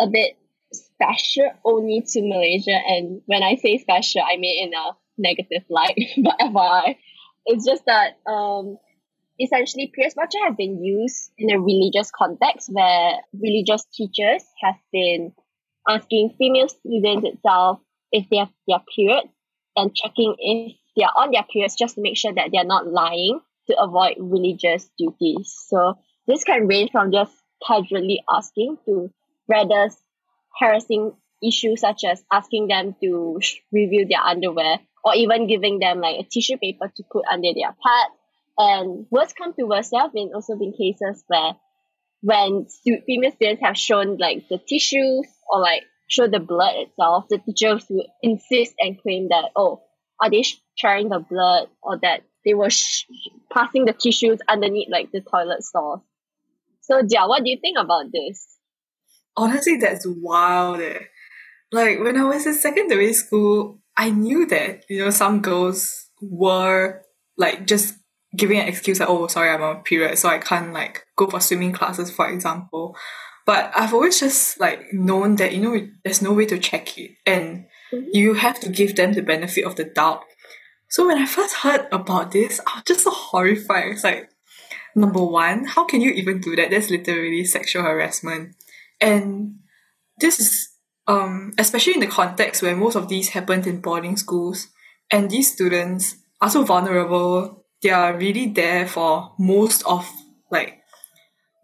a 0.00 0.08
bit 0.08 0.34
special 0.72 1.52
only 1.64 2.02
to 2.10 2.22
Malaysia. 2.22 2.74
And 2.74 3.22
when 3.26 3.44
I 3.44 3.54
say 3.54 3.78
special, 3.78 4.22
I 4.26 4.36
mean 4.36 4.66
in 4.66 4.74
a 4.74 4.96
negative 5.16 5.62
light, 5.70 5.94
but 6.24 6.40
FYI. 6.40 6.96
It's 7.46 7.64
just 7.64 7.84
that 7.86 8.18
um, 8.26 8.78
essentially 9.40 9.92
peer 9.94 10.08
check 10.08 10.42
has 10.46 10.56
been 10.56 10.82
used 10.82 11.30
in 11.38 11.50
a 11.50 11.60
religious 11.60 12.10
context 12.10 12.70
where 12.72 13.14
religious 13.34 13.84
teachers 13.92 14.42
have 14.62 14.76
been 14.92 15.32
asking 15.88 16.34
female 16.38 16.68
students 16.68 17.26
itself 17.26 17.80
if 18.12 18.28
they 18.30 18.38
have 18.38 18.50
their 18.66 18.80
periods 18.94 19.28
and 19.76 19.94
checking 19.94 20.34
if 20.38 20.76
they 20.96 21.02
are 21.02 21.12
on 21.16 21.30
their 21.30 21.44
periods 21.44 21.76
just 21.76 21.96
to 21.96 22.00
make 22.00 22.16
sure 22.16 22.32
that 22.32 22.50
they 22.50 22.58
are 22.58 22.64
not 22.64 22.86
lying 22.86 23.40
to 23.68 23.78
avoid 23.78 24.14
religious 24.18 24.88
duties. 24.98 25.54
So 25.68 25.98
this 26.26 26.44
can 26.44 26.66
range 26.66 26.90
from 26.90 27.12
just 27.12 27.32
casually 27.66 28.22
asking 28.30 28.78
to 28.86 29.10
rather 29.48 29.90
harassing 30.58 31.12
issues 31.42 31.80
such 31.80 32.04
as 32.04 32.24
asking 32.32 32.68
them 32.68 32.96
to 33.02 33.38
review 33.72 34.06
their 34.08 34.20
underwear 34.20 34.78
or 35.04 35.14
even 35.14 35.46
giving 35.46 35.78
them 35.78 36.00
like 36.00 36.16
a 36.18 36.24
tissue 36.24 36.56
paper 36.56 36.90
to 36.96 37.02
put 37.10 37.24
under 37.30 37.48
their 37.54 37.70
pad. 37.70 38.08
And 38.58 39.06
worse 39.10 39.32
come 39.32 39.52
to 39.54 39.64
worse, 39.64 39.90
there 39.90 40.00
have 40.00 40.12
been 40.12 40.30
also 40.34 40.56
been 40.56 40.72
cases 40.72 41.22
where 41.26 41.52
when 42.22 42.66
stu- 42.68 43.02
female 43.06 43.32
students 43.32 43.62
have 43.62 43.76
shown 43.76 44.16
like 44.16 44.48
the 44.48 44.58
tissues 44.58 45.26
or 45.48 45.60
like 45.60 45.82
show 46.08 46.26
the 46.26 46.40
blood 46.40 46.74
itself, 46.76 47.26
the 47.28 47.38
teachers 47.38 47.84
would 47.90 48.06
insist 48.22 48.74
and 48.78 49.00
claim 49.00 49.28
that, 49.28 49.50
oh, 49.54 49.82
are 50.20 50.30
they 50.30 50.42
sharing 50.74 51.08
the 51.08 51.18
blood 51.18 51.68
or 51.82 51.98
that 51.98 52.22
they 52.46 52.54
were 52.54 52.70
sh- 52.70 53.04
passing 53.52 53.84
the 53.84 53.92
tissues 53.92 54.38
underneath 54.48 54.88
like 54.90 55.10
the 55.12 55.20
toilet 55.20 55.62
stalls. 55.64 56.00
So, 56.80 57.02
Jia, 57.02 57.28
what 57.28 57.42
do 57.42 57.50
you 57.50 57.58
think 57.60 57.76
about 57.78 58.06
this? 58.12 58.46
Honestly, 59.36 59.76
that's 59.76 60.06
wild. 60.06 60.80
eh. 60.80 61.00
Like 61.72 61.98
when 61.98 62.16
I 62.16 62.24
was 62.24 62.46
in 62.46 62.54
secondary 62.54 63.12
school, 63.12 63.80
I 63.96 64.10
knew 64.10 64.46
that 64.46 64.84
you 64.88 65.04
know 65.04 65.10
some 65.10 65.40
girls 65.42 66.06
were 66.22 67.02
like 67.36 67.66
just 67.66 67.96
giving 68.34 68.58
an 68.58 68.68
excuse 68.68 69.00
like, 69.00 69.08
"Oh, 69.08 69.26
sorry, 69.26 69.50
I'm 69.50 69.62
on 69.62 69.82
period, 69.82 70.18
so 70.18 70.28
I 70.28 70.38
can't 70.38 70.72
like 70.72 71.06
go 71.16 71.26
for 71.26 71.40
swimming 71.40 71.72
classes," 71.72 72.10
for 72.10 72.28
example. 72.28 72.96
But 73.44 73.72
I've 73.76 73.94
always 73.94 74.18
just 74.18 74.58
like 74.58 74.92
known 74.92 75.36
that 75.36 75.54
you 75.54 75.60
know 75.60 75.88
there's 76.04 76.22
no 76.22 76.32
way 76.32 76.46
to 76.46 76.58
check 76.58 76.98
it, 76.98 77.12
and 77.26 77.66
you 78.12 78.34
have 78.34 78.58
to 78.60 78.68
give 78.68 78.96
them 78.96 79.12
the 79.12 79.22
benefit 79.22 79.64
of 79.64 79.76
the 79.76 79.84
doubt. 79.84 80.24
So 80.88 81.06
when 81.06 81.18
I 81.18 81.26
first 81.26 81.56
heard 81.56 81.86
about 81.92 82.32
this, 82.32 82.60
I 82.66 82.76
was 82.76 82.84
just 82.86 83.04
so 83.04 83.10
horrified. 83.10 83.92
It's 83.92 84.04
like, 84.04 84.30
number 84.94 85.22
one, 85.22 85.64
how 85.64 85.84
can 85.84 86.00
you 86.00 86.10
even 86.12 86.40
do 86.40 86.56
that? 86.56 86.70
That's 86.70 86.90
literally 86.90 87.44
sexual 87.44 87.82
harassment. 87.82 88.54
And 89.00 89.58
this 90.18 90.40
is 90.40 90.68
um 91.06 91.52
especially 91.58 91.94
in 91.94 92.00
the 92.00 92.06
context 92.06 92.62
where 92.62 92.74
most 92.74 92.96
of 92.96 93.08
these 93.08 93.28
happened 93.28 93.66
in 93.66 93.80
boarding 93.80 94.16
schools 94.16 94.68
and 95.10 95.30
these 95.30 95.52
students 95.52 96.16
are 96.40 96.50
so 96.50 96.64
vulnerable. 96.64 97.64
They 97.86 97.92
are 97.92 98.16
really 98.18 98.46
there 98.46 98.84
for 98.88 99.32
most 99.38 99.84
of 99.86 100.10
like 100.50 100.80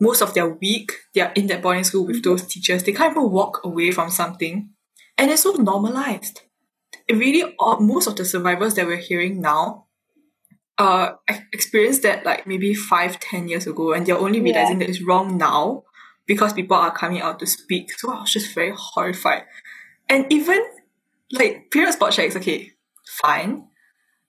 most 0.00 0.22
of 0.22 0.34
their 0.34 0.48
week. 0.48 0.92
They 1.14 1.20
are 1.20 1.32
in 1.34 1.48
that 1.48 1.62
boarding 1.62 1.82
school 1.82 2.06
with 2.06 2.22
those 2.22 2.46
teachers. 2.46 2.84
They 2.84 2.92
can't 2.92 3.10
even 3.10 3.28
walk 3.30 3.60
away 3.64 3.90
from 3.90 4.08
something. 4.10 4.70
And 5.18 5.30
it's 5.32 5.42
so 5.42 5.52
normalized. 5.54 6.42
It 7.08 7.14
really 7.14 7.42
all, 7.58 7.80
most 7.80 8.06
of 8.06 8.14
the 8.14 8.24
survivors 8.24 8.74
that 8.74 8.86
we're 8.86 8.98
hearing 9.10 9.40
now 9.40 9.86
uh 10.78 11.14
experienced 11.52 12.02
that 12.04 12.24
like 12.24 12.46
maybe 12.46 12.72
five, 12.72 13.18
ten 13.18 13.48
years 13.48 13.66
ago 13.66 13.92
and 13.92 14.06
they're 14.06 14.16
only 14.26 14.40
realizing 14.40 14.80
Yeah. 14.80 14.86
that 14.86 14.90
it's 14.90 15.02
wrong 15.02 15.36
now 15.36 15.82
because 16.26 16.52
people 16.52 16.76
are 16.76 16.94
coming 17.02 17.20
out 17.20 17.40
to 17.40 17.46
speak. 17.46 17.90
So 17.98 18.12
I 18.12 18.20
was 18.20 18.32
just 18.32 18.54
very 18.54 18.72
horrified. 18.76 19.42
And 20.08 20.32
even 20.32 20.62
like 21.32 21.72
period 21.72 21.92
spot 21.94 22.12
checks, 22.12 22.36
okay, 22.36 22.70
fine. 23.20 23.66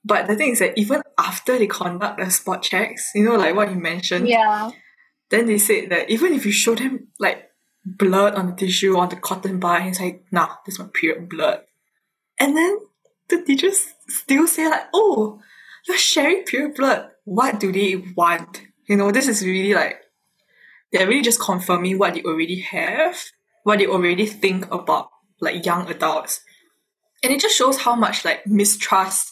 But 0.04 0.28
the 0.28 0.36
thing 0.36 0.54
is 0.54 0.60
that 0.60 0.74
even 0.78 1.03
after 1.18 1.58
they 1.58 1.68
conduct 1.68 2.20
the 2.20 2.30
spot 2.30 2.62
checks, 2.64 3.12
you 3.16 3.24
know, 3.26 3.36
like 3.36 3.56
what 3.56 3.70
you 3.70 3.76
mentioned, 3.80 4.28
Yeah. 4.28 4.72
then 5.30 5.46
they 5.48 5.58
said 5.58 5.90
that 5.90 6.10
even 6.10 6.34
if 6.34 6.46
you 6.46 6.52
show 6.52 6.76
them 6.76 7.08
like 7.20 7.50
blood 7.86 8.36
on 8.36 8.48
the 8.48 8.54
tissue 8.56 8.98
on 8.98 9.10
the 9.10 9.16
cotton 9.16 9.60
bud, 9.60 9.82
he's 9.82 10.00
like, 10.00 10.24
nah, 10.32 10.56
this 10.66 10.76
is 10.76 10.80
my 10.80 10.88
period 10.94 11.30
blood. 11.30 11.62
And 12.40 12.56
then 12.56 12.78
the 13.30 13.42
teachers 13.44 13.94
still 14.08 14.48
say 14.48 14.70
like, 14.70 14.88
oh, 14.94 15.40
you're 15.88 15.98
sharing 15.98 16.44
period 16.44 16.76
blood. 16.76 17.10
What 17.26 17.60
do 17.60 17.72
they 17.72 17.96
want? 18.16 18.62
You 18.88 18.96
know, 18.98 19.12
this 19.12 19.28
is 19.28 19.44
really 19.46 19.74
like 19.74 20.00
they're 20.92 21.08
really 21.08 21.22
just 21.22 21.40
confirming 21.42 21.98
what 21.98 22.14
they 22.14 22.22
already 22.22 22.60
have, 22.62 23.22
what 23.64 23.80
they 23.80 23.88
already 23.88 24.26
think 24.26 24.72
about 24.72 25.10
like 25.42 25.66
young 25.66 25.90
adults. 25.90 26.42
And 27.24 27.32
it 27.34 27.40
just 27.42 27.56
shows 27.58 27.80
how 27.80 27.96
much 27.96 28.24
like 28.26 28.46
mistrust 28.46 29.32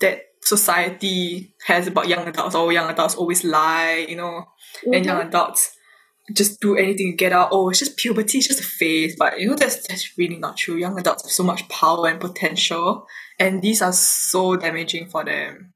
that 0.00 0.20
society 0.48 1.54
has 1.66 1.86
about 1.86 2.08
young 2.08 2.26
adults. 2.26 2.54
Oh, 2.54 2.70
young 2.70 2.90
adults 2.90 3.14
always 3.14 3.44
lie, 3.44 4.06
you 4.08 4.16
know, 4.16 4.44
and 4.92 5.04
young 5.04 5.20
Mhm. 5.20 5.28
adults 5.28 5.76
just 6.32 6.60
do 6.60 6.76
anything 6.76 7.12
to 7.12 7.16
get 7.16 7.32
out. 7.32 7.48
Oh, 7.52 7.70
it's 7.70 7.78
just 7.78 7.96
puberty, 7.96 8.38
it's 8.38 8.48
just 8.48 8.60
a 8.60 8.64
phase. 8.64 9.16
But 9.16 9.40
you 9.40 9.48
know, 9.48 9.56
that's 9.56 9.86
that's 9.86 10.16
really 10.18 10.36
not 10.36 10.56
true. 10.56 10.76
Young 10.76 10.98
adults 10.98 11.22
have 11.24 11.32
so 11.32 11.42
much 11.42 11.68
power 11.68 12.08
and 12.08 12.20
potential, 12.20 13.06
and 13.38 13.62
these 13.62 13.80
are 13.82 13.92
so 13.92 14.56
damaging 14.56 15.08
for 15.08 15.24
them. 15.24 15.74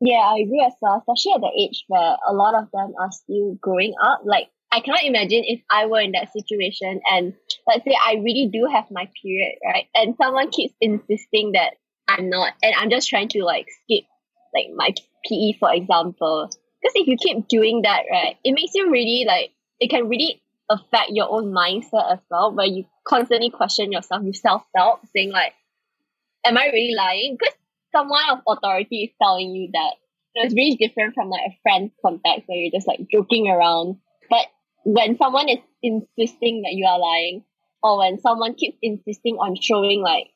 Yeah, 0.00 0.20
I 0.20 0.36
agree 0.44 0.62
as 0.66 0.74
well, 0.80 0.98
especially 0.98 1.32
at 1.34 1.40
the 1.40 1.52
age 1.58 1.84
where 1.88 2.16
a 2.28 2.32
lot 2.32 2.54
of 2.54 2.68
them 2.72 2.92
are 3.00 3.10
still 3.10 3.56
growing 3.62 3.94
up. 4.02 4.20
Like, 4.24 4.48
I 4.70 4.80
cannot 4.80 5.04
imagine 5.04 5.42
if 5.46 5.60
I 5.70 5.86
were 5.86 6.00
in 6.00 6.12
that 6.12 6.32
situation 6.32 7.00
and 7.10 7.32
let's 7.66 7.84
say 7.84 7.94
I 7.96 8.16
really 8.16 8.50
do 8.52 8.68
have 8.70 8.90
my 8.90 9.08
period, 9.22 9.54
right? 9.64 9.86
And 9.94 10.14
someone 10.20 10.50
keeps 10.50 10.74
insisting 10.82 11.52
that 11.52 11.74
I'm 12.08 12.30
not, 12.30 12.52
and 12.62 12.74
I'm 12.78 12.90
just 12.90 13.08
trying 13.08 13.28
to 13.30 13.44
like 13.44 13.66
skip 13.84 14.04
like 14.54 14.66
my 14.74 14.90
PE, 15.24 15.58
for 15.58 15.72
example. 15.72 16.50
Because 16.80 16.92
if 16.94 17.06
you 17.06 17.16
keep 17.16 17.48
doing 17.48 17.82
that, 17.82 18.02
right, 18.10 18.36
it 18.44 18.52
makes 18.52 18.74
you 18.74 18.90
really 18.90 19.24
like, 19.26 19.50
it 19.80 19.90
can 19.90 20.08
really 20.08 20.42
affect 20.70 21.10
your 21.10 21.30
own 21.30 21.52
mindset 21.52 22.12
as 22.12 22.18
well, 22.30 22.54
where 22.54 22.66
you 22.66 22.84
constantly 23.06 23.50
question 23.50 23.92
yourself, 23.92 24.22
you 24.24 24.32
self 24.32 24.62
doubt, 24.76 25.00
saying 25.14 25.32
like, 25.32 25.52
am 26.44 26.56
I 26.56 26.66
really 26.66 26.94
lying? 26.96 27.36
Because 27.38 27.54
someone 27.92 28.22
of 28.30 28.40
authority 28.46 29.04
is 29.04 29.10
telling 29.20 29.50
you 29.54 29.70
that. 29.72 29.94
Know, 30.36 30.42
it's 30.44 30.54
really 30.54 30.76
different 30.76 31.14
from 31.14 31.30
like 31.30 31.40
a 31.48 31.58
friend 31.62 31.90
context 32.02 32.42
where 32.46 32.58
you're 32.58 32.70
just 32.70 32.86
like 32.86 33.00
joking 33.10 33.48
around. 33.48 33.96
But 34.28 34.46
when 34.84 35.16
someone 35.16 35.48
is 35.48 35.60
insisting 35.82 36.62
that 36.62 36.74
you 36.74 36.84
are 36.84 36.98
lying, 36.98 37.42
or 37.82 37.98
when 37.98 38.20
someone 38.20 38.54
keeps 38.54 38.76
insisting 38.82 39.36
on 39.36 39.56
showing 39.58 40.02
like, 40.02 40.28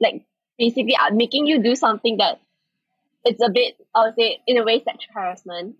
like 0.00 0.24
basically 0.58 0.96
uh, 0.96 1.12
making 1.12 1.46
you 1.46 1.62
do 1.62 1.74
something 1.74 2.18
that 2.18 2.40
it's 3.24 3.42
a 3.42 3.50
bit, 3.50 3.74
I 3.94 4.04
would 4.04 4.14
say, 4.16 4.40
in 4.46 4.58
a 4.58 4.64
way, 4.64 4.82
sexual 4.84 5.14
harassment. 5.14 5.76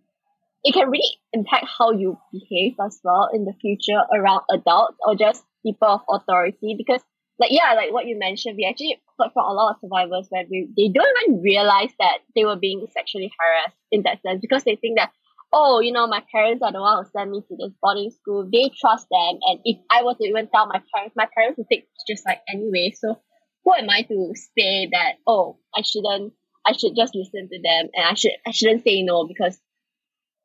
It 0.62 0.72
can 0.72 0.89
really 0.89 1.18
impact 1.35 1.66
how 1.79 1.93
you 1.93 2.18
behave 2.33 2.77
as 2.81 2.99
well 3.05 3.29
in 3.33 3.45
the 3.45 3.53
future 3.61 4.01
around 4.14 4.43
adults 4.51 4.97
or 5.07 5.14
just 5.14 5.45
people 5.62 5.89
of 5.89 6.01
authority 6.09 6.75
because 6.77 7.03
like 7.39 7.51
yeah, 7.51 7.75
like 7.75 7.93
what 7.93 8.07
you 8.07 8.18
mentioned, 8.18 8.57
we 8.57 8.64
actually 8.64 9.01
heard 9.18 9.31
from 9.33 9.45
a 9.45 9.53
lot 9.53 9.75
of 9.75 9.81
survivors 9.81 10.29
where 10.31 10.45
we, 10.49 10.68
they 10.77 10.89
don't 10.89 11.16
even 11.27 11.43
realize 11.43 11.91
that 11.99 12.18
they 12.35 12.45
were 12.45 12.57
being 12.57 12.87
sexually 12.95 13.31
harassed 13.39 13.77
in 13.91 14.03
that 14.05 14.22
sense 14.22 14.41
because 14.41 14.62
they 14.64 14.77
think 14.77 14.99
that 14.99 15.11
oh, 15.53 15.79
you 15.79 15.93
know, 15.93 16.07
my 16.09 16.20
parents 16.33 16.62
are 16.62 16.72
the 16.72 16.81
one 16.81 16.99
who 16.99 17.11
sent 17.11 17.31
me 17.31 17.41
to 17.41 17.57
this 17.57 17.72
boarding 17.81 18.11
school. 18.11 18.49
They 18.51 18.70
trust 18.81 19.07
them, 19.11 19.39
and 19.43 19.61
if 19.64 19.79
I 19.91 20.03
was 20.03 20.16
to 20.18 20.25
even 20.25 20.49
tell 20.49 20.66
my 20.66 20.83
parents, 20.95 21.14
my 21.16 21.29
parents 21.35 21.59
would 21.59 21.68
take 21.70 21.87
just 22.09 22.27
like 22.27 22.41
anyway. 22.53 22.93
So 22.97 23.20
who 23.64 23.74
am 23.74 23.90
I 23.90 24.02
to 24.02 24.32
say 24.56 24.88
that 24.92 25.14
oh, 25.26 25.58
I 25.74 25.82
shouldn't, 25.82 26.32
I 26.66 26.72
should 26.72 26.94
just 26.96 27.14
listen 27.14 27.48
to 27.48 27.58
them, 27.62 27.88
and 27.94 28.06
I 28.06 28.14
should, 28.14 28.32
I 28.46 28.50
shouldn't 28.50 28.84
say 28.84 29.02
no 29.02 29.26
because 29.26 29.58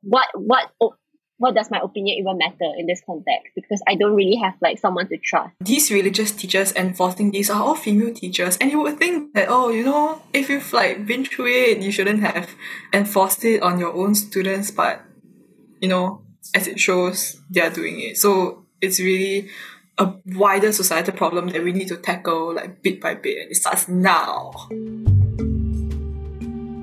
what, 0.01 0.27
what, 0.33 0.71
oh, 0.81 0.95
what 1.37 1.55
does 1.55 1.71
my 1.71 1.79
opinion 1.81 2.17
even 2.17 2.37
matter 2.37 2.69
in 2.77 2.85
this 2.85 3.01
context? 3.05 3.53
Because 3.55 3.81
I 3.87 3.95
don't 3.95 4.13
really 4.13 4.35
have 4.35 4.55
like 4.61 4.77
someone 4.77 5.07
to 5.07 5.17
trust. 5.17 5.55
These 5.61 5.89
religious 5.89 6.33
teachers 6.33 6.73
enforcing 6.73 7.31
these 7.31 7.49
are 7.49 7.61
all 7.61 7.75
female 7.75 8.13
teachers, 8.13 8.57
and 8.57 8.71
you 8.71 8.81
would 8.81 8.97
think 8.97 9.33
that 9.33 9.47
oh, 9.49 9.69
you 9.69 9.85
know, 9.85 10.21
if 10.33 10.49
you've 10.49 10.71
like 10.73 11.05
been 11.05 11.25
through 11.25 11.47
it, 11.47 11.81
you 11.81 11.91
shouldn't 11.91 12.21
have 12.21 12.49
enforced 12.93 13.45
it 13.45 13.61
on 13.61 13.79
your 13.79 13.93
own 13.93 14.15
students, 14.15 14.69
but 14.69 15.01
you 15.79 15.87
know, 15.87 16.23
as 16.53 16.67
it 16.67 16.79
shows, 16.79 17.41
they 17.49 17.61
are 17.61 17.69
doing 17.69 18.01
it. 18.01 18.17
So 18.17 18.65
it's 18.81 18.99
really 18.99 19.49
a 19.99 20.13
wider 20.25 20.71
societal 20.71 21.13
problem 21.13 21.49
that 21.49 21.63
we 21.63 21.73
need 21.73 21.89
to 21.89 21.97
tackle 21.97 22.55
like 22.55 22.81
bit 22.81 23.01
by 23.01 23.13
bit, 23.13 23.37
and 23.37 23.51
it 23.51 23.55
starts 23.55 23.87
now. 23.87 24.51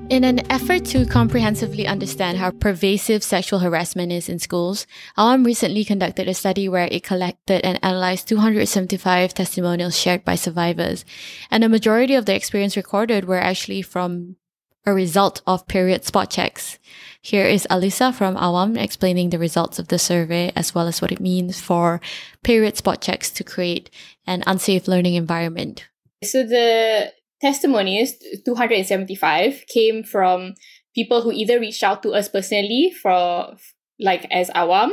In 0.09 0.23
an 0.23 0.49
effort 0.49 0.85
to 0.85 1.05
comprehensively 1.05 1.85
understand 1.85 2.37
how 2.37 2.51
pervasive 2.51 3.23
sexual 3.23 3.59
harassment 3.59 4.13
is 4.13 4.29
in 4.29 4.39
schools, 4.39 4.87
Awam 5.17 5.45
recently 5.45 5.83
conducted 5.83 6.29
a 6.29 6.33
study 6.33 6.69
where 6.69 6.87
it 6.89 7.03
collected 7.03 7.65
and 7.65 7.77
analyzed 7.83 8.27
275 8.29 9.33
testimonials 9.33 9.99
shared 9.99 10.23
by 10.23 10.35
survivors. 10.35 11.03
And 11.51 11.63
the 11.63 11.69
majority 11.69 12.13
of 12.13 12.25
the 12.25 12.35
experience 12.35 12.77
recorded 12.77 13.25
were 13.25 13.39
actually 13.39 13.81
from 13.81 14.37
a 14.85 14.93
result 14.93 15.41
of 15.45 15.67
period 15.67 16.05
spot 16.05 16.29
checks. 16.29 16.79
Here 17.21 17.45
is 17.45 17.67
Alisa 17.69 18.13
from 18.13 18.35
Awam 18.35 18.77
explaining 18.77 19.29
the 19.29 19.39
results 19.39 19.79
of 19.79 19.89
the 19.89 19.99
survey 19.99 20.51
as 20.55 20.73
well 20.73 20.87
as 20.87 21.01
what 21.01 21.11
it 21.11 21.19
means 21.19 21.59
for 21.59 21.99
period 22.43 22.77
spot 22.77 23.01
checks 23.01 23.29
to 23.31 23.43
create 23.43 23.89
an 24.25 24.43
unsafe 24.47 24.87
learning 24.87 25.15
environment. 25.15 25.87
So 26.23 26.43
the 26.43 27.11
testimonies, 27.41 28.17
275, 28.45 29.65
came 29.67 30.03
from 30.03 30.55
people 30.95 31.21
who 31.21 31.31
either 31.31 31.59
reached 31.59 31.83
out 31.83 32.01
to 32.03 32.11
us 32.11 32.29
personally 32.29 32.91
for 32.91 33.55
like 33.99 34.25
as 34.31 34.49
awam 34.51 34.91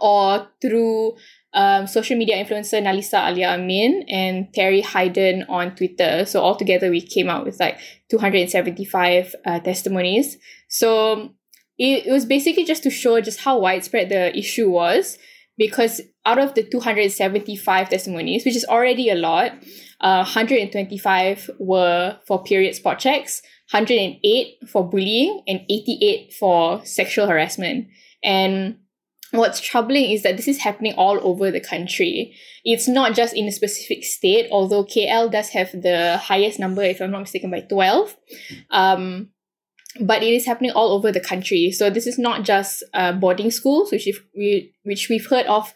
or 0.00 0.48
through 0.60 1.16
um, 1.54 1.86
social 1.86 2.18
media 2.18 2.36
influencer 2.44 2.82
Nalisa 2.82 3.28
Alia 3.28 3.48
Amin 3.48 4.04
and 4.08 4.52
Terry 4.52 4.82
Hayden 4.82 5.44
on 5.48 5.74
Twitter. 5.74 6.24
So 6.26 6.40
altogether 6.40 6.90
we 6.90 7.00
came 7.00 7.30
out 7.30 7.46
with 7.46 7.58
like 7.58 7.78
275 8.10 9.34
uh, 9.44 9.60
testimonies. 9.60 10.36
So 10.68 11.34
it, 11.78 12.06
it 12.06 12.12
was 12.12 12.24
basically 12.24 12.64
just 12.64 12.82
to 12.84 12.90
show 12.90 13.20
just 13.20 13.40
how 13.40 13.58
widespread 13.58 14.08
the 14.08 14.36
issue 14.36 14.70
was 14.70 15.18
because 15.58 16.00
out 16.24 16.38
of 16.38 16.54
the 16.54 16.62
275 16.62 17.88
testimonies, 17.88 18.44
which 18.44 18.56
is 18.56 18.64
already 18.64 19.10
a 19.10 19.14
lot, 19.14 19.52
uh, 20.00 20.22
125 20.24 21.50
were 21.58 22.18
for 22.26 22.42
period 22.42 22.74
spot 22.74 22.98
checks, 22.98 23.42
108 23.70 24.58
for 24.68 24.88
bullying, 24.88 25.42
and 25.46 25.60
88 25.70 26.32
for 26.34 26.84
sexual 26.84 27.26
harassment. 27.26 27.88
And 28.22 28.78
what's 29.30 29.60
troubling 29.60 30.10
is 30.10 30.22
that 30.22 30.36
this 30.36 30.48
is 30.48 30.58
happening 30.58 30.94
all 30.94 31.18
over 31.22 31.50
the 31.50 31.60
country. 31.60 32.34
It's 32.64 32.86
not 32.86 33.14
just 33.14 33.34
in 33.34 33.46
a 33.46 33.52
specific 33.52 34.04
state, 34.04 34.48
although 34.50 34.84
KL 34.84 35.30
does 35.30 35.50
have 35.50 35.72
the 35.72 36.18
highest 36.18 36.58
number, 36.58 36.82
if 36.82 37.00
I'm 37.00 37.10
not 37.10 37.20
mistaken, 37.20 37.50
by 37.50 37.60
12. 37.60 38.16
Um, 38.70 39.30
but 40.00 40.22
it 40.22 40.32
is 40.32 40.46
happening 40.46 40.70
all 40.72 40.92
over 40.92 41.12
the 41.12 41.20
country. 41.20 41.70
So 41.70 41.90
this 41.90 42.06
is 42.06 42.18
not 42.18 42.44
just 42.44 42.82
uh, 42.94 43.12
boarding 43.12 43.50
schools, 43.50 43.92
which 43.92 44.06
if 44.06 44.22
we 44.36 44.72
which 44.84 45.08
we've 45.08 45.26
heard 45.26 45.46
of 45.46 45.72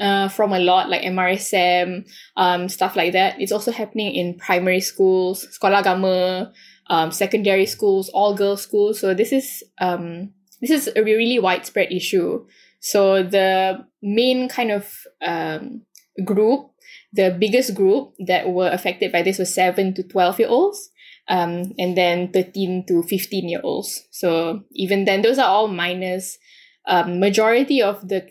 uh, 0.00 0.28
from 0.28 0.52
a 0.52 0.58
lot, 0.58 0.90
like 0.90 1.02
MRSM, 1.02 2.08
um, 2.36 2.68
stuff 2.68 2.96
like 2.96 3.12
that. 3.12 3.40
It's 3.40 3.52
also 3.52 3.72
happening 3.72 4.14
in 4.14 4.38
primary 4.38 4.80
schools, 4.80 5.46
sekolah 5.46 6.52
um, 6.88 7.10
secondary 7.12 7.66
schools, 7.66 8.08
all 8.10 8.34
girls 8.34 8.62
schools. 8.62 9.00
So 9.00 9.14
this 9.14 9.32
is 9.32 9.62
um, 9.80 10.32
this 10.60 10.70
is 10.70 10.90
a 10.94 11.02
really 11.02 11.38
widespread 11.38 11.92
issue. 11.92 12.46
So 12.80 13.22
the 13.22 13.86
main 14.02 14.48
kind 14.48 14.70
of 14.70 15.06
um, 15.22 15.82
group, 16.24 16.70
the 17.12 17.36
biggest 17.38 17.74
group 17.74 18.14
that 18.26 18.50
were 18.50 18.70
affected 18.70 19.12
by 19.12 19.22
this 19.22 19.38
was 19.38 19.54
7 19.54 19.94
to 19.94 20.02
12 20.02 20.40
year 20.40 20.48
olds. 20.48 20.90
Um, 21.30 21.72
and 21.78 21.96
then 21.96 22.32
13 22.32 22.86
to 22.88 23.02
15 23.04 23.48
year 23.48 23.60
olds. 23.62 24.02
So 24.10 24.64
even 24.72 25.04
then, 25.04 25.22
those 25.22 25.38
are 25.38 25.48
all 25.48 25.68
minors. 25.68 26.38
Um, 26.86 27.20
majority 27.20 27.80
of 27.82 28.08
the 28.08 28.28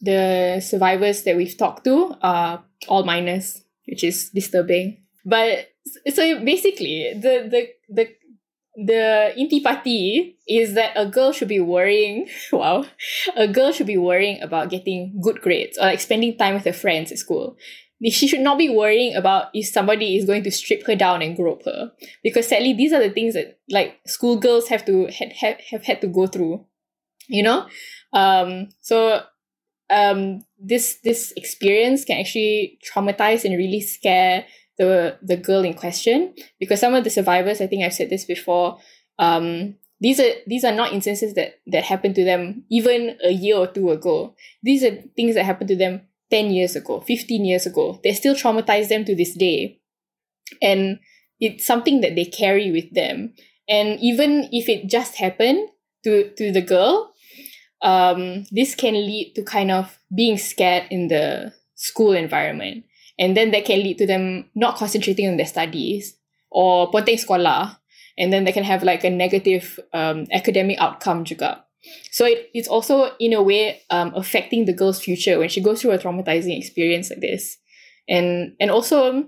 the 0.00 0.60
survivors 0.60 1.22
that 1.22 1.36
we've 1.36 1.56
talked 1.56 1.84
to 1.84 2.16
are 2.20 2.64
all 2.88 3.04
minors, 3.04 3.62
which 3.86 4.02
is 4.02 4.30
disturbing. 4.30 4.98
But 5.24 5.68
so 6.12 6.44
basically, 6.44 7.12
the 7.14 7.48
the 7.48 7.68
the 7.88 8.08
the 8.74 9.32
intipati 9.36 10.34
is 10.48 10.74
that 10.74 10.92
a 10.96 11.06
girl 11.06 11.32
should 11.32 11.48
be 11.48 11.60
worrying 11.60 12.26
wow 12.52 12.84
a 13.36 13.46
girl 13.46 13.70
should 13.70 13.86
be 13.86 13.98
worrying 13.98 14.40
about 14.40 14.70
getting 14.70 15.20
good 15.20 15.42
grades 15.42 15.76
or 15.76 15.82
like 15.82 16.00
spending 16.00 16.36
time 16.38 16.54
with 16.54 16.64
her 16.64 16.72
friends 16.72 17.12
at 17.12 17.18
school 17.18 17.56
she 18.10 18.26
should 18.26 18.40
not 18.40 18.58
be 18.58 18.68
worrying 18.68 19.14
about 19.14 19.48
if 19.54 19.66
somebody 19.66 20.16
is 20.16 20.24
going 20.24 20.42
to 20.42 20.50
strip 20.50 20.86
her 20.86 20.96
down 20.96 21.22
and 21.22 21.36
grope 21.36 21.64
her. 21.64 21.92
Because 22.22 22.48
sadly 22.48 22.72
these 22.72 22.92
are 22.92 23.02
the 23.02 23.10
things 23.10 23.34
that 23.34 23.58
like 23.70 24.00
schoolgirls 24.06 24.68
have 24.68 24.84
to 24.86 25.06
have, 25.06 25.32
have, 25.32 25.60
have 25.70 25.84
had 25.84 26.00
to 26.00 26.08
go 26.08 26.26
through. 26.26 26.64
You 27.28 27.42
know? 27.42 27.66
Um 28.12 28.68
so 28.80 29.22
um 29.90 30.42
this 30.58 30.98
this 31.04 31.32
experience 31.36 32.04
can 32.04 32.18
actually 32.18 32.78
traumatize 32.84 33.44
and 33.44 33.56
really 33.56 33.80
scare 33.80 34.46
the 34.78 35.18
the 35.22 35.36
girl 35.36 35.62
in 35.62 35.74
question. 35.74 36.34
Because 36.58 36.80
some 36.80 36.94
of 36.94 37.04
the 37.04 37.10
survivors 37.10 37.60
i 37.60 37.66
think 37.66 37.84
i've 37.84 37.94
said 37.94 38.10
this 38.10 38.24
before 38.24 38.78
um 39.18 39.76
these 40.00 40.18
are 40.18 40.32
these 40.48 40.64
are 40.64 40.74
not 40.74 40.92
instances 40.92 41.34
that 41.34 41.60
that 41.68 41.84
happened 41.84 42.16
to 42.16 42.24
them 42.24 42.64
even 42.68 43.16
a 43.24 43.30
year 43.30 43.56
or 43.56 43.68
two 43.68 43.90
ago. 43.90 44.34
These 44.62 44.82
are 44.82 44.96
things 45.14 45.36
that 45.36 45.44
happened 45.44 45.68
to 45.68 45.76
them 45.76 46.02
10 46.32 46.50
years 46.50 46.74
ago 46.74 47.04
15 47.04 47.44
years 47.44 47.66
ago 47.66 48.00
they 48.02 48.12
still 48.16 48.34
traumatize 48.34 48.88
them 48.88 49.04
to 49.04 49.14
this 49.14 49.34
day. 49.36 49.78
And 50.60 50.98
it's 51.40 51.66
something 51.66 52.00
that 52.00 52.14
they 52.14 52.24
carry 52.24 52.70
with 52.72 52.92
them. 52.94 53.34
And 53.68 54.00
even 54.00 54.48
if 54.52 54.68
it 54.68 54.88
just 54.88 55.16
happened 55.16 55.68
to 56.04 56.32
to 56.34 56.50
the 56.50 56.64
girl 56.64 57.12
um 57.82 58.44
this 58.50 58.74
can 58.74 58.94
lead 58.94 59.34
to 59.36 59.42
kind 59.44 59.70
of 59.70 59.98
being 60.14 60.38
scared 60.38 60.88
in 60.90 61.08
the 61.08 61.52
school 61.76 62.12
environment. 62.12 62.84
And 63.18 63.36
then 63.36 63.50
that 63.52 63.66
can 63.66 63.84
lead 63.84 63.98
to 63.98 64.06
them 64.06 64.48
not 64.54 64.76
concentrating 64.76 65.28
on 65.28 65.36
their 65.36 65.46
studies 65.46 66.16
or 66.50 66.90
ponteng 66.90 67.20
sekolah. 67.20 67.76
And 68.16 68.32
then 68.32 68.44
they 68.44 68.52
can 68.52 68.64
have 68.64 68.82
like 68.82 69.04
a 69.04 69.10
negative 69.10 69.80
um, 69.92 70.26
academic 70.32 70.78
outcome 70.80 71.24
juga. 71.24 71.64
So 72.10 72.26
it, 72.26 72.50
it's 72.54 72.68
also 72.68 73.10
in 73.18 73.32
a 73.32 73.42
way 73.42 73.82
um, 73.90 74.12
affecting 74.14 74.64
the 74.64 74.74
girl's 74.74 75.00
future 75.00 75.38
when 75.38 75.48
she 75.48 75.60
goes 75.60 75.82
through 75.82 75.92
a 75.92 75.98
traumatizing 75.98 76.56
experience 76.56 77.10
like 77.10 77.20
this. 77.20 77.58
And 78.08 78.54
and 78.60 78.70
also 78.70 79.26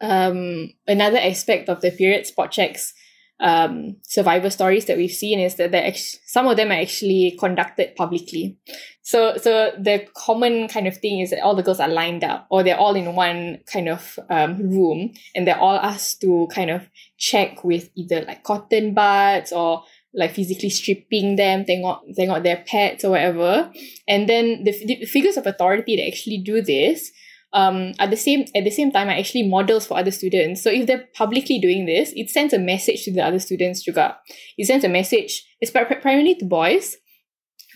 um, 0.00 0.72
another 0.86 1.18
aspect 1.18 1.68
of 1.68 1.80
the 1.80 1.90
period 1.90 2.26
spot 2.26 2.50
checks 2.50 2.94
um, 3.38 3.96
survivor 4.02 4.48
stories 4.48 4.86
that 4.86 4.96
we've 4.96 5.10
seen 5.10 5.40
is 5.40 5.56
that 5.56 5.74
actually, 5.74 6.20
some 6.26 6.46
of 6.46 6.56
them 6.56 6.70
are 6.70 6.80
actually 6.80 7.36
conducted 7.38 7.94
publicly. 7.94 8.58
So, 9.02 9.36
so 9.36 9.72
the 9.78 10.06
common 10.16 10.68
kind 10.68 10.86
of 10.86 10.96
thing 10.96 11.20
is 11.20 11.30
that 11.30 11.42
all 11.42 11.54
the 11.54 11.62
girls 11.62 11.80
are 11.80 11.88
lined 11.88 12.24
up, 12.24 12.46
or 12.50 12.62
they're 12.62 12.78
all 12.78 12.96
in 12.96 13.14
one 13.14 13.58
kind 13.70 13.88
of 13.88 14.18
um, 14.30 14.56
room, 14.70 15.12
and 15.34 15.46
they're 15.46 15.58
all 15.58 15.76
asked 15.76 16.22
to 16.22 16.48
kind 16.50 16.70
of 16.70 16.88
check 17.18 17.62
with 17.62 17.90
either 17.94 18.22
like 18.22 18.42
cotton 18.42 18.94
buds 18.94 19.52
or 19.52 19.84
like 20.16 20.32
physically 20.32 20.70
stripping 20.70 21.36
them, 21.36 21.64
tengok, 21.64 22.00
tengok 22.18 22.42
their 22.42 22.64
pets 22.66 23.04
or 23.04 23.10
whatever. 23.10 23.70
And 24.08 24.28
then 24.28 24.64
the, 24.64 24.72
the 24.86 25.04
figures 25.04 25.36
of 25.36 25.46
authority 25.46 25.96
that 25.96 26.06
actually 26.08 26.38
do 26.38 26.62
this 26.62 27.12
um, 27.52 27.92
at 27.98 28.10
the 28.10 28.16
same 28.16 28.44
at 28.54 28.64
the 28.64 28.70
same 28.70 28.90
time 28.90 29.08
are 29.08 29.18
actually 29.18 29.48
models 29.48 29.86
for 29.86 29.96
other 29.96 30.10
students. 30.10 30.62
So 30.62 30.70
if 30.70 30.86
they're 30.86 31.08
publicly 31.14 31.58
doing 31.58 31.86
this, 31.86 32.12
it 32.14 32.30
sends 32.30 32.52
a 32.52 32.58
message 32.58 33.04
to 33.04 33.12
the 33.12 33.22
other 33.22 33.38
students 33.38 33.86
juga. 33.86 34.16
It 34.58 34.66
sends 34.66 34.84
a 34.84 34.88
message, 34.88 35.44
it's 35.60 35.70
primarily 35.70 36.34
to 36.36 36.44
boys, 36.44 36.96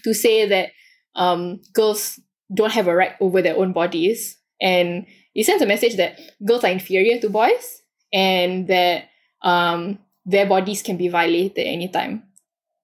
to 0.05 0.12
say 0.12 0.47
that 0.49 0.70
um, 1.14 1.61
girls 1.72 2.20
don't 2.53 2.72
have 2.72 2.88
a 2.88 2.95
right 2.95 3.12
over 3.20 3.43
their 3.43 3.57
own 3.57 3.72
bodies, 3.72 4.36
and 4.61 5.07
it 5.34 5.47
sends 5.47 5.62
a 5.62 5.66
message 5.66 5.97
that 5.97 6.18
girls 6.45 6.64
are 6.64 6.70
inferior 6.70 7.20
to 7.20 7.30
boys, 7.30 7.82
and 8.12 8.66
that 8.68 9.05
um, 9.43 9.99
their 10.26 10.47
bodies 10.47 10.82
can 10.82 10.97
be 10.97 11.09
violated 11.09 11.59
at 11.59 11.70
any 11.70 11.88
time, 11.88 12.24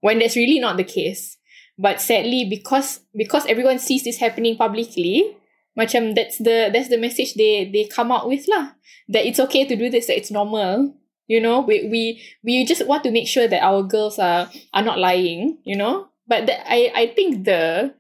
when 0.07 0.23
that's 0.23 0.39
really 0.39 0.63
not 0.63 0.79
the 0.79 0.87
case. 0.87 1.37
But 1.75 2.01
sadly, 2.01 2.47
because 2.49 3.03
because 3.11 3.45
everyone 3.51 3.83
sees 3.83 4.07
this 4.07 4.23
happening 4.23 4.55
publicly, 4.55 5.35
macam 5.75 6.15
that's 6.15 6.39
the 6.39 6.71
that's 6.71 6.89
the 6.89 6.97
message 6.97 7.35
they 7.35 7.67
they 7.67 7.91
come 7.91 8.15
out 8.15 8.31
with 8.31 8.47
lah. 8.47 8.79
That 9.11 9.27
it's 9.27 9.43
okay 9.51 9.67
to 9.67 9.75
do 9.75 9.91
this 9.91 10.07
that 10.07 10.17
it's 10.17 10.31
normal. 10.31 10.95
You 11.27 11.43
know 11.43 11.67
we 11.67 11.91
we 11.91 12.23
we 12.47 12.63
just 12.63 12.87
want 12.87 13.03
to 13.03 13.11
make 13.11 13.27
sure 13.27 13.51
that 13.51 13.67
our 13.67 13.83
girls 13.83 14.23
are 14.23 14.47
are 14.71 14.87
not 14.87 15.03
lying 15.03 15.59
you 15.67 15.75
know? 15.75 16.07
But 16.27 16.47
the, 16.47 16.55
i 16.67 16.91
i 16.95 17.05
think 17.11 17.47
the 17.47 17.95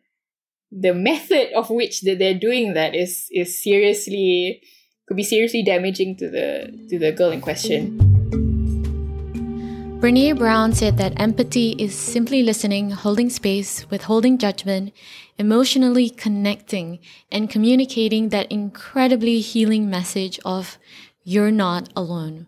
the 0.70 0.94
method 0.94 1.50
of 1.54 1.70
which 1.70 2.02
that 2.06 2.18
they're 2.18 2.38
doing 2.38 2.74
that 2.74 2.94
is 2.94 3.26
is 3.34 3.58
seriously 3.58 4.62
could 5.06 5.18
be 5.18 5.26
seriously 5.26 5.62
damaging 5.62 6.14
to 6.22 6.30
the 6.30 6.70
to 6.86 6.98
the 6.98 7.10
girl 7.10 7.34
in 7.34 7.42
question 7.42 8.05
Brene 10.06 10.38
Brown 10.38 10.72
said 10.72 10.98
that 10.98 11.18
empathy 11.20 11.70
is 11.80 11.92
simply 11.92 12.44
listening, 12.44 12.90
holding 12.92 13.28
space, 13.28 13.90
withholding 13.90 14.38
judgment, 14.38 14.92
emotionally 15.36 16.10
connecting, 16.10 17.00
and 17.32 17.50
communicating 17.50 18.28
that 18.28 18.46
incredibly 18.52 19.40
healing 19.40 19.90
message 19.90 20.38
of 20.44 20.78
you're 21.24 21.50
not 21.50 21.88
alone. 21.96 22.46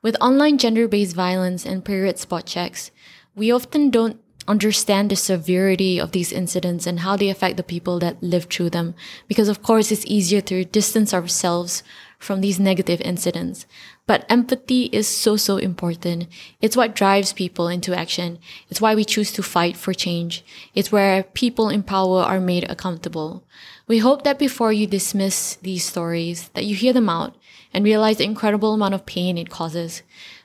With 0.00 0.16
online 0.18 0.56
gender 0.56 0.88
based 0.88 1.14
violence 1.14 1.66
and 1.66 1.84
period 1.84 2.18
spot 2.18 2.46
checks, 2.46 2.90
we 3.34 3.52
often 3.52 3.90
don't 3.90 4.18
understand 4.48 5.10
the 5.10 5.16
severity 5.16 6.00
of 6.00 6.12
these 6.12 6.32
incidents 6.32 6.86
and 6.86 7.00
how 7.00 7.16
they 7.16 7.28
affect 7.28 7.58
the 7.58 7.62
people 7.62 7.98
that 7.98 8.22
live 8.22 8.44
through 8.44 8.70
them. 8.70 8.94
Because, 9.28 9.50
of 9.50 9.62
course, 9.62 9.92
it's 9.92 10.06
easier 10.06 10.40
to 10.40 10.64
distance 10.64 11.12
ourselves 11.12 11.82
from 12.18 12.40
these 12.40 12.58
negative 12.58 13.02
incidents. 13.02 13.66
But 14.06 14.26
empathy 14.28 14.84
is 14.92 15.08
so, 15.08 15.36
so 15.36 15.56
important. 15.56 16.28
It's 16.60 16.76
what 16.76 16.94
drives 16.94 17.32
people 17.32 17.68
into 17.68 17.96
action. 17.96 18.38
It's 18.68 18.80
why 18.80 18.94
we 18.94 19.04
choose 19.04 19.32
to 19.32 19.42
fight 19.42 19.78
for 19.78 19.94
change. 19.94 20.44
It's 20.74 20.92
where 20.92 21.22
people 21.22 21.70
in 21.70 21.82
power 21.82 22.20
are 22.20 22.40
made 22.40 22.70
accountable. 22.70 23.44
We 23.86 23.98
hope 23.98 24.22
that 24.24 24.38
before 24.38 24.72
you 24.72 24.86
dismiss 24.86 25.56
these 25.56 25.84
stories, 25.84 26.50
that 26.50 26.66
you 26.66 26.74
hear 26.74 26.92
them 26.92 27.08
out 27.08 27.34
and 27.72 27.84
realize 27.84 28.18
the 28.18 28.24
incredible 28.24 28.74
amount 28.74 28.94
of 28.94 29.06
pain 29.06 29.38
it 29.38 29.48
causes. 29.48 30.02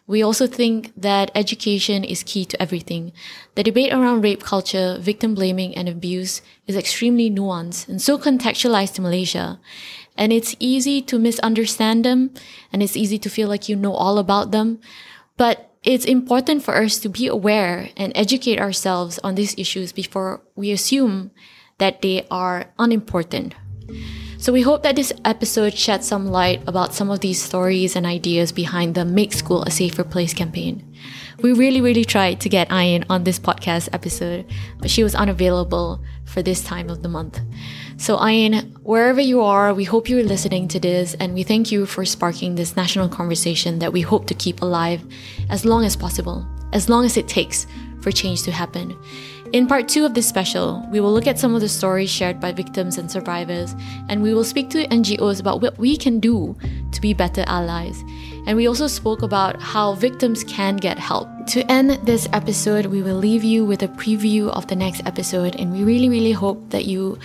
We 0.08 0.24
also 0.24 0.48
think 0.48 0.92
that 0.98 1.30
education 1.36 2.04
is 2.04 2.24
key 2.24 2.44
to 2.46 2.60
everything. 2.60 3.14
The 3.54 3.62
debate 3.62 3.94
around 3.94 4.24
rape 4.24 4.42
culture, 4.42 4.98
victim 5.00 5.36
blaming, 5.36 5.76
and 5.76 5.88
abuse 5.88 6.42
is 6.66 6.76
extremely 6.76 7.30
nuanced 7.30 7.88
and 7.88 8.02
so 8.02 8.18
contextualized 8.18 8.96
to 8.96 9.04
Malaysia. 9.04 9.60
And 10.20 10.34
it's 10.34 10.56
easy 10.60 11.02
to 11.04 11.18
misunderstand 11.18 12.04
them 12.04 12.32
and 12.74 12.84
it's 12.84 12.98
easy 12.98 13.18
to 13.20 13.30
feel 13.30 13.48
like 13.48 13.70
you 13.70 13.78
know 13.78 13.94
all 13.94 14.20
about 14.20 14.52
them. 14.52 14.80
But 15.38 15.72
it's 15.82 16.04
important 16.04 16.62
for 16.62 16.76
us 16.76 17.00
to 17.00 17.08
be 17.08 17.28
aware 17.28 17.90
and 17.96 18.12
educate 18.14 18.60
ourselves 18.60 19.18
on 19.24 19.36
these 19.36 19.56
issues 19.58 19.94
before 19.94 20.42
we 20.56 20.72
assume 20.72 21.32
that 21.78 22.02
they 22.02 22.28
are 22.30 22.74
unimportant. 22.78 23.56
So 24.38 24.54
we 24.54 24.62
hope 24.62 24.84
that 24.84 24.96
this 24.96 25.12
episode 25.26 25.74
sheds 25.74 26.08
some 26.08 26.28
light 26.28 26.64
about 26.68 26.94
some 26.94 27.10
of 27.10 27.20
these 27.20 27.42
stories 27.42 27.96
and 27.96 28.06
ideas 28.06 28.52
behind 28.52 28.96
the 28.96 29.04
Make 29.04 29.34
School 29.34 29.64
a 29.64 29.72
Safer 29.72 30.04
Place 30.04 30.34
campaign. 30.34 30.86
We 31.42 31.52
really, 31.54 31.82
really 31.82 32.06
tried 32.06 32.40
to 32.42 32.50
get 32.50 32.72
Ain 32.72 33.04
on 33.10 33.24
this 33.24 33.40
podcast 33.40 33.90
episode, 33.92 34.46
but 34.80 34.90
she 34.90 35.04
was 35.04 35.16
unavailable 35.16 36.02
for 36.26 36.42
this 36.42 36.64
time 36.64 36.90
of 36.90 37.04
the 37.04 37.10
month. 37.10 37.42
So, 38.00 38.18
Ain, 38.24 38.78
wherever 38.84 39.20
you 39.20 39.42
are, 39.42 39.74
we 39.74 39.84
hope 39.84 40.08
you're 40.08 40.24
listening 40.24 40.70
to 40.70 40.80
this, 40.80 41.16
and 41.16 41.34
we 41.34 41.44
thank 41.44 41.70
you 41.70 41.86
for 41.86 42.06
sparking 42.06 42.56
this 42.56 42.78
national 42.78 43.10
conversation 43.10 43.80
that 43.80 43.92
we 43.92 44.00
hope 44.00 44.26
to 44.28 44.34
keep 44.34 44.62
alive 44.62 45.04
as 45.50 45.66
long 45.66 45.84
as 45.84 45.98
possible, 45.98 46.48
as 46.72 46.88
long 46.88 47.04
as 47.04 47.18
it 47.18 47.28
takes 47.28 47.68
for 48.00 48.10
change 48.10 48.44
to 48.44 48.52
happen. 48.54 48.98
In 49.52 49.68
part 49.68 49.90
two 49.90 50.06
of 50.06 50.14
this 50.14 50.30
special, 50.30 50.82
we 50.90 51.02
will 51.02 51.12
look 51.12 51.28
at 51.28 51.38
some 51.38 51.54
of 51.54 51.60
the 51.60 51.68
stories 51.68 52.10
shared 52.10 52.40
by 52.40 52.54
victims 52.54 52.98
and 52.98 53.12
survivors, 53.12 53.76
and 54.08 54.24
we 54.24 54.34
will 54.34 54.46
speak 54.46 54.70
to 54.70 54.88
NGOs 54.88 55.42
about 55.42 55.60
what 55.60 55.78
we 55.78 55.98
can 55.98 56.22
do 56.22 56.56
to 56.94 57.02
be 57.02 57.14
better 57.14 57.44
allies. 57.48 58.02
And 58.48 58.56
we 58.56 58.68
also 58.68 58.88
spoke 58.88 59.24
about 59.24 59.62
how 59.62 59.96
victims 59.96 60.46
can 60.46 60.78
get 60.78 60.98
help. 60.98 61.28
To 61.48 61.70
end 61.70 62.00
this 62.08 62.30
episode, 62.32 62.86
we 62.86 63.02
will 63.02 63.18
leave 63.18 63.44
you 63.44 63.66
with 63.66 63.84
a 63.84 63.90
preview 63.90 64.48
of 64.52 64.68
the 64.68 64.76
next 64.78 65.06
episode, 65.06 65.58
and 65.58 65.74
we 65.74 65.84
really, 65.84 66.08
really 66.08 66.32
hope 66.32 66.70
that 66.70 66.86
you 66.86 67.20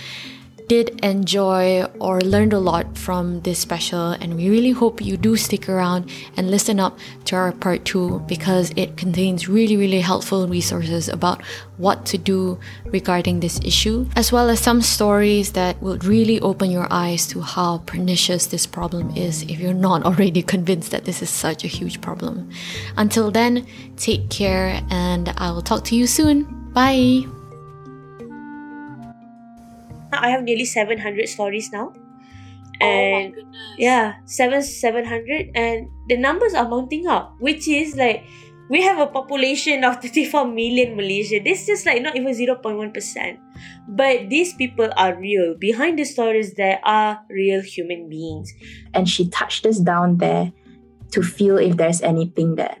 did 0.67 0.99
enjoy 1.03 1.83
or 1.99 2.21
learned 2.21 2.53
a 2.53 2.59
lot 2.59 2.97
from 2.97 3.41
this 3.41 3.59
special, 3.59 4.11
and 4.11 4.35
we 4.35 4.49
really 4.49 4.71
hope 4.71 5.01
you 5.01 5.17
do 5.17 5.35
stick 5.35 5.69
around 5.69 6.09
and 6.37 6.49
listen 6.49 6.79
up 6.79 6.97
to 7.25 7.35
our 7.35 7.51
part 7.51 7.85
two 7.85 8.19
because 8.27 8.71
it 8.75 8.97
contains 8.97 9.47
really, 9.47 9.77
really 9.77 10.01
helpful 10.01 10.47
resources 10.47 11.09
about 11.09 11.41
what 11.77 12.05
to 12.07 12.17
do 12.17 12.57
regarding 12.85 13.39
this 13.39 13.59
issue, 13.63 14.07
as 14.15 14.31
well 14.31 14.49
as 14.49 14.59
some 14.59 14.81
stories 14.81 15.51
that 15.53 15.81
will 15.81 15.97
really 15.99 16.39
open 16.41 16.71
your 16.71 16.87
eyes 16.89 17.27
to 17.27 17.41
how 17.41 17.79
pernicious 17.79 18.47
this 18.47 18.65
problem 18.65 19.15
is 19.15 19.43
if 19.43 19.59
you're 19.59 19.73
not 19.73 20.03
already 20.05 20.41
convinced 20.41 20.91
that 20.91 21.05
this 21.05 21.21
is 21.21 21.29
such 21.29 21.63
a 21.63 21.67
huge 21.67 22.01
problem. 22.01 22.49
Until 22.97 23.31
then, 23.31 23.65
take 23.97 24.29
care, 24.29 24.81
and 24.89 25.33
I 25.37 25.51
will 25.51 25.61
talk 25.61 25.83
to 25.85 25.95
you 25.95 26.07
soon. 26.07 26.43
Bye. 26.73 27.34
I 30.21 30.29
have 30.29 30.43
nearly 30.43 30.65
700 30.65 31.29
stories 31.29 31.71
now. 31.71 31.93
Oh 32.81 32.85
and 32.85 33.33
yeah, 33.77 34.15
seven 34.25 34.61
seven 34.61 35.05
hundred, 35.05 35.49
and 35.55 35.87
the 36.09 36.17
numbers 36.17 36.53
are 36.53 36.67
mounting 36.67 37.07
up, 37.07 37.33
which 37.39 37.69
is 37.69 37.95
like 37.95 38.27
we 38.69 38.81
have 38.81 38.99
a 38.99 39.07
population 39.07 39.83
of 39.83 40.01
34 40.01 40.45
million 40.47 40.95
Malaysia. 40.95 41.39
This 41.39 41.61
is 41.61 41.67
just 41.67 41.85
like 41.85 42.01
not 42.01 42.15
even 42.15 42.33
0.1%. 42.33 43.37
But 43.89 44.29
these 44.29 44.53
people 44.53 44.89
are 44.97 45.15
real. 45.15 45.55
Behind 45.57 45.99
the 45.99 46.03
stories, 46.03 46.55
there 46.55 46.79
are 46.83 47.21
real 47.29 47.61
human 47.61 48.09
beings. 48.09 48.51
And 48.93 49.07
she 49.07 49.29
touched 49.29 49.65
us 49.65 49.79
down 49.79 50.17
there 50.17 50.51
to 51.11 51.21
feel 51.21 51.57
if 51.57 51.77
there's 51.77 52.01
anything 52.01 52.55
there. 52.55 52.77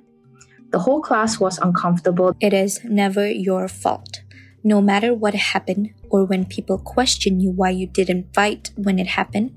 The 0.71 0.79
whole 0.79 1.01
class 1.01 1.39
was 1.39 1.57
uncomfortable. 1.59 2.35
It 2.41 2.53
is 2.53 2.83
never 2.83 3.29
your 3.29 3.67
fault. 3.67 4.24
No 4.65 4.81
matter 4.81 5.13
what 5.13 5.35
happened 5.35 5.93
or 6.09 6.25
when 6.25 6.45
people 6.45 6.79
question 6.79 7.39
you 7.39 7.51
why 7.51 7.69
you 7.69 7.85
didn't 7.85 8.33
fight 8.33 8.71
when 8.75 8.97
it 8.97 9.13
happened, 9.13 9.55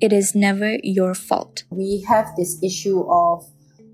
it 0.00 0.14
is 0.14 0.34
never 0.34 0.78
your 0.82 1.12
fault. 1.12 1.64
We 1.68 2.02
have 2.08 2.24
this 2.38 2.56
issue 2.62 3.04
of 3.04 3.44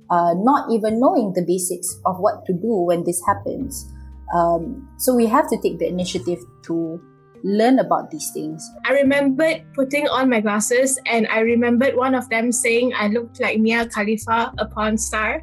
uh, 0.08 0.34
not 0.36 0.70
even 0.70 1.00
knowing 1.00 1.32
the 1.32 1.42
basics 1.42 1.98
of 2.06 2.20
what 2.20 2.46
to 2.46 2.52
do 2.52 2.86
when 2.86 3.02
this 3.02 3.20
happens. 3.26 3.90
Um, 4.32 4.88
so 4.98 5.16
we 5.16 5.26
have 5.26 5.50
to 5.50 5.58
take 5.60 5.80
the 5.80 5.88
initiative 5.88 6.38
to 6.66 7.02
learn 7.42 7.80
about 7.80 8.12
these 8.12 8.30
things. 8.30 8.62
I 8.84 8.92
remembered 8.92 9.64
putting 9.74 10.06
on 10.06 10.30
my 10.30 10.40
glasses 10.40 10.96
and 11.06 11.26
I 11.26 11.40
remembered 11.40 11.96
one 11.96 12.14
of 12.14 12.28
them 12.28 12.52
saying 12.52 12.92
I 12.94 13.08
looked 13.08 13.40
like 13.40 13.58
Mia 13.58 13.86
Khalifa, 13.88 14.52
upon 14.58 14.96
star 14.96 15.42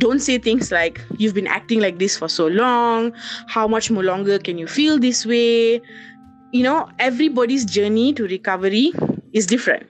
don't 0.00 0.18
say 0.18 0.38
things 0.38 0.72
like 0.72 1.00
you've 1.18 1.34
been 1.34 1.46
acting 1.46 1.80
like 1.80 1.98
this 1.98 2.16
for 2.16 2.28
so 2.28 2.46
long. 2.48 3.12
How 3.46 3.68
much 3.68 3.90
more 3.90 4.02
longer 4.02 4.38
can 4.38 4.58
you 4.58 4.66
feel 4.66 4.98
this 4.98 5.24
way? 5.24 5.80
You 6.52 6.64
know 6.64 6.88
everybody's 6.98 7.64
journey 7.64 8.12
to 8.14 8.26
recovery 8.26 8.92
is 9.32 9.46
different. 9.46 9.86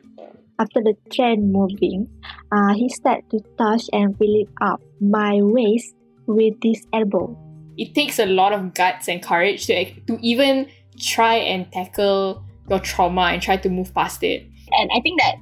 After 0.58 0.82
the 0.82 0.94
trend 1.14 1.52
moving 1.52 2.06
uh, 2.52 2.74
he 2.74 2.90
started 2.90 3.24
to 3.30 3.40
touch 3.56 3.88
and 3.94 4.18
feel 4.18 4.42
it 4.42 4.48
up 4.60 4.82
my 5.00 5.40
waist 5.40 5.94
with 6.26 6.60
this 6.60 6.84
elbow. 6.92 7.32
It 7.78 7.94
takes 7.94 8.18
a 8.18 8.26
lot 8.26 8.52
of 8.52 8.74
guts 8.74 9.08
and 9.08 9.22
courage 9.22 9.64
to, 9.66 9.88
to 10.06 10.18
even 10.20 10.68
try 10.98 11.36
and 11.36 11.70
tackle 11.72 12.44
your 12.68 12.80
trauma 12.80 13.32
and 13.32 13.40
try 13.40 13.56
to 13.56 13.70
move 13.70 13.94
past 13.94 14.22
it. 14.22 14.50
And 14.72 14.90
i 14.94 15.00
think 15.00 15.20
that 15.20 15.36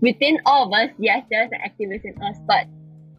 within 0.00 0.38
all 0.46 0.66
of 0.66 0.72
us 0.72 0.90
yes 0.98 1.24
there's 1.30 1.50
an 1.52 1.60
activist 1.64 2.04
in 2.04 2.20
us 2.22 2.36
but 2.46 2.66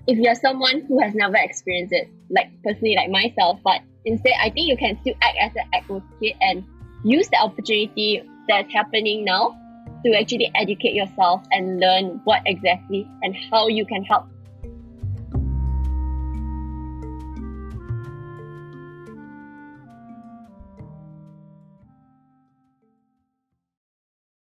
if 0.08 0.18
you're 0.18 0.36
someone 0.36 0.82
who 0.88 1.02
has 1.02 1.14
never 1.16 1.36
experienced 1.38 1.94
it, 1.94 2.10
like 2.30 2.48
personally, 2.64 2.96
like 2.96 3.10
myself, 3.10 3.60
but 3.64 3.82
instead, 4.06 4.34
I 4.40 4.50
think 4.50 4.68
you 4.68 4.78
can 4.78 4.98
still 5.02 5.16
act 5.22 5.38
as 5.42 5.52
an 5.56 5.70
advocate 5.74 6.36
and 6.42 6.64
use 7.04 7.28
the 7.30 7.38
opportunity 7.38 8.22
that's 8.48 8.72
happening 8.72 9.26
now 9.26 9.58
to 10.06 10.20
actually 10.20 10.52
educate 10.56 10.94
yourself 10.94 11.42
and 11.52 11.80
learn 11.80 12.22
what 12.24 12.42
exactly 12.46 13.10
and 13.24 13.36
how 13.52 13.68
you 13.68 13.86
can 13.86 14.04
help 14.04 14.28